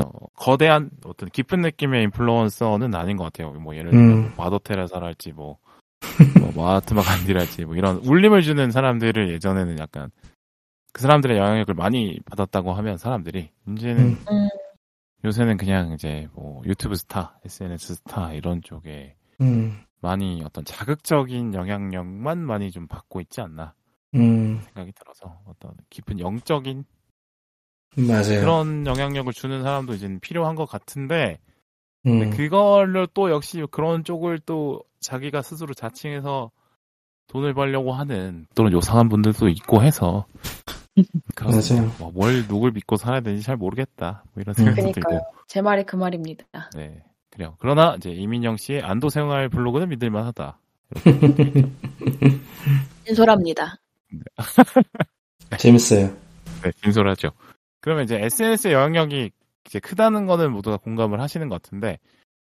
어, 0.00 0.10
거대한 0.34 0.90
어떤 1.04 1.28
깊은 1.30 1.60
느낌의 1.60 2.04
인플루언서는 2.04 2.94
아닌 2.94 3.16
것 3.16 3.24
같아요. 3.24 3.52
뭐 3.52 3.74
예를 3.74 3.90
들면 3.90 4.10
음. 4.10 4.32
마더 4.36 4.58
테레사랄지 4.58 5.32
뭐, 5.32 5.58
뭐 6.52 6.52
마하트마 6.54 7.02
간디랄지 7.02 7.64
뭐 7.64 7.74
이런 7.74 7.96
울림을 7.96 8.42
주는 8.42 8.70
사람들을 8.70 9.30
예전에는 9.32 9.78
약간 9.78 10.10
그 10.92 11.02
사람들의 11.02 11.36
영향력을 11.38 11.74
많이 11.74 12.18
받았다고 12.26 12.72
하면 12.74 12.98
사람들이 12.98 13.50
이제는 13.68 14.04
음. 14.04 14.24
음. 14.30 14.48
요새는 15.24 15.56
그냥 15.56 15.92
이제 15.92 16.28
뭐 16.32 16.62
유튜브 16.64 16.94
스타, 16.94 17.38
SNS 17.44 17.96
스타 17.96 18.32
이런 18.34 18.62
쪽에 18.62 19.16
음. 19.40 19.80
많이 20.00 20.42
어떤 20.44 20.64
자극적인 20.64 21.54
영향력만 21.54 22.38
많이 22.38 22.70
좀 22.70 22.86
받고 22.86 23.20
있지 23.20 23.40
않나 23.40 23.74
음. 24.14 24.60
생각이 24.64 24.92
들어서 24.92 25.40
어떤 25.46 25.72
깊은 25.90 26.20
영적인 26.20 26.84
맞아요. 27.96 28.40
그런 28.40 28.86
영향력을 28.86 29.32
주는 29.32 29.62
사람도 29.62 29.94
이제 29.94 30.18
필요한 30.20 30.54
것 30.54 30.66
같은데 30.66 31.38
음. 32.06 32.30
그걸로 32.30 33.06
또 33.06 33.30
역시 33.30 33.64
그런 33.70 34.04
쪽을 34.04 34.38
또 34.40 34.82
자기가 35.00 35.42
스스로 35.42 35.74
자칭해서 35.74 36.50
돈을 37.28 37.54
벌려고 37.54 37.92
하는 37.92 38.46
또는 38.54 38.72
요상한 38.72 39.08
분들도 39.08 39.48
있고 39.48 39.82
해서. 39.82 40.26
맞아요. 41.40 41.92
뭐, 41.98 42.10
뭘 42.10 42.46
누굴 42.48 42.72
믿고 42.72 42.96
살아야 42.96 43.20
되는지 43.20 43.44
잘 43.44 43.56
모르겠다. 43.56 44.24
뭐 44.32 44.40
이런 44.40 44.54
생각도 44.54 44.82
그러니까요. 44.82 45.20
들고. 45.20 45.26
제 45.46 45.62
말이 45.62 45.84
그 45.84 45.96
말입니다. 45.96 46.70
네. 46.74 47.04
그래요. 47.30 47.56
그러나 47.60 47.94
이제 47.96 48.10
이민영 48.10 48.56
씨의 48.56 48.82
안도 48.82 49.10
생활 49.10 49.48
블로그는 49.48 49.90
믿을만 49.90 50.24
하다. 50.26 50.58
진솔합니다. 53.04 53.78
재밌어요. 55.58 56.14
네, 56.62 56.70
진솔하죠. 56.82 57.30
그러면 57.80 58.04
이제 58.04 58.16
SNS의 58.16 58.74
영향력이 58.74 59.30
이제 59.66 59.78
크다는 59.80 60.26
거는 60.26 60.52
모두가 60.52 60.76
공감을 60.78 61.20
하시는 61.20 61.48
것 61.48 61.62
같은데 61.62 61.98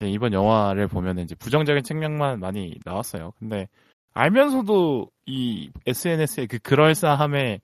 이번 0.01 0.33
영화를 0.33 0.87
보면 0.89 1.19
이제 1.19 1.35
부정적인 1.35 1.83
측면만 1.83 2.39
많이 2.39 2.79
나왔어요. 2.85 3.33
근데 3.39 3.69
알면서도 4.15 5.11
이 5.27 5.71
SNS의 5.87 6.47
그 6.47 6.59
그럴싸함에 6.59 7.61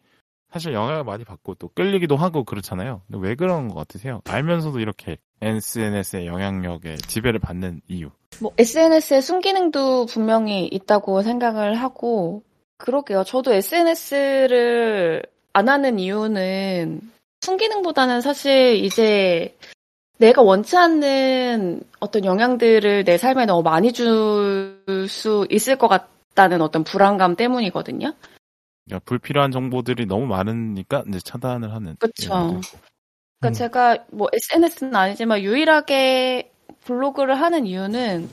사실 0.51 0.73
영향을 0.73 1.05
많이 1.05 1.25
받고 1.25 1.57
또 1.57 1.69
끌리기도 1.69 2.17
하고 2.17 2.45
그렇잖아요. 2.45 3.03
근데 3.07 3.27
왜 3.27 3.35
그런 3.35 3.69
것 3.69 3.75
같으세요? 3.75 4.21
알면서도 4.25 4.79
이렇게 4.79 5.17
SNS의 5.41 6.27
영향력에 6.27 6.97
지배를 6.97 7.41
받는 7.41 7.81
이유. 7.89 8.11
뭐 8.41 8.53
SNS의 8.57 9.21
순기능도 9.21 10.07
분명히 10.07 10.67
있다고 10.67 11.23
생각을 11.23 11.75
하고 11.75 12.45
그러게요. 12.79 13.25
저도 13.25 13.53
SNS를 13.53 15.23
안 15.53 15.69
하는 15.69 15.99
이유는 15.99 17.01
순기능보다는 17.41 18.21
사실 18.21 18.77
이제 18.85 19.57
내가 20.19 20.43
원치 20.43 20.77
않는 20.77 21.83
어떤 22.01 22.25
영향들을 22.25 23.05
내 23.05 23.19
삶에 23.19 23.47
너무 23.47 23.63
많이 23.63 23.93
줄 23.93 24.75
수 25.09 25.47
있을 25.51 25.77
것 25.77 25.89
같다는 25.89 26.63
어떤 26.63 26.85
불안감 26.85 27.37
때문이거든요. 27.37 28.15
그러니까 28.87 29.05
불필요한 29.05 29.51
정보들이 29.51 30.07
너무 30.07 30.27
많으니까 30.27 31.05
이제 31.09 31.19
차단을 31.21 31.73
하는. 31.73 31.97
있고. 32.53 32.61
그러니까 33.41 33.49
음. 33.49 33.53
제가 33.53 34.05
뭐 34.11 34.29
SNS는 34.33 34.95
아니지만 34.95 35.41
유일하게 35.43 36.53
블로그를 36.85 37.41
하는 37.41 37.67
이유는 37.67 38.29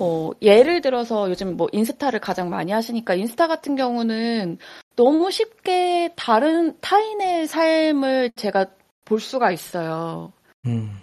뭐 0.00 0.34
예를 0.40 0.80
들어서 0.80 1.28
요즘 1.28 1.58
뭐 1.58 1.68
인스타를 1.72 2.20
가장 2.20 2.48
많이 2.48 2.72
하시니까 2.72 3.14
인스타 3.14 3.48
같은 3.48 3.76
경우는 3.76 4.56
너무 4.96 5.30
쉽게 5.30 6.14
다른 6.16 6.80
타인의 6.80 7.46
삶을 7.46 8.30
제가 8.34 8.64
볼 9.04 9.20
수가 9.20 9.52
있어요. 9.52 10.32
음. 10.64 10.98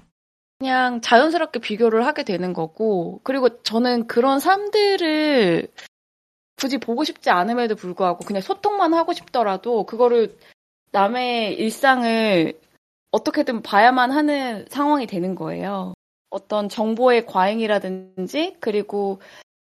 그냥 0.58 1.00
자연스럽게 1.02 1.60
비교를 1.60 2.08
하게 2.08 2.24
되는 2.24 2.54
거고 2.54 3.22
그리고 3.24 3.62
저는 3.62 4.08
그런 4.08 4.40
삶들을 4.40 5.68
굳이 6.60 6.80
보고 6.80 7.04
싶지 7.04 7.30
않음에도 7.30 7.76
불구하고 7.76 8.26
그냥 8.26 8.42
소통만 8.42 8.96
하고 8.96 9.14
싶더라도 9.14 9.86
그거를 9.86 10.36
남의 10.92 11.54
일상을 11.54 12.60
어떻게든 13.12 13.62
봐야만 13.62 14.10
하는 14.10 14.66
상황이 14.70 15.06
되는 15.06 15.36
거예요. 15.36 15.94
어떤 16.30 16.70
정보의 16.70 17.26
과잉이라든지 17.26 18.58
그리고 18.60 19.20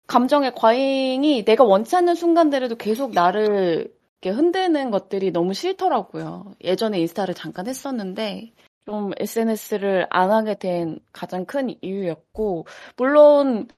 감정의 0.07 0.55
과잉이 0.55 1.45
내가 1.45 1.65
원치 1.65 1.97
않는 1.97 2.15
순간들에도 2.15 2.77
계속 2.77 3.13
나를 3.13 3.95
흔드는 4.25 4.91
것들이 4.91 5.31
너무 5.31 5.55
싫더라고요. 5.55 6.55
예전에 6.63 6.99
인스타를 7.01 7.35
잠깐 7.35 7.67
했었는데 7.67 8.53
좀 8.85 9.13
SNS를 9.19 10.07
안 10.11 10.31
하게 10.31 10.59
된 10.59 10.99
가장 11.13 11.47
큰 11.47 11.75
이유였고 11.81 12.67
물론 12.97 13.69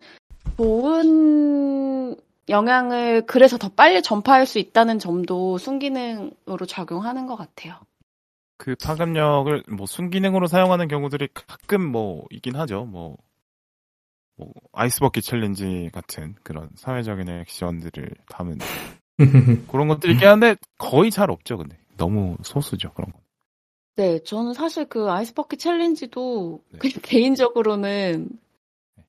좋은 0.57 2.17
영향을 2.49 3.27
그래서 3.27 3.59
더 3.59 3.69
빨리 3.69 4.03
전파할 4.03 4.47
수 4.47 4.59
있다는 4.59 4.99
점도 4.99 5.59
순기능으로 5.59 6.67
작용하는 6.67 7.27
것 7.27 7.37
같아요. 7.37 7.75
그 8.63 8.77
파급력을 8.77 9.65
뭐 9.77 9.87
순기능으로 9.87 10.47
사용하는 10.47 10.87
경우들이 10.87 11.29
가끔 11.35 11.85
뭐 11.85 12.25
있긴 12.31 12.55
하죠. 12.57 12.85
뭐 12.85 13.17
뭐 14.37 14.53
아이스버킷 14.73 15.23
챌린지 15.23 15.91
같은 15.93 16.35
그런 16.43 16.71
사회적인 16.77 17.29
액션들을 17.29 18.11
담은 18.29 18.59
그런 19.71 19.89
것들이 19.89 20.15
있긴 20.15 20.29
한데 20.29 20.57
거의 20.79 21.11
잘 21.11 21.31
없죠. 21.31 21.59
근데 21.59 21.77
너무 21.97 22.37
소수죠 22.43 22.93
그런 22.95 23.13
거. 23.13 23.19
네, 23.97 24.23
저는 24.25 24.55
사실 24.55 24.87
그 24.87 25.11
아이스버킷 25.11 25.59
챌린지도 25.59 26.63
네. 26.71 26.79
그냥 26.79 26.95
개인적으로는 27.03 28.29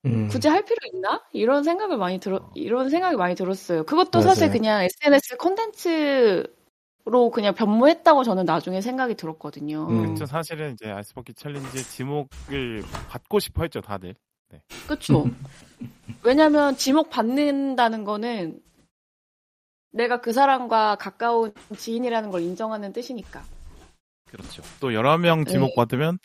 음. 0.04 0.28
굳이 0.28 0.48
할 0.48 0.64
필요 0.64 0.76
있나? 0.92 1.22
이런 1.32 1.64
생각을 1.64 1.96
많이 1.96 2.20
들어, 2.20 2.36
어. 2.36 2.50
이런 2.54 2.90
생각이 2.90 3.16
많이 3.16 3.34
들었어요. 3.34 3.84
그것도 3.84 4.18
맞아요. 4.18 4.28
사실 4.28 4.50
그냥 4.50 4.82
SNS 4.82 5.38
콘텐츠 5.38 6.44
로 7.06 7.30
그냥 7.30 7.54
변모했다고 7.54 8.24
저는 8.24 8.46
나중에 8.46 8.80
생각이 8.80 9.14
들었거든요. 9.14 9.86
음. 9.90 10.02
그렇죠. 10.04 10.24
사실은 10.24 10.72
이제 10.72 10.90
아이스버킷 10.90 11.36
챌린지 11.36 11.84
지목을 11.84 12.82
받고 13.10 13.40
싶어 13.40 13.62
했죠 13.62 13.82
다들. 13.82 14.14
그쵸? 14.88 15.26
왜냐면 16.22 16.76
지목 16.76 17.10
받는다는 17.10 18.04
거는 18.04 18.60
내가 19.90 20.20
그 20.20 20.32
사람과 20.32 20.96
가까운 20.96 21.52
지인이라는 21.76 22.30
걸 22.30 22.40
인정하는 22.42 22.92
뜻이니까. 22.92 23.42
그렇죠. 24.26 24.62
또 24.80 24.94
여러 24.94 25.16
명 25.18 25.44
네. 25.44 25.52
지목 25.52 25.74
받으면 25.76 26.18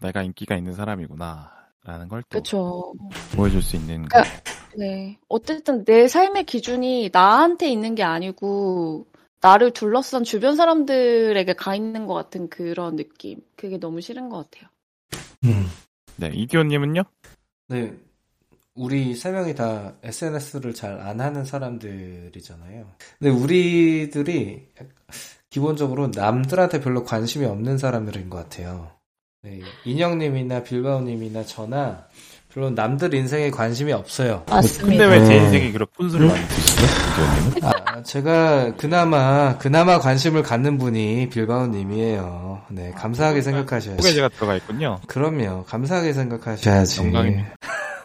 내가 0.00 0.22
인기가 0.22 0.56
있는 0.56 0.74
사람이구나라는 0.74 2.08
걸 2.08 2.22
또? 2.28 2.94
보여줄 3.34 3.62
수 3.62 3.76
있는 3.76 4.02
거. 4.02 4.08
그러니까 4.08 4.42
네. 4.76 5.18
어쨌든 5.28 5.84
내 5.84 6.06
삶의 6.06 6.44
기준이 6.44 7.10
나한테 7.12 7.68
있는 7.70 7.94
게 7.94 8.02
아니고 8.02 9.06
나를 9.40 9.72
둘러싼 9.72 10.24
주변 10.24 10.56
사람들에게 10.56 11.52
가 11.54 11.74
있는 11.74 12.06
것 12.06 12.14
같은 12.14 12.48
그런 12.48 12.96
느낌. 12.96 13.40
그게 13.56 13.78
너무 13.78 14.00
싫은 14.00 14.28
것 14.28 14.50
같아요. 14.50 14.68
음. 15.44 15.68
네 16.16 16.30
이기호님은요? 16.34 17.02
네. 17.68 17.92
우리 18.74 19.14
세 19.14 19.30
명이 19.32 19.54
다 19.54 19.92
SNS를 20.02 20.72
잘 20.72 21.00
안 21.00 21.20
하는 21.20 21.44
사람들이잖아요. 21.44 22.86
근데 23.18 23.30
우리들이 23.30 24.68
기본적으로 25.50 26.08
남들한테 26.14 26.80
별로 26.80 27.04
관심이 27.04 27.44
없는 27.44 27.78
사람들인 27.78 28.30
것 28.30 28.36
같아요. 28.38 28.90
네. 29.42 29.60
인형님이나 29.84 30.62
빌바오님이나 30.62 31.44
저나 31.44 32.06
별로 32.52 32.70
남들 32.70 33.14
인생에 33.14 33.50
관심이 33.50 33.92
없어요. 33.92 34.44
근데 34.80 35.06
왜제 35.06 35.28
네. 35.28 35.36
인생이 35.44 35.72
그렇게 35.72 35.92
분수를 35.96 36.28
많이 36.28 36.48
드시죠? 36.48 36.82
아, 37.98 38.02
제가 38.02 38.74
그나마 38.76 39.56
그나마 39.58 39.98
관심을 39.98 40.42
갖는 40.42 40.78
분이 40.78 41.28
빌바오님이에요. 41.30 42.62
네, 42.70 42.90
감사하게 42.92 43.40
속에 43.42 43.52
생각하셔야지. 43.52 44.14
제가 44.14 44.28
들어가 44.28 44.54
있군요. 44.56 45.00
그럼요, 45.06 45.64
감사하게 45.64 46.12
생각하셔야지. 46.12 47.02
영광입니다. 47.04 47.54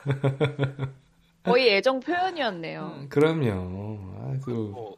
거의 1.44 1.76
애정 1.76 2.00
표현이었네요. 2.00 2.94
음, 3.02 3.10
그럼요. 3.10 4.00
아이고. 4.32 4.52
뭐, 4.72 4.96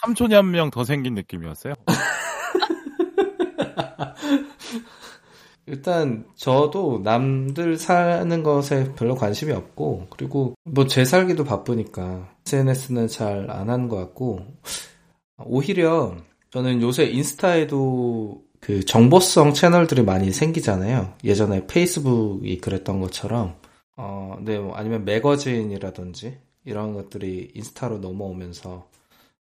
삼촌이 0.00 0.34
한 0.34 0.50
명 0.50 0.70
더 0.70 0.84
생긴 0.84 1.14
느낌이었어요. 1.14 1.74
일단 5.66 6.26
저도 6.36 7.00
남들 7.02 7.78
사는 7.78 8.42
것에 8.42 8.92
별로 8.94 9.14
관심이 9.14 9.52
없고 9.52 10.08
그리고 10.10 10.54
뭐 10.64 10.86
제 10.86 11.04
살기도 11.04 11.44
바쁘니까 11.44 12.28
SNS는 12.46 13.08
잘 13.08 13.50
안 13.50 13.70
하는 13.70 13.88
것 13.88 13.96
같고 13.96 14.40
오히려 15.38 16.16
저는 16.50 16.82
요새 16.82 17.04
인스타에도 17.06 18.42
그 18.60 18.84
정보성 18.84 19.52
채널들이 19.54 20.02
많이 20.02 20.30
생기잖아요. 20.32 21.14
예전에 21.24 21.66
페이스북이 21.66 22.58
그랬던 22.58 23.00
것처럼 23.00 23.56
어, 23.96 24.36
네, 24.40 24.58
뭐 24.58 24.74
아니면 24.74 25.04
매거진이라든지 25.04 26.38
이런 26.64 26.92
것들이 26.94 27.52
인스타로 27.54 27.98
넘어오면서 27.98 28.88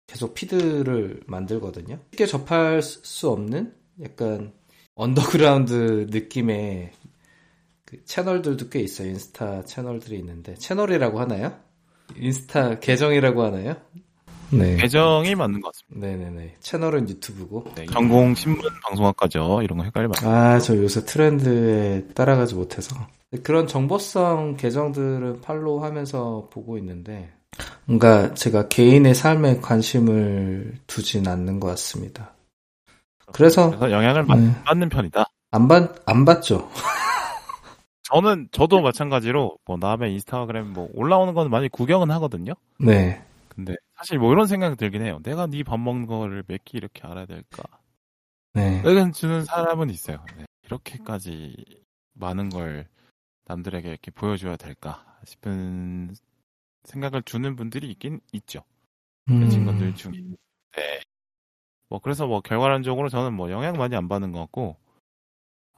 계속 0.07 0.35
feed를 0.35 1.23
만들거든요. 1.27 1.99
쉽게 2.11 2.27
접할 2.27 2.83
수 2.83 3.31
없는 3.31 3.75
약간 4.03 4.53
언더그라운드 4.95 6.07
느낌의 6.11 6.93
그 7.85 8.05
채널들도 8.05 8.69
꽤 8.69 8.81
있어요. 8.81 9.09
인스타 9.09 9.65
채널들이 9.65 10.19
있는데 10.19 10.55
채널이라고 10.55 11.21
하나요? 11.21 11.53
인스타 12.17 12.81
계정이라고 12.81 13.43
하나요? 13.43 13.77
네. 14.51 14.77
계정이 14.77 15.35
맞는 15.35 15.61
것 15.61 15.73
같습니다. 15.73 16.07
네네네. 16.07 16.57
채널은 16.61 17.09
유튜브고. 17.09 17.65
네, 17.75 17.87
전공 17.87 18.35
신문 18.35 18.63
방송학과죠. 18.87 19.63
이런 19.63 19.79
거 19.79 19.85
헷갈리면. 19.85 20.15
아, 20.23 20.61
저 20.61 20.77
요새 20.77 21.05
트렌드에 21.05 22.07
따라가지 22.15 22.55
못해서. 22.55 22.95
그런 23.43 23.67
정보성 23.67 24.57
계정들은 24.57 25.41
팔로우 25.41 25.83
하면서 25.83 26.49
보고 26.53 26.79
있는데, 26.79 27.33
뭔가 27.85 28.33
제가 28.35 28.69
개인의 28.69 29.15
삶에 29.15 29.59
관심을 29.61 30.75
두진 30.87 31.27
않는 31.27 31.59
것 31.59 31.69
같습니다. 31.69 32.34
그래서, 33.33 33.69
그래서 33.71 33.91
영향을 33.91 34.27
네. 34.27 34.63
받는 34.65 34.89
편이다. 34.89 35.25
안 35.53 35.69
받, 35.69 35.97
안 36.09 36.25
받죠. 36.25 36.69
저는 38.05 38.49
저도 38.53 38.81
마찬가지로 38.83 39.57
뭐 39.65 39.77
남의 39.79 40.13
인스타그램 40.13 40.73
뭐 40.73 40.89
올라오는 40.95 41.33
건 41.35 41.51
많이 41.51 41.69
구경은 41.69 42.11
하거든요. 42.13 42.53
네. 42.79 43.25
근데 43.49 43.77
사실 43.97 44.19
뭐 44.19 44.33
이런 44.33 44.47
생각이 44.47 44.77
들긴 44.77 45.03
해요. 45.03 45.21
내가 45.23 45.47
네 45.47 45.63
밥 45.63 45.79
먹는 45.81 46.07
거를 46.07 46.43
몇 46.47 46.59
끼 46.65 46.77
이렇게 46.77 47.07
알아야 47.07 47.25
될까? 47.27 47.63
네. 48.53 48.83
의견 48.85 49.13
주는 49.13 49.45
사람은 49.45 49.91
있어요. 49.91 50.25
네, 50.37 50.45
이렇게까지 50.65 51.57
많은 52.15 52.51
걸 52.51 52.87
남들에게 53.47 53.89
이렇게 53.89 54.11
보여줘야 54.11 54.57
될까 54.57 55.05
싶은 55.25 56.15
생각을 56.85 57.23
주는 57.23 57.57
분들이 57.57 57.91
있긴 57.91 58.21
있죠. 58.33 58.61
그 59.27 59.33
음, 59.33 59.49
친구들 59.49 59.95
중에. 59.95 60.13
네. 60.77 61.01
뭐 61.89 61.99
그래서 62.01 62.27
뭐 62.27 62.41
결과론적으로 62.41 63.09
저는 63.09 63.35
뭐 63.35 63.51
영향 63.51 63.77
많이 63.77 63.95
안 63.97 64.09
받는 64.09 64.33
것 64.33 64.41
같고 64.41 64.77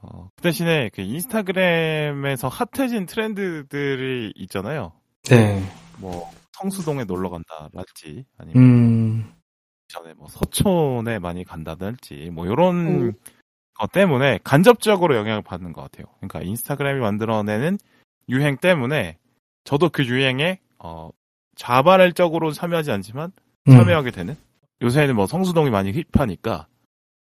어, 0.02 0.30
그 0.36 0.42
대신에 0.42 0.90
그 0.90 1.02
인스타그램에서 1.02 2.48
핫해진 2.48 3.06
트렌드들이 3.06 4.32
있잖아요. 4.36 4.92
네. 5.24 5.62
뭐 5.98 6.30
성수동에 6.52 7.04
놀러 7.04 7.30
간다랄지 7.30 8.24
아니면 8.38 8.62
음, 8.62 9.34
전에 9.88 10.14
뭐 10.14 10.28
서촌에 10.28 11.18
많이 11.18 11.44
간다든지 11.44 12.30
뭐 12.32 12.46
이런 12.46 12.76
음. 12.86 13.12
것 13.74 13.92
때문에 13.92 14.38
간접적으로 14.42 15.16
영향을 15.16 15.42
받는 15.42 15.72
것 15.72 15.82
같아요. 15.82 16.06
그러니까 16.18 16.40
인스타그램이 16.42 17.00
만들어내는 17.00 17.78
유행 18.28 18.56
때문에 18.56 19.18
저도 19.64 19.90
그 19.90 20.06
유행에 20.06 20.60
어, 20.78 21.10
자발적으로 21.56 22.52
참여하지 22.52 22.90
않지만 22.92 23.32
음. 23.68 23.72
참여하게 23.72 24.10
되는 24.12 24.36
요새는 24.82 25.16
뭐 25.16 25.26
성수동이 25.26 25.70
많이 25.70 25.92
힙하니까 25.92 26.66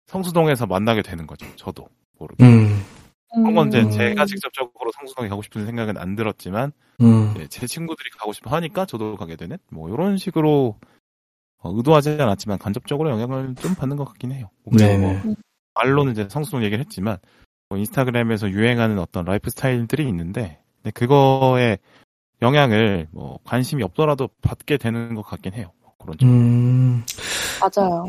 성수동에서 0.08 0.66
만나게 0.66 1.02
되는 1.02 1.28
거죠. 1.28 1.46
저도 1.56 1.88
모르게. 2.18 2.44
음, 2.44 2.84
그런 3.34 3.54
건 3.54 3.68
이제 3.68 3.82
음. 3.82 3.92
제가 3.92 4.26
직접적으로 4.26 4.92
성수동에 4.94 5.28
가고 5.30 5.42
싶은 5.42 5.66
생각은 5.66 5.98
안 5.98 6.16
들었지만 6.16 6.72
음, 7.02 7.34
제 7.50 7.68
친구들이 7.68 8.10
가고 8.18 8.34
싶어 8.34 8.50
하니까 8.52 8.86
저도 8.86 9.18
가게 9.18 9.36
되는 9.36 9.58
뭐 9.70 9.90
이런 9.90 10.18
식으로 10.18 10.80
어, 11.60 11.72
의도하지 11.76 12.22
않았지만 12.22 12.58
간접적으로 12.58 13.10
영향을 13.10 13.56
좀 13.56 13.76
받는 13.76 13.98
것 13.98 14.06
같긴 14.06 14.32
해요. 14.32 14.50
네네. 14.66 14.98
뭐 14.98 15.36
말로는 15.76 16.14
이제 16.14 16.28
성수동 16.30 16.64
얘기를 16.64 16.80
했지만 16.80 17.18
뭐 17.70 17.78
인스타그램에서 17.78 18.50
유행하는 18.50 18.98
어떤 19.00 19.26
라이프 19.26 19.50
스타일들이 19.50 20.08
있는데 20.08 20.62
그거에 20.94 21.78
영향을 22.42 23.08
뭐 23.12 23.40
관심이 23.44 23.84
없더라도 23.84 24.30
받게 24.42 24.78
되는 24.78 25.16
것 25.16 25.24
같긴 25.24 25.54
해요. 25.54 25.72
뭐 26.08 26.16
그런 26.16 26.18
쪽. 26.18 26.26
음, 26.26 27.04
맞아요. 27.62 28.06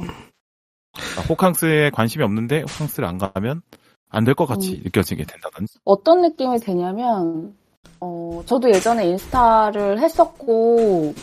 그러니까 0.94 1.22
호캉스에 1.28 1.90
관심이 1.90 2.24
없는데 2.24 2.60
호캉스를 2.62 3.06
안 3.08 3.18
가면 3.18 3.62
안 4.10 4.24
될 4.24 4.34
것 4.34 4.46
같이 4.46 4.76
음. 4.76 4.80
느껴지게 4.84 5.24
된다든지. 5.24 5.78
어떤 5.84 6.22
느낌이 6.22 6.58
드냐면, 6.60 7.54
어, 8.00 8.42
저도 8.46 8.70
예전에 8.70 9.06
인스타를 9.08 9.98
했었고, 10.00 11.14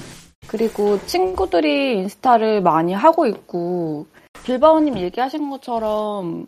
그리고 0.48 1.04
친구들이 1.08 1.98
인스타를 1.98 2.62
많이 2.62 2.94
하고 2.94 3.26
있고, 3.26 4.06
빌바오님 4.44 5.00
얘기하신 5.00 5.50
것처럼, 5.50 6.46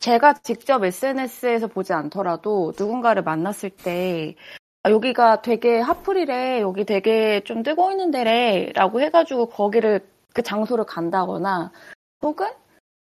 제가 0.00 0.34
직접 0.42 0.84
SNS에서 0.84 1.68
보지 1.68 1.92
않더라도 1.92 2.72
누군가를 2.78 3.22
만났을 3.22 3.70
때, 3.70 4.34
아, 4.86 4.90
여기가 4.92 5.42
되게 5.42 5.80
핫플이래, 5.80 6.60
여기 6.60 6.84
되게 6.84 7.42
좀 7.42 7.64
뜨고 7.64 7.90
있는 7.90 8.12
데래, 8.12 8.70
라고 8.72 9.00
해가지고 9.00 9.46
거기를, 9.48 10.08
그 10.32 10.42
장소를 10.44 10.84
간다거나, 10.84 11.72
혹은, 12.22 12.46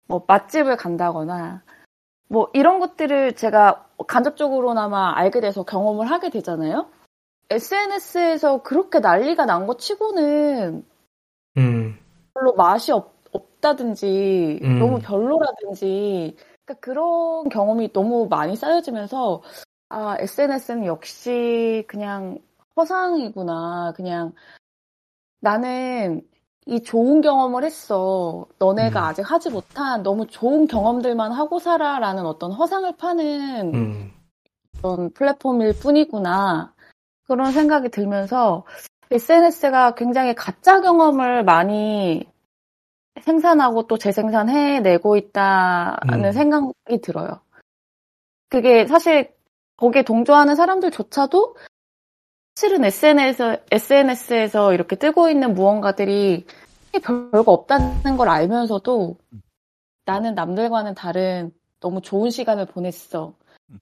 뭐, 0.06 0.24
맛집을 0.28 0.76
간다거나, 0.76 1.64
뭐 2.28 2.48
이런 2.54 2.78
것들을 2.78 3.34
제가 3.34 3.88
간접적으로나마 4.06 5.12
알게 5.16 5.40
돼서 5.40 5.64
경험을 5.64 6.08
하게 6.08 6.30
되잖아요. 6.30 6.88
SNS에서 7.50 8.62
그렇게 8.62 9.00
난리가 9.00 9.44
난 9.44 9.66
거 9.66 9.76
치고는 9.76 10.86
음, 11.56 11.98
별로 12.32 12.54
맛이 12.54 12.92
없, 12.92 13.12
없다든지 13.32 14.60
음. 14.62 14.78
너무 14.78 15.00
별로라든지 15.00 16.36
그러니까 16.64 16.74
그런 16.80 17.48
경험이 17.48 17.92
너무 17.92 18.28
많이 18.30 18.54
쌓여지면서 18.56 19.42
아 19.94 20.16
SNS는 20.18 20.86
역시 20.86 21.84
그냥 21.86 22.38
허상이구나. 22.76 23.92
그냥 23.94 24.32
나는 25.40 26.26
이 26.64 26.82
좋은 26.82 27.20
경험을 27.20 27.62
했어. 27.62 28.46
너네가 28.58 29.00
음. 29.00 29.04
아직 29.04 29.30
하지 29.30 29.50
못한 29.50 30.02
너무 30.02 30.26
좋은 30.26 30.66
경험들만 30.66 31.32
하고 31.32 31.58
살아라는 31.58 32.24
어떤 32.24 32.52
허상을 32.52 32.90
파는 32.96 33.74
음. 33.74 34.12
그런 34.78 35.10
플랫폼일 35.12 35.74
뿐이구나. 35.78 36.72
그런 37.24 37.52
생각이 37.52 37.90
들면서 37.90 38.64
SNS가 39.10 39.94
굉장히 39.94 40.34
가짜 40.34 40.80
경험을 40.80 41.44
많이 41.44 42.26
생산하고 43.20 43.86
또 43.88 43.98
재생산해내고 43.98 45.18
있다는 45.18 46.24
음. 46.24 46.32
생각이 46.32 47.02
들어요. 47.02 47.40
그게 48.48 48.86
사실 48.86 49.34
거기에 49.82 50.02
동조하는 50.04 50.54
사람들조차도 50.54 51.56
실은 52.54 52.84
SNS에서, 52.84 53.56
SNS에서 53.72 54.74
이렇게 54.74 54.94
뜨고 54.94 55.28
있는 55.28 55.54
무언가들이 55.54 56.46
별거 57.02 57.50
없다는 57.50 58.16
걸 58.16 58.28
알면서도 58.28 59.16
나는 60.04 60.36
남들과는 60.36 60.94
다른 60.94 61.50
너무 61.80 62.00
좋은 62.00 62.30
시간을 62.30 62.66
보냈어. 62.66 63.34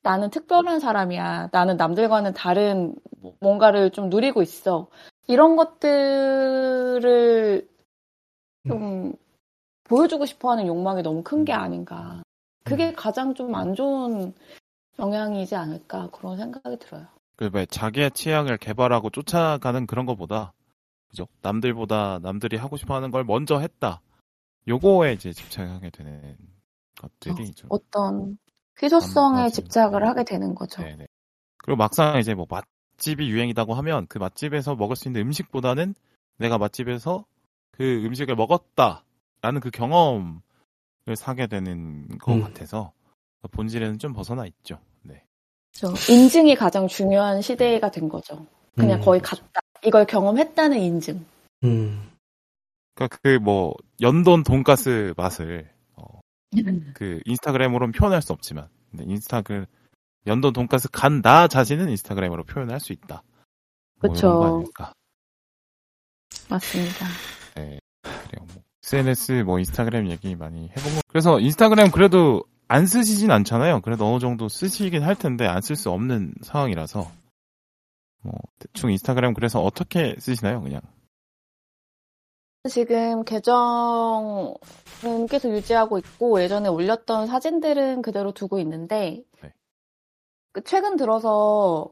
나는 0.03 0.31
특별한 0.31 0.81
사람이야. 0.81 1.51
나는 1.53 1.77
남들과는 1.77 2.33
다른 2.33 2.95
뭔가를 3.41 3.91
좀 3.91 4.09
누리고 4.09 4.41
있어. 4.41 4.89
이런 5.27 5.55
것들을 5.57 6.99
좀 8.69 9.13
보여주고 9.85 10.25
싶어 10.25 10.53
하는 10.53 10.67
욕망이 10.67 11.03
너무 11.03 11.23
큰 11.23 11.45
게 11.45 11.53
아닌가. 11.53 12.23
그게 12.65 12.93
가장 12.95 13.35
좀 13.35 13.55
안 13.55 13.75
좋은 13.75 14.33
영향이지 15.01 15.57
않을까. 15.57 16.11
그런 16.11 16.37
생각이 16.37 16.79
들어요. 16.79 17.07
그왜 17.37 17.67
자기의 17.67 18.11
취향을 18.13 18.59
개발하고 18.59 19.11
쫓아가는 19.11 19.87
그런 19.87 20.05
거보다 20.07 20.53
그죠? 21.09 21.27
남들보다 21.43 22.21
남들이 22.23 22.57
하고 22.57 22.77
싶어하는 22.77 23.11
걸 23.11 23.25
먼저 23.25 23.59
했다. 23.59 24.01
요거에 24.69 25.15
이제 25.15 25.33
집착하게 25.33 25.91
되는 25.91 26.37
것들이 27.01 27.53
좀 27.53 27.69
어떤 27.71 28.39
희소성에. 28.81 29.49
집착을 29.49 30.01
네. 30.01 30.07
하게 30.07 30.25
되는 30.25 30.55
거죠. 30.55 30.83
네네. 30.83 31.07
그리고 31.59 31.77
막상 31.77 32.19
이제 32.19 32.35
뭐 32.35 32.47
맛집이 32.49 33.29
유행이라고 33.29 33.75
하면 33.75 34.07
그 34.07 34.19
맛집에서 34.19 34.77
먹을 34.77 34.97
수 34.97 35.09
있는 35.09 35.23
음식보다는 35.23 35.95
내가 36.37 36.59
맛집에서 36.59 37.25
그 37.73 38.05
음식을 38.05 38.37
먹었다라는 38.37 39.61
그 39.63 39.71
경험을 39.71 40.41
사게 41.17 41.47
되는 41.47 42.07
것 42.19 42.35
음. 42.35 42.43
같아서 42.43 42.93
본질에는 43.51 43.99
좀 43.99 44.13
벗어나 44.13 44.47
있죠. 44.47 44.79
네. 45.75 45.81
그렇죠. 45.81 46.13
인증이 46.13 46.55
가장 46.57 46.89
중요한 46.89 47.43
시대가 47.43 47.91
된 47.91 48.09
거죠. 48.09 48.47
그냥 48.77 49.01
음. 49.01 49.05
거의 49.05 49.21
갔다. 49.21 49.61
이걸 49.85 50.07
경험했다는 50.07 50.79
인증. 50.79 51.25
음. 51.65 52.11
그러니까 52.95 53.17
그 53.23 53.39
뭐 53.41 53.75
연돈 54.01 54.43
돈가스 54.45 55.15
맛을 55.17 55.71
어, 55.97 56.21
그 56.95 57.21
인스타그램으로는 57.25 57.93
표현할 57.93 58.21
수 58.23 58.33
없지만 58.33 58.69
근데 58.91 59.05
인스타그 59.05 59.67
연돈 60.27 60.53
돈가스 60.53 60.89
간 60.91 61.23
나 61.23 61.49
자신은 61.49 61.89
인스타그램으로 61.91 62.45
표현할 62.45 62.79
수 62.81 62.93
있다. 62.93 63.23
뭐 64.03 64.13
아닐까. 64.57 64.93
맞습니다. 66.49 67.07
네. 67.57 67.79
그래요. 68.03 68.47
뭐 68.53 68.63
SNS 68.85 69.33
뭐 69.45 69.59
인스타그램 69.59 70.09
얘기 70.11 70.35
많이 70.37 70.69
해본 70.69 70.95
거. 70.95 71.01
그래서 71.09 71.39
인스타그램 71.41 71.91
그래도 71.91 72.43
안 72.73 72.87
쓰시진 72.87 73.33
않잖아요. 73.33 73.81
그래도 73.81 74.07
어느 74.07 74.21
정도 74.21 74.49
쓰시긴 74.49 75.03
할 75.03 75.17
텐데 75.17 75.45
안 75.45 75.61
쓸 75.61 75.75
수 75.75 75.91
없는 75.91 76.35
상황이라서 76.41 77.11
뭐 78.23 78.33
대충 78.61 78.93
인스타그램 78.93 79.35
그래서 79.35 79.61
어떻게 79.61 80.15
쓰시나요? 80.21 80.61
그냥 80.63 80.81
지금 82.69 83.25
계정은 83.25 84.55
계속 85.29 85.51
유지하고 85.51 85.99
있고 85.99 86.41
예전에 86.43 86.69
올렸던 86.69 87.27
사진들은 87.27 88.03
그대로 88.03 88.31
두고 88.31 88.61
있는데 88.61 89.25
네. 89.43 89.53
그 90.53 90.63
최근 90.63 90.97
들어서 90.97 91.91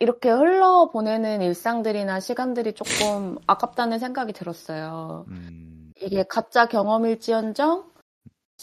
이렇게 0.00 0.28
흘러 0.28 0.90
보내는 0.92 1.40
일상들이나 1.40 2.20
시간들이 2.20 2.74
조금 2.74 3.38
아깝다는 3.46 3.98
생각이 3.98 4.34
들었어요. 4.34 5.24
음, 5.28 5.92
이게 6.02 6.24
가짜 6.28 6.66
경험일지언정 6.66 7.93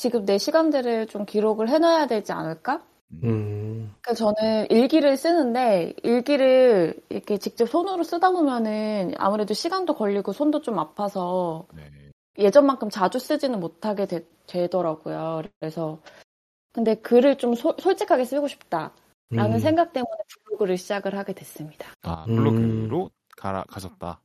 지금 0.01 0.25
내 0.25 0.39
시간들을 0.39 1.05
좀 1.05 1.27
기록을 1.27 1.69
해놔야 1.69 2.07
되지 2.07 2.31
않을까? 2.31 2.81
음. 3.23 3.93
그래서 4.01 4.33
저는 4.33 4.65
일기를 4.71 5.15
쓰는데 5.15 5.93
일기를 6.01 6.95
이렇게 7.09 7.37
직접 7.37 7.67
손으로 7.69 8.01
쓰다 8.01 8.31
보면은 8.31 9.13
아무래도 9.19 9.53
시간도 9.53 9.93
걸리고 9.93 10.33
손도 10.33 10.61
좀 10.63 10.79
아파서 10.79 11.67
네. 11.75 11.83
예전만큼 12.39 12.89
자주 12.89 13.19
쓰지는 13.19 13.59
못하게 13.59 14.07
되, 14.07 14.25
더라고요 14.71 15.43
그래서 15.59 15.99
근데 16.73 16.95
글을 16.95 17.37
좀 17.37 17.53
소- 17.53 17.75
솔직하게 17.77 18.25
쓰고 18.25 18.47
싶다라는 18.47 18.93
음. 19.53 19.59
생각 19.59 19.93
때문에 19.93 20.17
블로그를 20.45 20.77
시작을 20.77 21.15
하게 21.15 21.33
됐습니다. 21.33 21.89
아 22.01 22.25
음. 22.27 22.37
블로그로 22.37 23.11
가라 23.37 23.65
가셨다. 23.69 24.19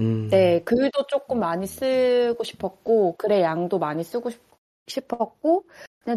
음. 0.00 0.28
네, 0.28 0.60
글도 0.64 1.06
조금 1.06 1.40
많이 1.40 1.66
쓰고 1.66 2.44
싶었고 2.44 3.16
글의 3.16 3.40
양도 3.40 3.78
많이 3.78 4.04
쓰고 4.04 4.28
싶, 4.28 4.42
싶었고 4.86 5.64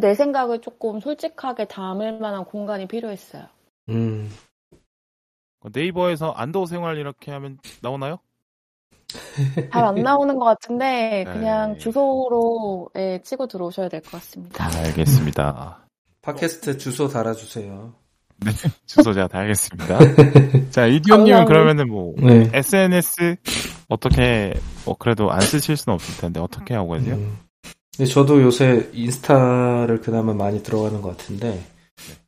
내 0.02 0.14
생각을 0.16 0.60
조금 0.62 1.00
솔직하게 1.00 1.66
담을 1.66 2.20
만한 2.20 2.44
공간이 2.46 2.88
필요했어요. 2.88 3.46
음. 3.90 4.30
네이버에서 5.74 6.32
안도 6.32 6.66
생활 6.66 6.98
이렇게 6.98 7.32
하면 7.32 7.58
나오나요? 7.82 8.20
잘 9.72 9.84
안 9.86 9.96
나오는 9.96 10.38
것 10.38 10.46
같은데 10.46 11.24
그냥 11.26 11.74
네. 11.74 11.78
주소로 11.80 12.90
예, 12.98 13.22
치고 13.24 13.48
들어오셔야 13.48 13.90
될 13.90 14.02
것 14.02 14.12
같습니다. 14.12 14.66
알겠습니다. 14.80 15.86
팟캐스트 16.22 16.78
주소 16.78 17.08
달아주세요. 17.08 17.94
주소 18.86 19.14
제가 19.14 19.28
다 19.30 19.40
알겠습니다. 19.40 19.98
자 20.72 20.86
이디오님은. 20.88 21.46
그러면은 21.46 21.90
뭐 21.90 22.14
네. 22.18 22.50
SNS 22.54 23.38
어떻게 23.88 24.54
뭐 24.86 24.96
그래도 25.00 25.32
안 25.32 25.40
쓰실 25.42 25.78
수는 25.78 25.94
없을 25.96 26.20
텐데 26.22 26.40
어떻게 26.42 26.74
하고 26.76 26.94
계세요? 26.94 27.16
음. 27.16 27.38
저도 28.06 28.42
요새 28.42 28.90
인스타를 28.94 30.02
그나마 30.02 30.34
많이 30.34 30.62
들어가는 30.62 31.02
것 31.02 31.18
같은데, 31.18 31.66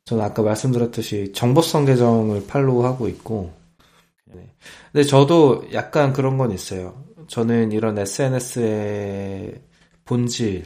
저는 0.04 0.24
아까 0.24 0.42
말씀드렸듯이 0.42 1.32
정보성 1.32 1.84
계정을 1.84 2.46
팔로우하고 2.46 3.08
있고, 3.08 3.52
네. 4.24 4.50
근데 4.92 5.04
저도 5.04 5.64
약간 5.72 6.12
그런 6.12 6.38
건 6.38 6.50
있어요. 6.50 7.04
저는 7.28 7.72
이런 7.72 7.98
SNS의 7.98 9.60
본질, 10.04 10.64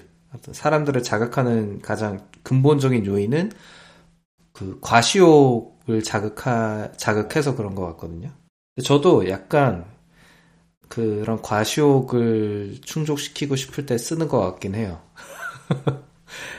사람들을 0.52 1.02
자극하는 1.02 1.80
가장 1.82 2.26
근본적인 2.42 3.04
요인은 3.06 3.52
그 4.52 4.78
과시욕을 4.80 6.02
자극하, 6.02 6.90
자극해서 6.96 7.54
그런 7.56 7.74
것 7.74 7.84
같거든요. 7.88 8.30
저도 8.82 9.28
약간 9.28 9.84
그런 10.94 11.40
과시욕을 11.42 12.76
충족시키고 12.82 13.56
싶을 13.56 13.86
때 13.86 13.98
쓰는 13.98 14.28
것 14.28 14.40
같긴 14.40 14.74
해요. 14.74 15.00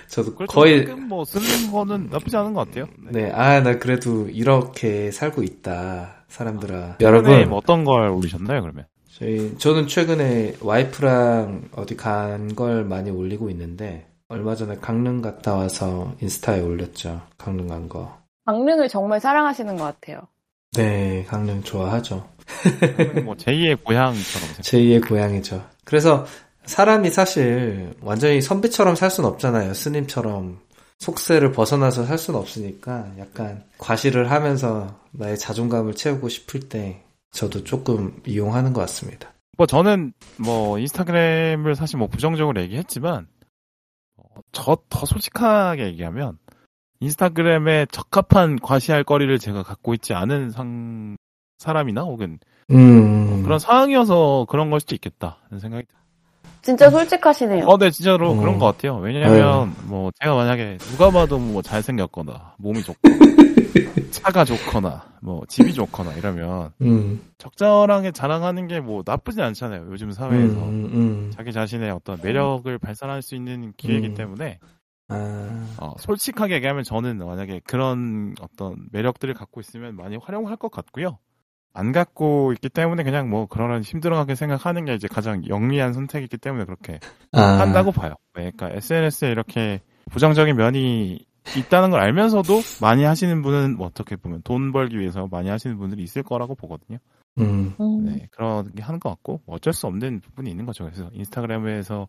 저도 0.09 0.35
그렇죠. 0.35 0.53
거의 0.53 0.85
뭐 0.85 1.25
쓰는 1.25 1.71
거는 1.71 2.09
나쁘지 2.09 2.35
않은 2.37 2.53
것 2.53 2.67
같아요. 2.67 2.87
네, 3.11 3.31
아, 3.31 3.61
나 3.61 3.77
그래도 3.77 4.29
이렇게 4.29 5.11
살고 5.11 5.43
있다, 5.43 6.25
사람들아. 6.27 6.97
최근에 6.99 7.01
여러분, 7.01 7.49
뭐 7.49 7.57
어떤 7.57 7.83
걸 7.83 8.09
올리셨나요 8.09 8.61
그러면? 8.61 8.85
저희, 9.11 9.57
저는 9.57 9.87
최근에 9.87 10.55
와이프랑 10.61 11.69
어디 11.73 11.95
간 11.97 12.55
걸 12.55 12.83
많이 12.85 13.09
올리고 13.11 13.49
있는데, 13.49 14.07
얼마 14.27 14.55
전에 14.55 14.75
강릉 14.77 15.21
갔다 15.21 15.55
와서 15.55 16.13
인스타에 16.21 16.61
올렸죠. 16.61 17.21
강릉 17.37 17.67
간 17.67 17.89
거. 17.89 18.17
강릉을 18.45 18.87
정말 18.89 19.19
사랑하시는 19.19 19.75
것 19.77 19.83
같아요. 19.83 20.21
네, 20.73 21.25
강릉 21.27 21.63
좋아하죠. 21.63 22.27
뭐 23.23 23.35
제2의 23.35 23.83
고향처럼 23.83 24.47
생각. 24.47 24.61
제2의 24.61 25.07
고향이죠. 25.07 25.63
그래서 25.83 26.25
사람이 26.65 27.09
사실 27.11 27.93
완전히 28.01 28.41
선비처럼 28.41 28.95
살 28.95 29.09
수는 29.09 29.29
없잖아요. 29.29 29.73
스님처럼. 29.73 30.59
속세를 30.99 31.51
벗어나서 31.51 32.05
살 32.05 32.17
수는 32.17 32.39
없으니까 32.39 33.11
약간 33.19 33.63
과시를 33.77 34.31
하면서 34.31 34.97
나의 35.11 35.37
자존감을 35.37 35.93
채우고 35.93 36.29
싶을 36.29 36.61
때 36.69 37.03
저도 37.31 37.65
조금 37.65 38.21
이용하는 38.25 38.71
것 38.71 38.79
같습니다. 38.81 39.33
뭐 39.57 39.67
저는 39.67 40.13
뭐 40.37 40.79
인스타그램을 40.79 41.75
사실 41.75 41.97
뭐 41.97 42.07
부정적으로 42.07 42.61
얘기했지만 42.61 43.27
저 44.51 44.77
더 44.89 45.05
솔직하게 45.05 45.85
얘기하면 45.87 46.37
인스타그램에 47.01 47.87
적합한 47.91 48.59
과시할 48.59 49.03
거리를 49.03 49.37
제가 49.37 49.63
갖고 49.63 49.93
있지 49.93 50.13
않은 50.13 50.51
상 50.51 51.17
사람이나 51.57 52.01
혹은 52.01 52.39
음. 52.71 53.43
그런 53.43 53.59
상황이어서 53.59 54.45
그런 54.49 54.69
걸 54.69 54.79
수도 54.79 54.95
있겠다 54.95 55.37
는 55.51 55.59
생각이 55.59 55.85
들어요. 55.87 56.03
진짜 56.61 56.89
솔직하시네요. 56.89 57.65
어, 57.67 57.77
네 57.77 57.91
진짜로 57.91 58.33
음. 58.33 58.39
그런 58.39 58.57
것 58.57 58.65
같아요. 58.65 58.97
왜냐면 58.97 59.75
뭐 59.85 60.09
제가 60.19 60.33
만약에 60.35 60.77
누가 60.79 61.11
봐도 61.11 61.37
뭐 61.37 61.61
잘생겼거나 61.61 62.55
몸이 62.57 62.81
좋고 62.81 62.99
차가 64.09 64.43
좋거나 64.45 65.05
뭐 65.21 65.43
집이 65.47 65.73
좋거나 65.73 66.13
이러면 66.13 66.71
음. 66.81 67.21
적절하게 67.37 68.11
자랑하는 68.11 68.67
게 68.67 68.79
뭐 68.79 69.03
나쁘진 69.05 69.41
않잖아요. 69.43 69.87
요즘 69.91 70.11
사회에서 70.11 70.55
음, 70.57 70.85
음. 70.93 71.31
자기 71.35 71.51
자신의 71.53 71.91
어떤 71.91 72.17
매력을 72.21 72.75
발산할 72.79 73.21
수 73.21 73.35
있는 73.35 73.73
기회이기 73.77 74.07
음. 74.09 74.13
때문에 74.15 74.59
아, 75.07 75.67
어, 75.77 75.93
솔직하게 75.99 76.55
얘기하면 76.55 76.83
저는 76.83 77.19
만약에 77.19 77.61
그런 77.65 78.33
어떤 78.41 78.87
매력들을 78.91 79.33
갖고 79.35 79.61
있으면 79.61 79.95
많이 79.95 80.17
활용할 80.17 80.57
것 80.57 80.71
같고요. 80.71 81.19
안 81.75 81.91
갖고 81.91 82.53
있기 82.53 82.69
때문에 82.69 83.03
그냥 83.03 83.29
뭐 83.29 83.47
그런 83.47 83.81
힘들어하게 83.81 84.35
생각하는 84.35 84.85
게 84.85 84.95
이제 84.95 85.09
가장 85.09 85.45
영리한 85.47 85.91
선택이기 85.91 86.37
때문에 86.37 86.63
그렇게 86.63 86.99
아. 87.33 87.41
한다고 87.41 87.91
봐요. 87.91 88.15
네, 88.33 88.51
그러니까 88.55 88.69
SNS에 88.77 89.29
이렇게 89.29 89.81
부정적인 90.09 90.55
면이 90.55 91.19
있다는 91.57 91.91
걸 91.91 91.99
알면서도 91.99 92.61
많이 92.81 93.03
하시는 93.03 93.41
분은 93.41 93.75
뭐 93.75 93.87
어떻게 93.87 94.15
보면 94.15 94.41
돈 94.43 94.71
벌기 94.71 94.97
위해서 94.97 95.27
많이 95.29 95.49
하시는 95.49 95.77
분들이 95.77 96.01
있을 96.01 96.23
거라고 96.23 96.55
보거든요. 96.55 96.97
음. 97.39 97.75
음. 97.81 98.05
네, 98.05 98.27
그런 98.31 98.71
게 98.73 98.81
하는 98.81 99.01
것 99.01 99.09
같고 99.09 99.41
뭐 99.45 99.57
어쩔 99.57 99.73
수 99.73 99.85
없는 99.87 100.21
부분이 100.21 100.49
있는 100.49 100.65
거죠. 100.65 100.85
그래서 100.85 101.09
인스타그램에서 101.11 102.07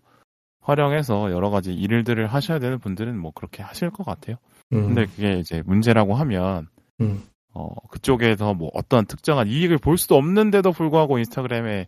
활용해서 0.61 1.33
여러 1.33 1.51
가지 1.51 1.75
일들을 1.75 2.27
하셔야 2.29 2.61
되는 2.61 2.79
분들은 2.79 3.19
뭐 3.19 3.33
그렇게 3.35 3.65
하실 3.65 3.91
것 3.91 4.07
같아요. 4.07 4.37
음. 4.73 4.95
근데 4.95 5.07
그게 5.07 5.39
이제 5.41 5.63
문제라고 5.67 6.15
하면 6.15 6.69
음. 7.01 7.25
어 7.57 7.71
그쪽에서 7.89 8.53
뭐 8.53 8.71
어떤 8.75 9.07
특정한 9.07 9.49
이익을 9.49 9.79
볼 9.79 9.97
수도 9.97 10.17
없는데도 10.17 10.73
불구하고 10.73 11.17
인스타그램에 11.17 11.87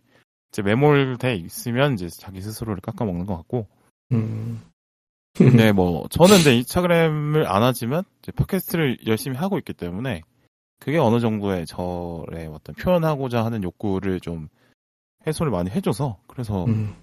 이제 0.51 0.62
매몰돼 0.62 1.35
있으면 1.37 1.93
이제 1.93 2.09
자기 2.09 2.41
스스로를 2.41 2.81
깎아먹는 2.81 3.27
것 3.27 3.37
같고 3.37 3.66
음. 4.12 4.62
네, 5.35 5.73
뭐 5.73 6.07
저는 6.11 6.39
이제 6.39 6.57
인스타그램을 6.57 7.47
안 7.47 7.62
하지만 7.62 8.03
이제 8.23 8.33
팟캐스트를 8.33 9.07
열심히 9.07 9.37
하고 9.37 9.59
있기 9.59 9.75
때문에 9.75 10.23
그게 10.81 10.97
어느 10.97 11.21
정도의 11.21 11.66
저의 11.66 12.47
어떤 12.51 12.75
표현하고자 12.75 13.45
하는 13.45 13.62
욕구를 13.62 14.21
좀 14.21 14.49
해소를 15.27 15.53
많이 15.53 15.69
해줘서 15.69 16.19
그래서 16.29 16.64
음. 16.64 16.97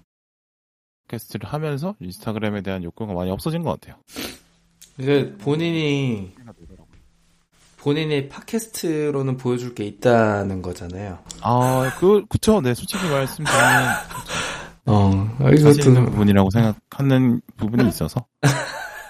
팟캐스트를 1.06 1.48
하면서 1.48 1.94
인스타그램에 2.00 2.62
대한 2.62 2.82
욕구가 2.82 3.14
많이 3.14 3.30
없어진 3.30 3.62
것 3.62 3.78
같아요. 3.78 4.02
이게 4.98 5.36
본인이 5.36 6.34
본인이 7.86 8.28
팟캐스트로는 8.28 9.36
보여줄 9.36 9.76
게 9.76 9.84
있다는 9.84 10.60
거잖아요. 10.60 11.20
아, 11.40 11.92
그 12.00 12.26
그쵸, 12.28 12.60
네, 12.60 12.74
솔직히 12.74 13.08
말씀드리면 13.08 13.62
어, 14.86 15.26
이것도 15.54 15.94
부분이라고 16.06 16.50
생각하는 16.50 17.40
부분이 17.56 17.86
있어서 17.90 18.26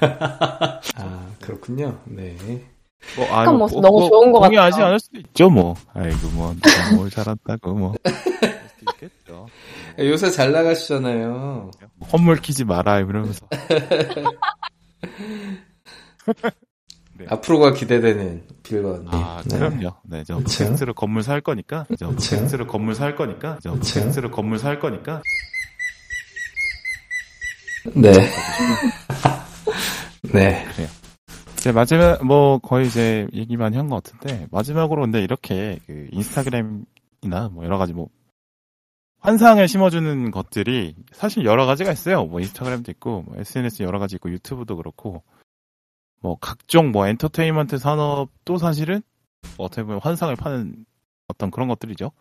아 0.02 1.26
그렇군요. 1.40 1.98
네. 2.04 2.36
뭐, 3.16 3.24
아, 3.34 3.44
약간 3.44 3.56
뭐 3.56 3.66
너무 3.80 4.10
좋은 4.10 4.30
것 4.30 4.40
같아요. 4.40 4.84
않을 4.84 5.00
수도 5.00 5.20
있죠, 5.20 5.48
뭐. 5.48 5.74
아이고, 5.94 6.28
뭐, 6.34 6.54
뭘 6.96 7.08
잘한다고, 7.08 7.72
뭐. 7.72 7.94
있겠죠. 8.92 9.46
요새 10.00 10.30
잘 10.30 10.52
나가시잖아요. 10.52 11.70
헛물 12.12 12.42
키지 12.42 12.64
마라, 12.64 12.98
이러면서. 12.98 13.46
앞으로가 17.28 17.72
기대되는 17.72 18.44
빌건. 18.62 19.06
아, 19.10 19.42
네. 19.48 19.58
그럼요. 19.58 19.94
네, 20.04 20.24
저? 20.24 20.36
팟캐스트로 20.38 20.94
건물 20.94 21.22
살 21.22 21.40
거니까, 21.40 21.86
저? 21.98 22.08
팟캐스트로 22.10 22.66
건물 22.66 22.94
살 22.94 23.16
거니까, 23.16 23.58
저? 23.62 23.72
팟캐스트로 23.72 24.30
건물 24.30 24.58
살 24.58 24.78
거니까. 24.80 25.22
네. 27.94 28.12
네. 30.32 30.66
이제 31.56 31.72
마지막, 31.72 32.24
뭐, 32.24 32.58
거의 32.58 32.86
이제 32.86 33.26
얘기 33.32 33.56
많이 33.56 33.76
한 33.76 33.88
것 33.88 34.02
같은데, 34.02 34.46
마지막으로 34.50 35.02
근데 35.02 35.22
이렇게 35.22 35.78
그 35.86 36.08
인스타그램이나 36.12 37.48
뭐 37.52 37.64
여러 37.64 37.78
가지 37.78 37.92
뭐, 37.92 38.08
환상을 39.20 39.66
심어주는 39.66 40.30
것들이 40.30 40.94
사실 41.12 41.44
여러 41.44 41.66
가지가 41.66 41.90
있어요. 41.92 42.24
뭐 42.26 42.40
인스타그램도 42.40 42.90
있고, 42.92 43.22
뭐 43.22 43.36
SNS 43.38 43.82
여러 43.82 43.98
가지 43.98 44.16
있고, 44.16 44.30
유튜브도 44.30 44.76
그렇고, 44.76 45.22
뭐 46.20 46.36
각종 46.40 46.90
뭐 46.92 47.06
엔터테인먼트 47.06 47.78
산업도 47.78 48.58
사실은 48.58 49.02
뭐 49.56 49.66
어떻게 49.66 49.82
보면 49.82 50.00
환상을 50.02 50.34
파는 50.36 50.86
어떤 51.28 51.50
그런 51.50 51.68
것들이죠. 51.68 52.12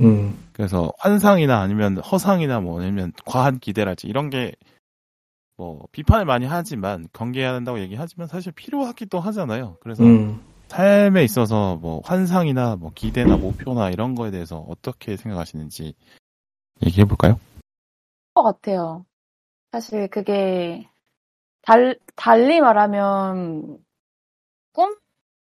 음. 0.00 0.38
그래서 0.52 0.92
환상이나 0.98 1.60
아니면 1.60 1.98
허상이나 1.98 2.60
뭐 2.60 2.80
아니면 2.80 3.12
과한 3.24 3.58
기대랄지 3.58 4.06
이런 4.08 4.30
게 4.30 4.52
뭐 5.62 5.86
비판을 5.92 6.24
많이 6.24 6.44
하지만 6.44 7.08
경계해야 7.12 7.54
한다고 7.54 7.78
얘기하지만 7.80 8.26
사실 8.26 8.52
필요하기도 8.52 9.20
하잖아요. 9.20 9.76
그래서 9.80 10.02
음. 10.02 10.40
삶에 10.66 11.22
있어서 11.22 11.76
뭐 11.76 12.00
환상이나 12.04 12.74
뭐 12.74 12.90
기대나 12.94 13.36
목표나 13.36 13.90
이런 13.90 14.14
거에 14.14 14.32
대해서 14.32 14.58
어떻게 14.58 15.16
생각하시는지 15.16 15.94
얘기해 16.84 17.04
볼까요? 17.04 17.38
것 18.34 18.42
같아요. 18.42 19.04
사실 19.70 20.08
그게 20.08 20.88
달, 21.62 21.98
달리 22.16 22.60
말하면 22.60 23.78
꿈? 24.72 24.96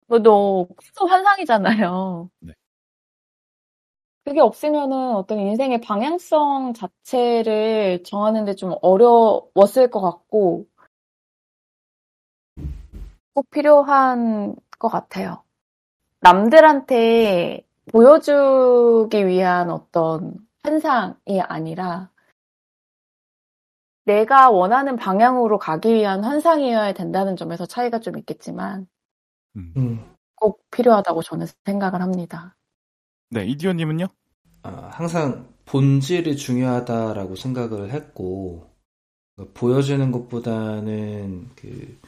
뭐너 0.07 0.67
꿈도 0.67 1.07
환상이잖아요. 1.09 2.31
네. 2.41 2.53
그게 4.25 4.41
없으면은 4.41 5.15
어떤 5.15 5.39
인생의 5.39 5.83
방향성 5.83 6.73
자체를 6.75 8.03
정하는데 8.05 8.55
좀 8.55 8.75
어려웠을 8.81 9.91
것 9.91 10.01
같고 10.01 10.67
꼭 13.35 13.51
필요한 13.51 14.57
것 14.79 14.89
같아요. 14.89 15.43
남들한테 16.21 17.67
보여주기 17.93 19.27
위한 19.27 19.71
어떤 19.71 20.39
환상이 20.63 21.43
아니라 21.43 22.11
내가 24.05 24.51
원하는 24.51 24.97
방향으로 24.97 25.59
가기 25.59 25.95
위한 25.95 26.25
환상이어야 26.25 26.95
된다는 26.95 27.37
점에서 27.37 27.67
차이가 27.67 28.01
좀 28.01 28.19
있겠지만 28.19 28.87
음. 29.57 30.15
꼭 30.37 30.63
필요하다고 30.71 31.23
저는 31.23 31.47
생각을 31.65 32.01
합니다. 32.03 32.57
네, 33.31 33.45
이디오님은요? 33.47 34.07
아, 34.63 34.89
항상 34.93 35.49
본질이 35.67 36.37
중요하다라고 36.37 37.37
생각을 37.37 37.93
했고, 37.93 38.71
그러니까 39.37 39.61
보여지는 39.61 40.13
것보다는 40.13 41.51
그, 41.57 41.99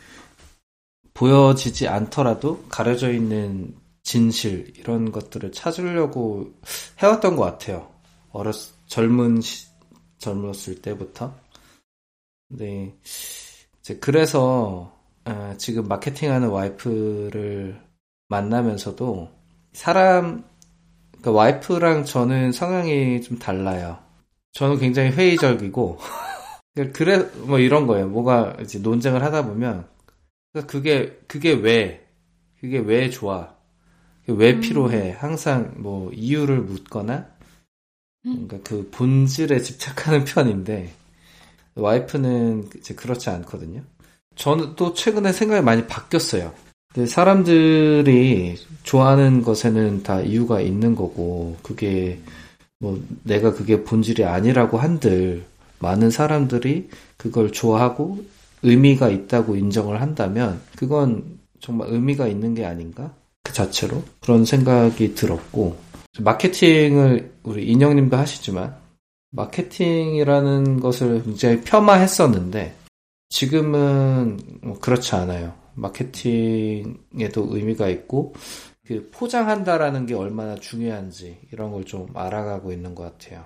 보여지지 1.15 1.89
않더라도 1.89 2.63
가려져 2.69 3.11
있는 3.13 3.75
진실, 4.03 4.73
이런 4.77 5.11
것들을 5.11 5.51
찾으려고 5.53 6.53
해왔던 7.03 7.37
것 7.37 7.43
같아요. 7.45 7.91
어렸, 8.31 8.55
젊은, 8.87 9.41
시- 9.41 9.67
젊었을 10.19 10.81
때부터. 10.83 11.35
네. 12.49 12.95
이제 13.81 13.97
그래서, 13.99 14.93
아, 15.25 15.55
지금 15.59 15.89
마케팅하는 15.89 16.49
와이프를 16.49 17.81
만나면서도 18.29 19.31
사람, 19.73 20.45
그러니까 21.11 21.31
와이프랑 21.33 22.05
저는 22.05 22.53
성향이 22.53 23.23
좀 23.23 23.39
달라요. 23.39 23.99
저는 24.53 24.79
굉장히 24.79 25.11
회의적이고, 25.11 25.99
그래, 26.95 27.19
뭐 27.47 27.59
이런 27.59 27.87
거예요. 27.87 28.09
뭐가 28.09 28.57
이제 28.61 28.79
논쟁을 28.79 29.23
하다 29.23 29.47
보면, 29.47 29.89
그게, 30.67 31.19
그게 31.27 31.53
왜, 31.53 32.07
그게 32.61 32.79
왜 32.79 33.11
좋아? 33.11 33.55
그게 34.25 34.39
왜 34.39 34.53
음. 34.55 34.61
필요해? 34.61 35.13
항상 35.13 35.75
뭐 35.77 36.11
이유를 36.13 36.61
묻거나, 36.63 37.29
음. 38.27 38.47
그러니까 38.47 38.59
그 38.69 38.89
본질에 38.91 39.61
집착하는 39.61 40.25
편인데, 40.25 40.93
와이프는 41.77 42.71
이제 42.79 42.95
그렇지 42.95 43.31
않거든요. 43.31 43.83
저는 44.35 44.75
또 44.77 44.95
최근에 44.95 45.33
생각이 45.33 45.63
많이 45.63 45.87
바뀌었어요. 45.87 46.53
사람들이 47.07 48.57
좋아하는 48.83 49.43
것에는 49.43 50.03
다 50.03 50.21
이유가 50.21 50.61
있는 50.61 50.95
거고, 50.95 51.57
그게, 51.63 52.19
뭐, 52.79 53.03
내가 53.23 53.53
그게 53.53 53.85
본질이 53.85 54.25
아니라고 54.25 54.79
한들, 54.79 55.45
많은 55.79 56.11
사람들이 56.11 56.89
그걸 57.19 57.53
좋아하고 57.53 58.25
의미가 58.63 59.11
있다고 59.11 59.57
인정을 59.57 60.01
한다면, 60.01 60.61
그건 60.77 61.39
정말 61.61 61.89
의미가 61.91 62.29
있는 62.29 62.55
게 62.55 62.65
아닌가? 62.65 63.13
그 63.43 63.53
자체로? 63.53 64.03
그런 64.21 64.47
생각이 64.47 65.15
들었고, 65.15 65.77
마케팅을 66.21 67.33
우리 67.43 67.67
인형님도 67.67 68.17
하시지만, 68.17 68.75
마케팅이라는 69.37 70.81
것을 70.81 71.23
굉장히 71.23 71.61
폄하했었는데, 71.63 72.75
지금은 73.29 74.39
뭐 74.63 74.79
그렇지 74.79 75.15
않아요. 75.15 75.55
마케팅에도 75.75 77.49
의미가 77.55 77.89
있고 77.89 78.35
그 78.87 79.11
포장한다라는 79.13 80.07
게 80.07 80.15
얼마나 80.15 80.55
중요한지 80.55 81.41
이런 81.53 81.73
걸 81.73 81.85
좀 81.85 82.17
알아가고 82.17 82.73
있는 82.73 82.95
것 82.95 83.03
같아요. 83.03 83.45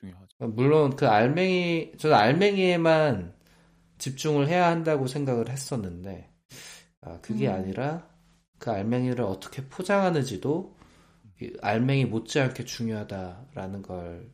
중요하죠. 0.00 0.48
물론 0.48 0.96
그 0.96 1.06
알맹이 1.06 1.92
저는 1.98 2.16
알맹이에만 2.16 3.34
집중을 3.98 4.48
해야 4.48 4.68
한다고 4.68 5.06
생각을 5.06 5.48
했었는데 5.48 6.28
아, 7.00 7.18
그게 7.22 7.48
음. 7.48 7.54
아니라 7.54 8.08
그 8.58 8.70
알맹이를 8.70 9.24
어떻게 9.24 9.64
포장하는지도 9.64 10.76
이 11.40 11.52
알맹이 11.62 12.06
못지않게 12.06 12.64
중요하다라는 12.64 13.82
걸 13.82 14.31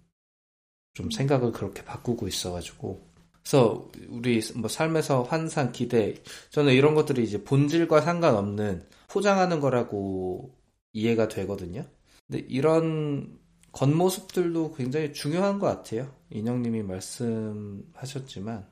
좀 0.98 1.12
생각을 1.12 1.52
그렇게 1.52 1.84
바꾸고 1.84 2.26
있어가지고 2.26 3.00
그래서 3.40 3.88
우리 4.08 4.40
뭐 4.56 4.68
삶에서 4.68 5.22
환상 5.22 5.70
기대 5.70 6.16
저는 6.50 6.72
이런 6.74 6.96
것들이 6.96 7.22
이제 7.22 7.44
본질과 7.44 8.00
상관없는 8.00 8.84
포장하는 9.06 9.60
거라고 9.60 10.50
이해가 10.92 11.28
되거든요. 11.28 11.84
근데 12.26 12.44
이런 12.48 13.38
겉모습들도 13.70 14.74
굉장히 14.74 15.12
중요한 15.12 15.60
것 15.60 15.68
같아요. 15.68 16.12
인형님이 16.30 16.82
말씀하셨지만 16.82 18.66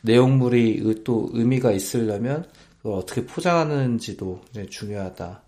내용물이 0.00 0.78
의- 0.82 1.04
또 1.04 1.28
의미가 1.34 1.72
있으려면 1.72 2.50
그걸 2.78 2.94
어떻게 2.94 3.26
포장하는지도 3.26 4.40
굉장히 4.46 4.70
중요하다라는 4.70 5.42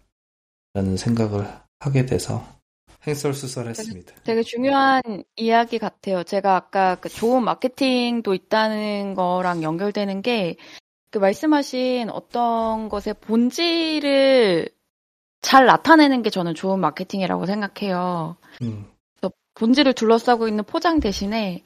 생각을 0.99 1.49
하게 1.81 2.05
돼서 2.05 2.58
행설수설했습니다. 3.09 4.15
되게 4.25 4.43
중요한 4.43 5.03
이야기 5.37 5.79
같아요. 5.79 6.23
제가 6.25 6.57
아까 6.57 6.95
그 6.97 7.09
좋은 7.09 7.43
마케팅도 7.45 8.35
있다는 8.35 9.15
거랑 9.15 9.63
연결되는 9.63 10.23
게 10.23 10.57
그 11.11 11.19
말씀하신 11.19 12.11
어떤 12.11 12.89
것의 12.89 13.15
본질을 13.21 14.69
잘 15.41 15.67
나타내는 15.67 16.23
게 16.23 16.31
저는 16.31 16.55
좋은 16.55 16.81
마케팅이라고 16.81 17.47
생각해요. 17.47 18.37
음, 18.63 18.87
본질을 19.55 19.95
둘러싸고 19.95 20.47
있는 20.49 20.65
포장 20.65 21.01
대신에 21.01 21.63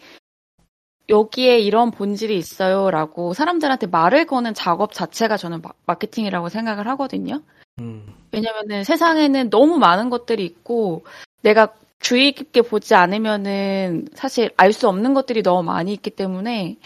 여기에 1.08 1.58
이런 1.58 1.90
본질이 1.90 2.36
있어요라고 2.38 3.34
사람들한테 3.34 3.88
말을 3.88 4.24
거는 4.26 4.54
작업 4.54 4.92
자체가 4.92 5.36
저는 5.36 5.60
마- 5.60 5.72
마케팅이라고 5.86 6.48
생각을 6.48 6.86
하거든요. 6.88 7.42
음, 7.80 8.14
왜냐면은 8.30 8.84
세상에는 8.84 9.50
너무 9.50 9.76
많은 9.78 10.08
것들이 10.08 10.44
있고 10.44 11.04
내가 11.42 11.74
주의 12.00 12.32
깊게 12.32 12.62
보지 12.62 12.94
않으면은 12.94 14.08
사실 14.14 14.50
알 14.56 14.72
수 14.72 14.88
없는 14.88 15.14
것들이 15.14 15.42
너무 15.42 15.62
많이 15.62 15.92
있기 15.92 16.10
때문에 16.10 16.78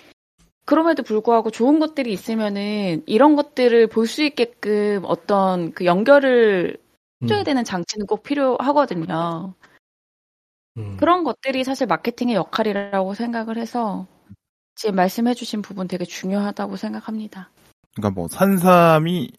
그럼에도 0.66 1.02
불구하고 1.02 1.50
좋은 1.50 1.78
것들이 1.78 2.12
있으면은 2.12 3.02
이런 3.06 3.36
것들을 3.36 3.86
볼 3.88 4.06
수 4.06 4.22
있게끔 4.24 5.02
어떤 5.04 5.72
그 5.72 5.84
연결을 5.84 6.76
해줘야 7.22 7.38
음, 7.40 7.44
되는 7.44 7.64
장치는 7.64 8.06
꼭 8.06 8.22
필요하거든요. 8.24 9.54
음. 10.76 10.96
그런 10.98 11.24
것들이 11.24 11.64
사실 11.64 11.86
마케팅의 11.86 12.34
역할이라고 12.34 13.14
생각을 13.14 13.56
해서 13.58 14.06
지금 14.74 14.96
말씀해주신 14.96 15.62
부분 15.62 15.88
되게 15.88 16.04
중요하다고 16.04 16.76
생각합니다. 16.76 17.50
그러니까 17.94 18.20
뭐 18.20 18.28
산삼이 18.28 19.30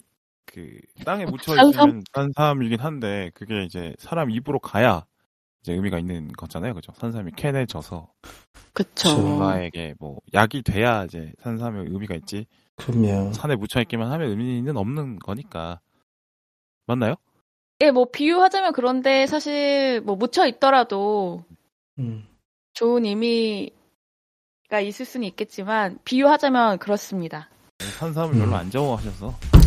그 0.52 0.78
땅에 1.04 1.24
묻혀? 1.26 1.54
있으면 1.56 2.02
산삼이긴 2.12 2.80
한데 2.80 3.30
그게 3.34 3.64
이제 3.64 3.94
사람 3.98 4.30
입으로 4.30 4.58
가야 4.58 5.04
이제 5.60 5.72
의미가 5.74 5.98
있는 5.98 6.32
거잖아요, 6.32 6.74
그죠? 6.74 6.92
산삼이 6.96 7.32
캔에 7.36 7.66
져서 7.66 8.08
그쵸. 8.72 9.16
누가에게 9.16 9.94
뭐 9.98 10.18
약이 10.34 10.62
돼야 10.62 11.04
이제 11.04 11.32
산삼의 11.40 11.86
의미가 11.88 12.14
있지. 12.16 12.46
그럼요. 12.76 13.32
산에 13.32 13.56
묻혀 13.56 13.80
있기만 13.82 14.10
하면 14.12 14.30
의미는 14.30 14.76
없는 14.76 15.18
거니까 15.18 15.80
맞나요? 16.86 17.14
예, 17.80 17.90
뭐 17.90 18.06
비유하자면 18.10 18.72
그런데 18.72 19.26
사실 19.26 20.00
뭐 20.00 20.16
묻혀 20.16 20.46
있더라도 20.46 21.44
음, 21.98 22.26
좋은 22.72 23.04
의미가 23.04 24.80
있을 24.82 25.04
수는 25.04 25.26
있겠지만 25.28 25.98
비유하자면 26.04 26.78
그렇습니다. 26.78 27.48
산삼을 27.98 28.34
음. 28.34 28.38
별로 28.40 28.56
안 28.56 28.70
좋아하셔서 28.70 29.26
어, 29.28 29.57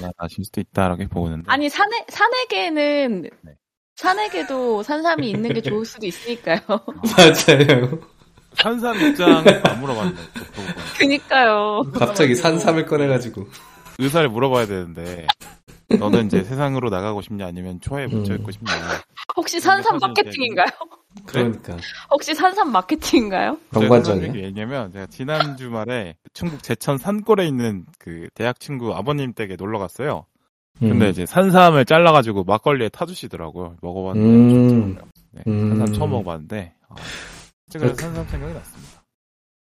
나 0.00 0.10
아실 0.16 0.44
수도 0.44 0.60
있다라고 0.60 1.06
보는데 1.08 1.44
아니 1.48 1.68
산에 1.68 2.04
산에게는 2.08 3.30
네. 3.42 3.52
산에게도 3.96 4.82
산삼이 4.82 5.30
있는 5.30 5.52
게 5.52 5.60
좋을 5.60 5.84
수도 5.84 6.06
있으니까요. 6.06 6.58
맞아요. 6.66 8.00
산삼 8.54 9.00
입장을 9.00 9.62
안 9.68 9.80
물어봤네. 9.80 10.14
그니까요. 10.98 11.82
갑자기 11.94 12.34
산삼을 12.34 12.86
꺼내가지고. 12.86 13.46
의사를 13.98 14.28
물어봐야 14.28 14.66
되는데 14.66 15.26
너는 15.88 16.26
이제 16.26 16.42
세상으로 16.42 16.90
나가고 16.90 17.20
싶냐 17.22 17.46
아니면 17.46 17.80
초에 17.80 18.06
묻혀 18.06 18.34
있고 18.34 18.46
음. 18.46 18.52
싶냐. 18.52 18.72
혹시 19.36 19.60
산삼 19.60 19.98
사실 19.98 20.12
이제 20.12 20.22
마케팅인가요? 20.22 20.66
그러니까. 21.26 21.76
혹시 22.10 22.34
산삼 22.34 22.70
마케팅인가요? 22.72 23.58
정반전이야. 23.72 24.34
얘기하면 24.44 24.92
제가 24.92 25.06
지난 25.06 25.56
주말에 25.56 26.16
충북 26.32 26.62
제천 26.62 26.98
산골에 26.98 27.46
있는 27.46 27.84
그 27.98 28.28
대학 28.34 28.60
친구 28.60 28.94
아버님 28.94 29.32
댁에 29.32 29.56
놀러 29.56 29.78
갔어요. 29.78 30.26
근데 30.78 31.06
음. 31.06 31.10
이제 31.10 31.26
산삼을 31.26 31.84
잘라가지고 31.84 32.44
막걸리에 32.44 32.88
타주시더라고요. 32.88 33.76
먹어봤는데 33.82 34.54
음. 34.54 34.68
좋더라고요. 34.88 35.12
네, 35.32 35.42
음. 35.46 35.68
산삼 35.76 35.94
처음 35.94 36.10
먹어봤는데 36.10 36.74
아, 36.88 36.94
그래서 37.72 37.94
산삼 37.94 38.26
생각이 38.26 38.54
났습니다. 38.54 39.01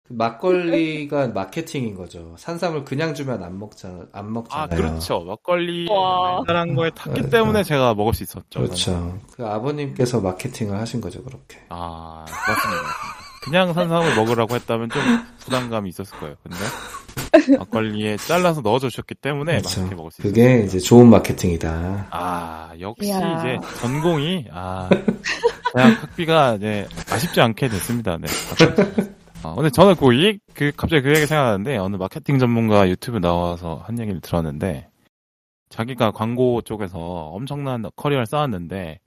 그 0.09 0.15
막걸리가 0.15 1.29
마케팅인 1.35 1.95
거죠. 1.95 2.35
산삼을 2.39 2.85
그냥 2.85 3.15
주면 3.15 3.43
안 3.43 3.59
먹잖아. 3.59 4.07
안 4.13 4.33
먹잖아요. 4.33 4.65
아 4.65 4.67
그렇죠. 4.69 5.21
막걸리 5.21 5.89
와. 5.91 6.39
달달한 6.39 6.75
거에 6.75 6.91
탔기 6.91 7.23
네. 7.23 7.31
때문에 7.31 7.63
제가 7.63 7.95
먹을 7.95 8.15
수 8.15 8.23
있었죠. 8.23 8.61
그렇죠. 8.61 9.19
그 9.33 9.47
아버님께서 9.47 10.21
마케팅을 10.21 10.79
하신 10.79 11.01
거죠, 11.01 11.23
그렇게. 11.23 11.59
아 11.69 12.25
맞습니다. 12.27 12.89
그냥 13.45 13.73
산삼을 13.73 14.17
먹으라고 14.17 14.55
했다면 14.57 14.91
좀 14.91 15.03
부담감이 15.41 15.89
있었을 15.91 16.19
거예요. 16.19 16.35
근데 16.43 17.57
막걸리에 17.57 18.17
잘라서 18.19 18.61
넣어주셨기 18.63 19.15
때문에 19.15 19.59
그렇죠. 19.59 19.81
맛있게 19.81 19.95
먹을 19.95 20.11
수 20.11 20.21
있어요. 20.23 20.33
그게 20.33 20.65
이제 20.65 20.79
좋은 20.79 21.09
마케팅이다. 21.09 22.09
아, 22.11 22.73
역시 22.81 23.09
이야. 23.09 23.39
이제 23.39 23.59
전공이, 23.81 24.47
아, 24.53 24.89
대학 25.75 26.03
학비가 26.03 26.55
이제 26.57 26.87
아쉽지 27.11 27.41
않게 27.41 27.69
됐습니다. 27.69 28.19
네. 28.19 28.27
아, 29.45 29.55
근데 29.55 29.71
저는 29.71 29.95
그, 29.95 30.13
이, 30.15 30.39
그, 30.53 30.73
갑자기 30.77 31.03
그 31.03 31.11
얘기 31.11 31.27
생각나는데, 31.27 31.77
어느 31.77 31.97
마케팅 31.97 32.39
전문가 32.39 32.89
유튜브 32.89 33.19
나와서 33.19 33.77
한 33.85 33.99
얘기를 33.99 34.21
들었는데, 34.21 34.89
자기가 35.69 36.11
광고 36.11 36.61
쪽에서 36.63 36.99
엄청난 36.99 37.85
커리어를 37.95 38.27
쌓았는데, 38.27 38.99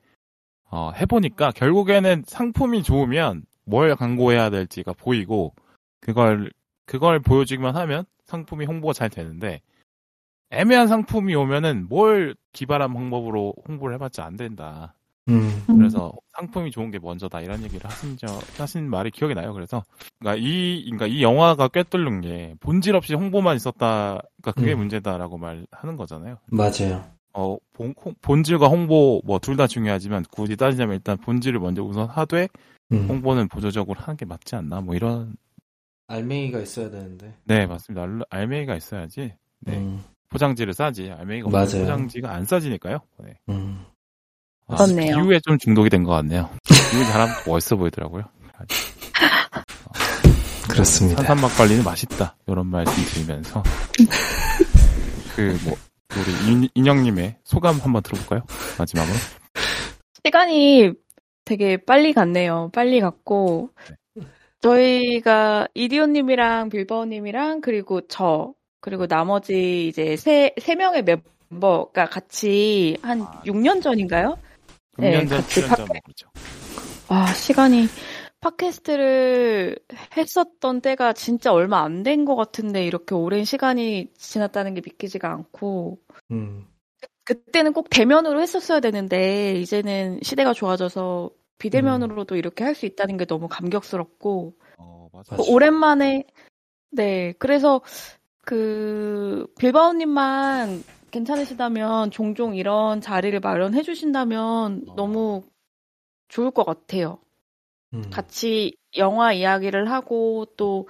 어, 0.70 0.92
해보니까 0.96 1.52
결국에는 1.52 2.24
상품이 2.26 2.84
좋으면 2.84 3.44
뭘 3.66 3.94
광고해야 3.96 4.50
될지가 4.50 4.94
보이고, 4.94 5.54
그걸, 6.00 6.52
그걸 6.86 7.20
보여주기만 7.20 7.76
하면 7.76 8.06
상품이 8.24 8.66
홍보가 8.66 8.94
잘 8.94 9.10
되는데, 9.10 9.60
애매한 10.50 10.88
상품이 10.88 11.36
오면은 11.36 11.88
뭘 11.90 12.36
기발한 12.54 12.94
방법으로 12.94 13.54
홍보를 13.68 13.96
해봤자 13.96 14.24
안 14.24 14.38
된다. 14.38 14.94
음. 15.32 15.64
그래서 15.68 16.12
상품이 16.38 16.72
좋은 16.72 16.92
게 16.92 17.00
먼저다 17.00 17.42
이런 17.42 17.62
얘기를 17.64 17.90
하신 17.90 18.18
저 18.18 18.28
하신 18.58 18.90
말이 18.90 19.12
기억이 19.12 19.34
나요. 19.34 19.54
그래서 19.54 19.84
그러니까 20.20 20.42
이 20.46 20.84
그러니까 20.86 21.08
이 21.08 21.22
영화가 21.24 21.68
꿰뚫는 21.70 22.22
게 22.22 22.56
본질 22.60 22.96
없이 22.96 23.14
홍보만 23.14 23.56
있었다. 23.56 24.22
그러니까 24.42 24.52
그게 24.60 24.74
음. 24.74 24.80
문제다라고 24.80 25.38
말하는 25.38 25.96
거잖아요. 25.98 26.38
맞아요. 26.48 27.04
어 27.34 27.58
본, 27.74 27.94
홍- 28.04 28.14
본질과 28.22 28.68
홍보 28.68 29.22
뭐 29.26 29.40
둘 29.40 29.56
다 29.56 29.66
중요하지만 29.68 30.24
굳이 30.32 30.56
따지자면 30.58 30.96
일단 30.96 31.18
본질을 31.18 31.60
먼저 31.60 31.82
우선 31.84 32.08
하되 32.10 32.50
음. 32.92 33.06
홍보는 33.08 33.48
보조적으로 33.48 34.00
하는 34.02 34.18
게 34.18 34.26
맞지 34.26 34.56
않나 34.58 34.82
뭐 34.82 34.96
이런 34.96 35.36
알맹이가 36.08 36.60
있어야 36.60 36.90
되는데. 36.90 37.34
네 37.46 37.66
맞습니다. 37.68 38.04
알, 38.04 38.20
알맹이가 38.30 38.76
있어야지 38.76 39.34
네. 39.62 39.78
음. 39.78 40.04
포장지를 40.30 40.74
싸지 40.74 41.12
알맹이가 41.12 41.48
없는 41.48 41.58
맞아요. 41.60 41.82
포장지가 41.84 42.32
안 42.34 42.44
싸지니까요. 42.46 43.00
네. 43.24 43.38
음. 43.50 43.86
아, 44.72 44.76
그렇네요. 44.86 45.16
비유에 45.22 45.40
좀 45.46 45.58
중독이 45.58 45.90
된 45.90 46.04
것 46.04 46.12
같네요. 46.12 46.50
비유 46.92 47.06
잘하면 47.06 47.36
멋있어 47.48 47.76
보이더라고요. 47.76 48.24
그렇습니다. 50.70 51.24
산삼 51.24 51.42
막걸리는 51.42 51.84
맛있다. 51.84 52.36
이런 52.48 52.68
말씀 52.68 52.94
드리면서 53.14 53.64
그 55.36 55.58
뭐 55.66 55.76
우리 56.14 56.52
인- 56.52 56.70
인형님의 56.74 57.38
소감 57.44 57.78
한번 57.80 58.04
들어볼까요? 58.04 58.42
마지막으로. 58.78 59.16
시간이 60.26 60.92
되게 61.46 61.78
빨리 61.78 62.14
갔네요. 62.14 62.70
빨리 62.74 63.00
갔고 63.00 63.70
저희가 64.62 65.68
이디오님이랑 65.74 66.70
빌버님이랑 66.70 67.62
그리고 67.62 68.02
저 68.08 68.54
그리고 68.82 69.08
나머지 69.08 69.88
이제 69.88 70.16
세, 70.18 70.54
세 70.62 70.76
명의 70.76 71.04
멤버가 71.04 72.08
같이 72.08 72.98
한 73.02 73.22
아. 73.22 73.42
6년 73.46 73.82
전인가요? 73.82 74.38
네, 74.98 75.24
6년 75.24 75.30
전, 75.30 75.38
같이 75.42 75.62
7년 75.62 75.76
전 75.78 75.88
그렇죠. 76.04 76.30
와, 77.10 77.26
시간이 77.34 77.88
팟캐스트를 78.42 79.78
했었던 80.18 80.82
때가 80.82 81.14
진짜 81.14 81.54
얼마 81.54 81.82
안 81.84 82.04
된 82.04 82.26
것 82.26 82.36
같은데 82.36 82.86
이렇게 82.86 83.14
오랜 83.16 83.44
시간이 83.46 84.12
지났다는 84.18 84.74
게 84.74 84.82
믿기지가 84.84 85.30
않고 85.32 86.00
음. 86.32 86.66
그때는 87.24 87.74
꼭 87.74 87.90
대면으로 87.90 88.42
했었어야 88.42 88.80
되는데 88.80 89.54
이제는 89.60 90.20
시대가 90.24 90.54
좋아져서 90.54 91.30
비대면으로도 91.60 92.36
이렇게 92.36 92.64
할 92.64 92.74
수 92.76 92.86
있다는 92.88 93.18
게 93.18 93.26
너무 93.26 93.48
감격스럽고 93.48 94.56
어. 94.78 95.08
맞아. 95.14 95.36
오랜만에 95.48 96.26
네 96.92 97.34
그래서 97.38 97.82
그 98.44 99.46
빌바오님만 99.60 100.84
괜찮으시다면 101.12 102.12
종종 102.12 102.56
이런 102.56 103.02
자리를 103.02 103.40
마련해 103.40 103.84
주신다면 103.84 104.86
어. 104.88 104.96
너무 104.96 105.44
좋을 106.30 106.52
것 106.52 106.66
같아요. 106.66 107.20
음. 107.94 108.10
같이 108.10 108.76
영화 108.98 109.34
이야기를 109.34 109.92
하고 109.92 110.46
또 110.58 110.88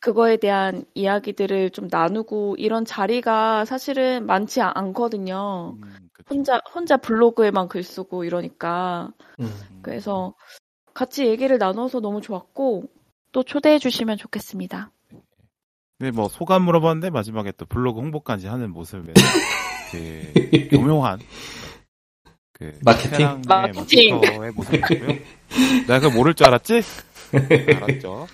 그거에 0.00 0.36
대한 0.36 0.84
이야기들을 0.94 1.70
좀 1.70 1.88
나누고 1.90 2.56
이런 2.58 2.84
자리가 2.84 3.64
사실은 3.64 4.26
많지 4.26 4.60
않- 4.60 4.72
않거든요. 4.76 5.76
음. 5.82 6.08
혼자 6.28 6.60
혼자 6.74 6.96
블로그에만 6.96 7.68
글 7.68 7.82
쓰고 7.82 8.24
이러니까 8.24 9.12
음. 9.40 9.80
그래서 9.82 10.34
같이 10.94 11.26
얘기를 11.26 11.58
나눠서 11.58 12.00
너무 12.00 12.20
좋았고 12.20 12.84
또 13.32 13.42
초대해 13.42 13.78
주시면 13.78 14.18
좋겠습니다. 14.18 14.90
네, 15.98 16.10
뭐 16.10 16.28
소감 16.28 16.62
물어봤는데 16.62 17.10
마지막에 17.10 17.52
또 17.56 17.66
블로그 17.66 18.00
홍보까지 18.00 18.46
하는 18.48 18.70
모습에 18.72 19.12
그 19.90 20.68
교묘한 20.70 21.20
그 22.52 22.78
마케팅? 22.84 23.42
마케팅. 23.46 24.20
모습이고요. 24.54 25.06
내가 25.86 26.00
그걸 26.00 26.12
모를 26.14 26.34
줄 26.34 26.46
알았지? 26.46 26.82
알았죠. 27.76 28.26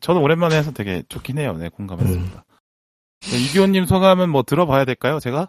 저는 0.00 0.20
오랜만에 0.20 0.56
해서 0.56 0.72
되게 0.72 1.02
좋긴 1.08 1.38
해요. 1.38 1.56
네, 1.58 1.68
공감했습니다. 1.68 2.44
네, 3.30 3.38
이기호님 3.38 3.86
소감은 3.86 4.28
뭐 4.30 4.42
들어봐야 4.42 4.84
될까요? 4.84 5.20
제가? 5.20 5.48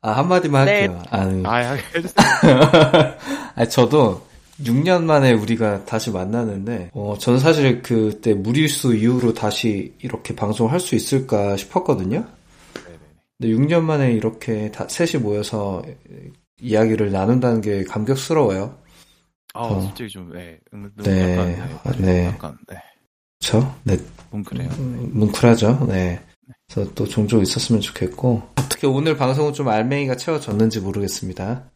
아, 0.00 0.12
한마디만 0.12 0.66
네. 0.66 0.86
할게요. 0.86 1.02
아니, 1.10 1.42
아, 1.46 1.56
해주세요. 1.94 2.26
아니, 3.56 3.68
저도 3.70 4.24
6년 4.60 5.04
만에 5.04 5.32
우리가 5.32 5.84
다시 5.84 6.10
만나는데, 6.10 6.90
어, 6.92 7.16
저는 7.18 7.38
사실 7.38 7.82
그때 7.82 8.34
무리수 8.34 8.94
이후로 8.94 9.34
다시 9.34 9.94
이렇게 10.00 10.34
방송을 10.34 10.70
할수 10.70 10.94
있을까 10.94 11.56
싶었거든요. 11.56 12.24
근데 13.38 13.52
6년 13.52 13.82
만에 13.82 14.12
이렇게 14.12 14.70
다, 14.70 14.86
셋이 14.88 15.22
모여서 15.22 15.82
이야기를 16.60 17.10
나눈다는 17.10 17.60
게 17.60 17.84
감격스러워요. 17.84 18.78
아, 19.54 19.60
어. 19.60 19.80
솔직히 19.80 20.08
좀, 20.08 20.32
네, 20.32 20.58
응, 20.72 20.90
네, 20.98 21.58
약간, 21.58 21.94
네. 21.98 22.26
약간, 22.26 22.58
네, 22.68 22.76
그쵸? 23.40 23.74
네, 23.84 23.96
뭉클해요. 24.30 24.68
음, 24.78 25.10
뭉클하죠. 25.14 25.86
네. 25.88 26.20
그래서 26.68 26.90
또 26.94 27.06
종종 27.06 27.40
있었으면 27.42 27.80
좋겠고, 27.80 28.42
어떻게 28.56 28.86
오늘 28.86 29.16
방송은 29.16 29.52
좀 29.52 29.68
알맹이가 29.68 30.16
채워졌는지 30.16 30.80
모르겠습니다. 30.80 31.70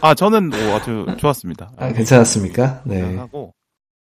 아, 0.00 0.14
저는 0.14 0.50
뭐 0.50 0.58
아주 0.76 1.06
좋았습니다. 1.18 1.72
아, 1.76 1.92
괜찮았습니까? 1.92 2.82
네. 2.84 3.16
하고 3.16 3.54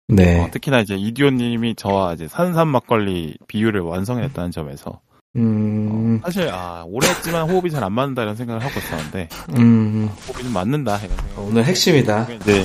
네. 0.08 0.40
어, 0.42 0.50
특히나 0.50 0.80
이제 0.80 0.94
이디오님이 0.96 1.74
저와 1.76 2.14
이제 2.14 2.26
산삼 2.26 2.68
막걸리 2.68 3.36
비율을 3.46 3.80
완성했다는 3.82 4.50
점에서 4.50 5.00
음, 5.36 6.18
어, 6.22 6.26
사실 6.26 6.48
아 6.50 6.84
오래 6.88 7.08
했지만 7.08 7.48
호흡이 7.48 7.70
잘 7.70 7.84
안 7.84 7.92
맞는다 7.92 8.22
이런 8.22 8.34
생각을 8.34 8.64
하고 8.64 8.80
있었는데 8.80 9.28
음, 9.56 10.08
호흡이 10.26 10.42
좀 10.42 10.52
맞는다 10.52 10.98
이런 10.98 11.16
생각. 11.16 11.38
오늘 11.38 11.64
핵심이다. 11.64 12.28
이제 12.32 12.64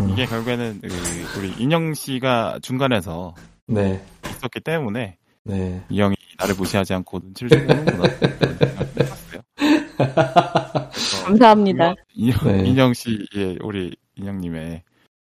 음. 0.00 0.08
이게 0.10 0.24
결국에는 0.24 0.80
그 0.80 1.38
우리 1.38 1.52
인영 1.58 1.92
씨가 1.92 2.60
중간에서 2.62 3.34
네. 3.66 4.02
있었기 4.30 4.60
때문에 4.60 5.16
네. 5.44 5.82
이 5.90 6.00
형이 6.00 6.16
나를 6.38 6.54
무시하지 6.54 6.94
않고 6.94 7.18
눈치를 7.22 7.50
좀 7.50 7.66
보는구나 7.66 8.04
감사합니다. 11.24 11.94
인영, 12.14 12.38
네. 12.44 12.68
인영 12.68 12.94
씨의 12.94 13.58
우리 13.62 13.94
인영님의 14.16 14.82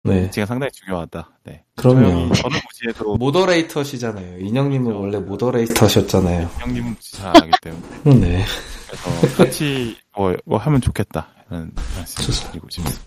네. 0.06 0.30
제가 0.30 0.46
상당히 0.46 0.72
중요하다. 0.72 1.40
네. 1.46 1.64
그럼요. 1.76 2.34
저 2.34 2.44
저는 2.44 2.60
무시해도 2.70 3.16
모더레이터시잖아요. 3.18 4.40
인형님은. 4.40 4.92
원래 4.94 5.18
모더레이터셨잖아요. 5.20 6.50
인영님은 6.58 6.96
무시 6.96 7.14
잘안 7.14 7.36
하기 7.38 7.52
때문에. 7.62 8.20
네. 8.20 8.46
그래서 8.88 9.38
같이 9.38 9.98
뭐, 10.16 10.36
뭐 10.46 10.58
하면 10.58 10.82
좋겠다. 10.82 11.30
이런 11.50 11.72
말씀 11.96 12.24
좋습니다. 12.26 12.52
드리고 12.52 12.68
싶습니다. 12.70 13.04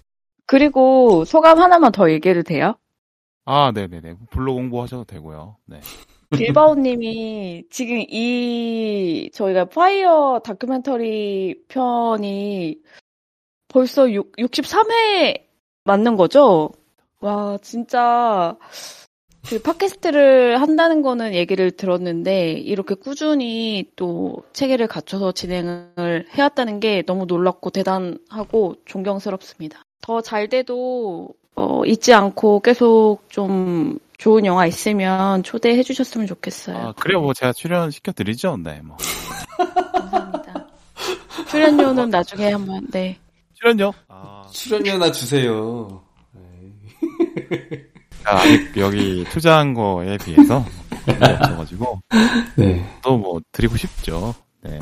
그리고 0.46 1.24
소감 1.24 1.58
하나만 1.60 1.92
더 1.92 2.10
얘기해도 2.10 2.42
돼요? 2.42 2.76
아, 3.44 3.72
네네네. 3.72 4.14
블로그 4.30 4.58
홍보하셔도 4.58 5.04
되고요. 5.04 5.56
네. 5.66 5.80
빌바오님이 6.30 7.64
지금 7.70 7.98
이 8.08 9.30
저희가 9.32 9.66
파이어 9.66 10.40
다큐멘터리 10.44 11.62
편이 11.68 12.78
벌써 13.68 14.10
6, 14.10 14.32
63회 14.36 15.42
맞는 15.84 16.16
거죠? 16.16 16.70
와 17.20 17.58
진짜 17.62 18.56
그 19.48 19.60
팟캐스트를 19.62 20.60
한다는 20.60 21.02
거는 21.02 21.32
얘기를 21.34 21.70
들었는데 21.70 22.52
이렇게 22.52 22.94
꾸준히 22.96 23.92
또 23.94 24.42
체계를 24.52 24.88
갖춰서 24.88 25.30
진행을 25.30 26.26
해왔다는 26.30 26.80
게 26.80 27.02
너무 27.02 27.26
놀랍고 27.26 27.70
대단하고 27.70 28.74
존경스럽습니다. 28.86 29.82
더 30.02 30.20
잘 30.20 30.48
돼도 30.48 31.30
어, 31.56 31.84
잊지 31.84 32.12
않고 32.12 32.60
계속 32.60 33.20
좀 33.28 33.98
좋은 34.18 34.44
영화 34.46 34.66
있으면 34.66 35.42
초대해 35.42 35.82
주셨으면 35.82 36.26
좋겠어요. 36.26 36.76
아, 36.76 36.92
그래요. 36.92 37.20
뭐 37.20 37.32
제가 37.34 37.52
출연 37.52 37.90
시켜 37.90 38.12
드리죠. 38.12 38.56
네, 38.62 38.80
뭐. 38.82 38.96
감사합니다. 39.92 40.66
출연료는 41.48 42.10
나중에 42.10 42.52
한번 42.52 42.86
네. 42.90 43.18
출연요? 43.54 43.92
아, 44.08 44.46
출연료나 44.52 45.10
주세요. 45.12 46.02
제가 48.18 48.40
아직 48.40 48.76
여기 48.76 49.24
투자한 49.30 49.72
거에 49.74 50.16
비해서 50.18 50.64
없어가지고 51.06 52.00
네. 52.56 52.84
또 53.02 53.16
뭐 53.18 53.40
드리고 53.52 53.76
싶죠. 53.76 54.34
네. 54.62 54.78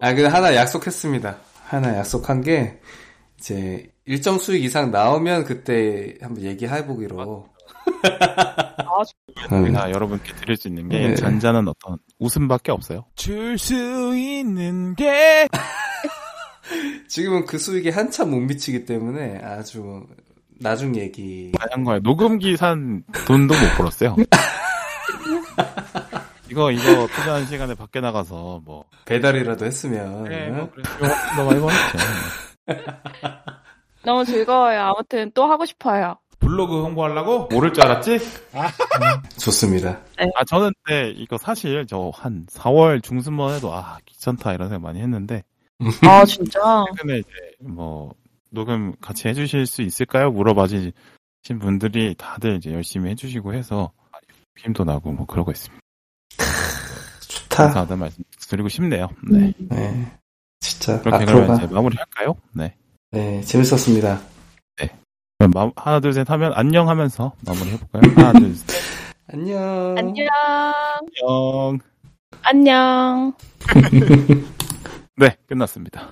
아, 0.00 0.12
근데 0.14 0.26
하나 0.26 0.54
약속했습니다. 0.54 1.36
하나 1.64 1.96
약속한 1.98 2.40
게, 2.42 2.80
이제, 3.38 3.86
일정 4.08 4.38
수익 4.38 4.64
이상 4.64 4.90
나오면 4.90 5.44
그때 5.44 6.14
한번 6.22 6.42
얘기해보기로. 6.42 7.46
음. 9.52 9.62
우리가 9.62 9.90
여러분께 9.90 10.32
드릴 10.36 10.56
수 10.56 10.68
있는 10.68 10.88
게 10.88 11.08
네. 11.08 11.14
잔잔한 11.14 11.68
어떤 11.68 11.98
웃음밖에 12.18 12.72
없어요. 12.72 13.04
줄 13.16 13.58
수 13.58 13.74
있는 14.16 14.94
게 14.94 15.46
지금은 17.08 17.44
그 17.44 17.58
수익에 17.58 17.90
한참 17.90 18.30
못 18.30 18.40
미치기 18.40 18.86
때문에 18.86 19.40
아주 19.44 20.06
나중 20.58 20.96
얘기. 20.96 21.52
다양한 21.58 21.84
거예요. 21.84 22.00
녹음기 22.02 22.56
산 22.56 23.02
돈도 23.26 23.52
못 23.52 23.60
벌었어요. 23.76 24.16
이거 26.50 26.70
이거 26.72 27.06
투자한 27.08 27.44
시간에 27.46 27.74
밖에 27.74 28.00
나가서 28.00 28.62
뭐 28.64 28.86
배달이라도 29.04 29.66
했으면. 29.66 30.24
네, 30.24 30.48
뭐 30.48 30.70
그래서 30.72 31.14
더 31.36 31.44
많이 31.44 31.60
벌었죠. 31.60 31.98
너무 34.04 34.24
즐거워요. 34.24 34.80
아무튼 34.80 35.30
또 35.34 35.44
하고 35.44 35.64
싶어요. 35.66 36.16
블로그 36.40 36.82
홍보하려고 36.84 37.48
모를 37.50 37.72
줄 37.72 37.84
알았지? 37.84 38.18
좋습니다. 39.38 40.00
아 40.36 40.44
저는 40.44 40.72
네 40.88 41.10
이거 41.10 41.36
사실 41.36 41.84
저 41.86 42.10
한 42.14 42.46
4월 42.46 43.02
중순만 43.02 43.54
해도 43.54 43.74
아 43.74 43.98
귀찮다 44.06 44.54
이런 44.54 44.68
생각 44.68 44.82
많이 44.82 45.00
했는데 45.00 45.42
아 46.02 46.24
진짜. 46.24 46.84
최근에 46.96 47.18
이제 47.18 47.28
뭐 47.60 48.14
녹음 48.50 48.94
같이 49.00 49.28
해주실 49.28 49.66
수 49.66 49.82
있을까요? 49.82 50.30
물어봐주신 50.30 50.92
분들이 51.60 52.14
다들 52.14 52.56
이제 52.56 52.72
열심히 52.72 53.10
해주시고 53.10 53.52
해서 53.54 53.90
힘도 54.58 54.84
나고 54.84 55.12
뭐 55.12 55.26
그러고 55.26 55.50
있습니다. 55.50 55.80
좋다. 57.28 57.64
감사하다는 57.64 57.98
말씀 58.00 58.24
드리고 58.48 58.68
싶네요. 58.68 59.08
네. 59.30 59.52
네. 59.58 60.12
진짜. 60.60 61.00
그렇게 61.00 61.24
앞으로가. 61.24 61.32
그러면 61.46 61.56
이제 61.64 61.74
마무리할까요? 61.74 62.34
네. 62.52 62.74
네, 63.10 63.40
재밌었습니다. 63.42 64.20
그럼 65.40 65.50
마- 65.54 65.70
하나 65.76 66.00
둘 66.00 66.12
셋 66.12 66.28
하면 66.30 66.52
안녕 66.54 66.88
하면서 66.88 67.32
마무리 67.46 67.70
해볼까요? 67.70 68.02
하나 68.16 68.32
둘 68.40 68.54
셋. 68.56 68.66
안녕. 69.32 69.94
안녕. 69.96 70.28
안녕. 71.22 71.78
안녕. 72.42 73.32
네, 75.16 75.36
끝났습니다. 75.46 76.08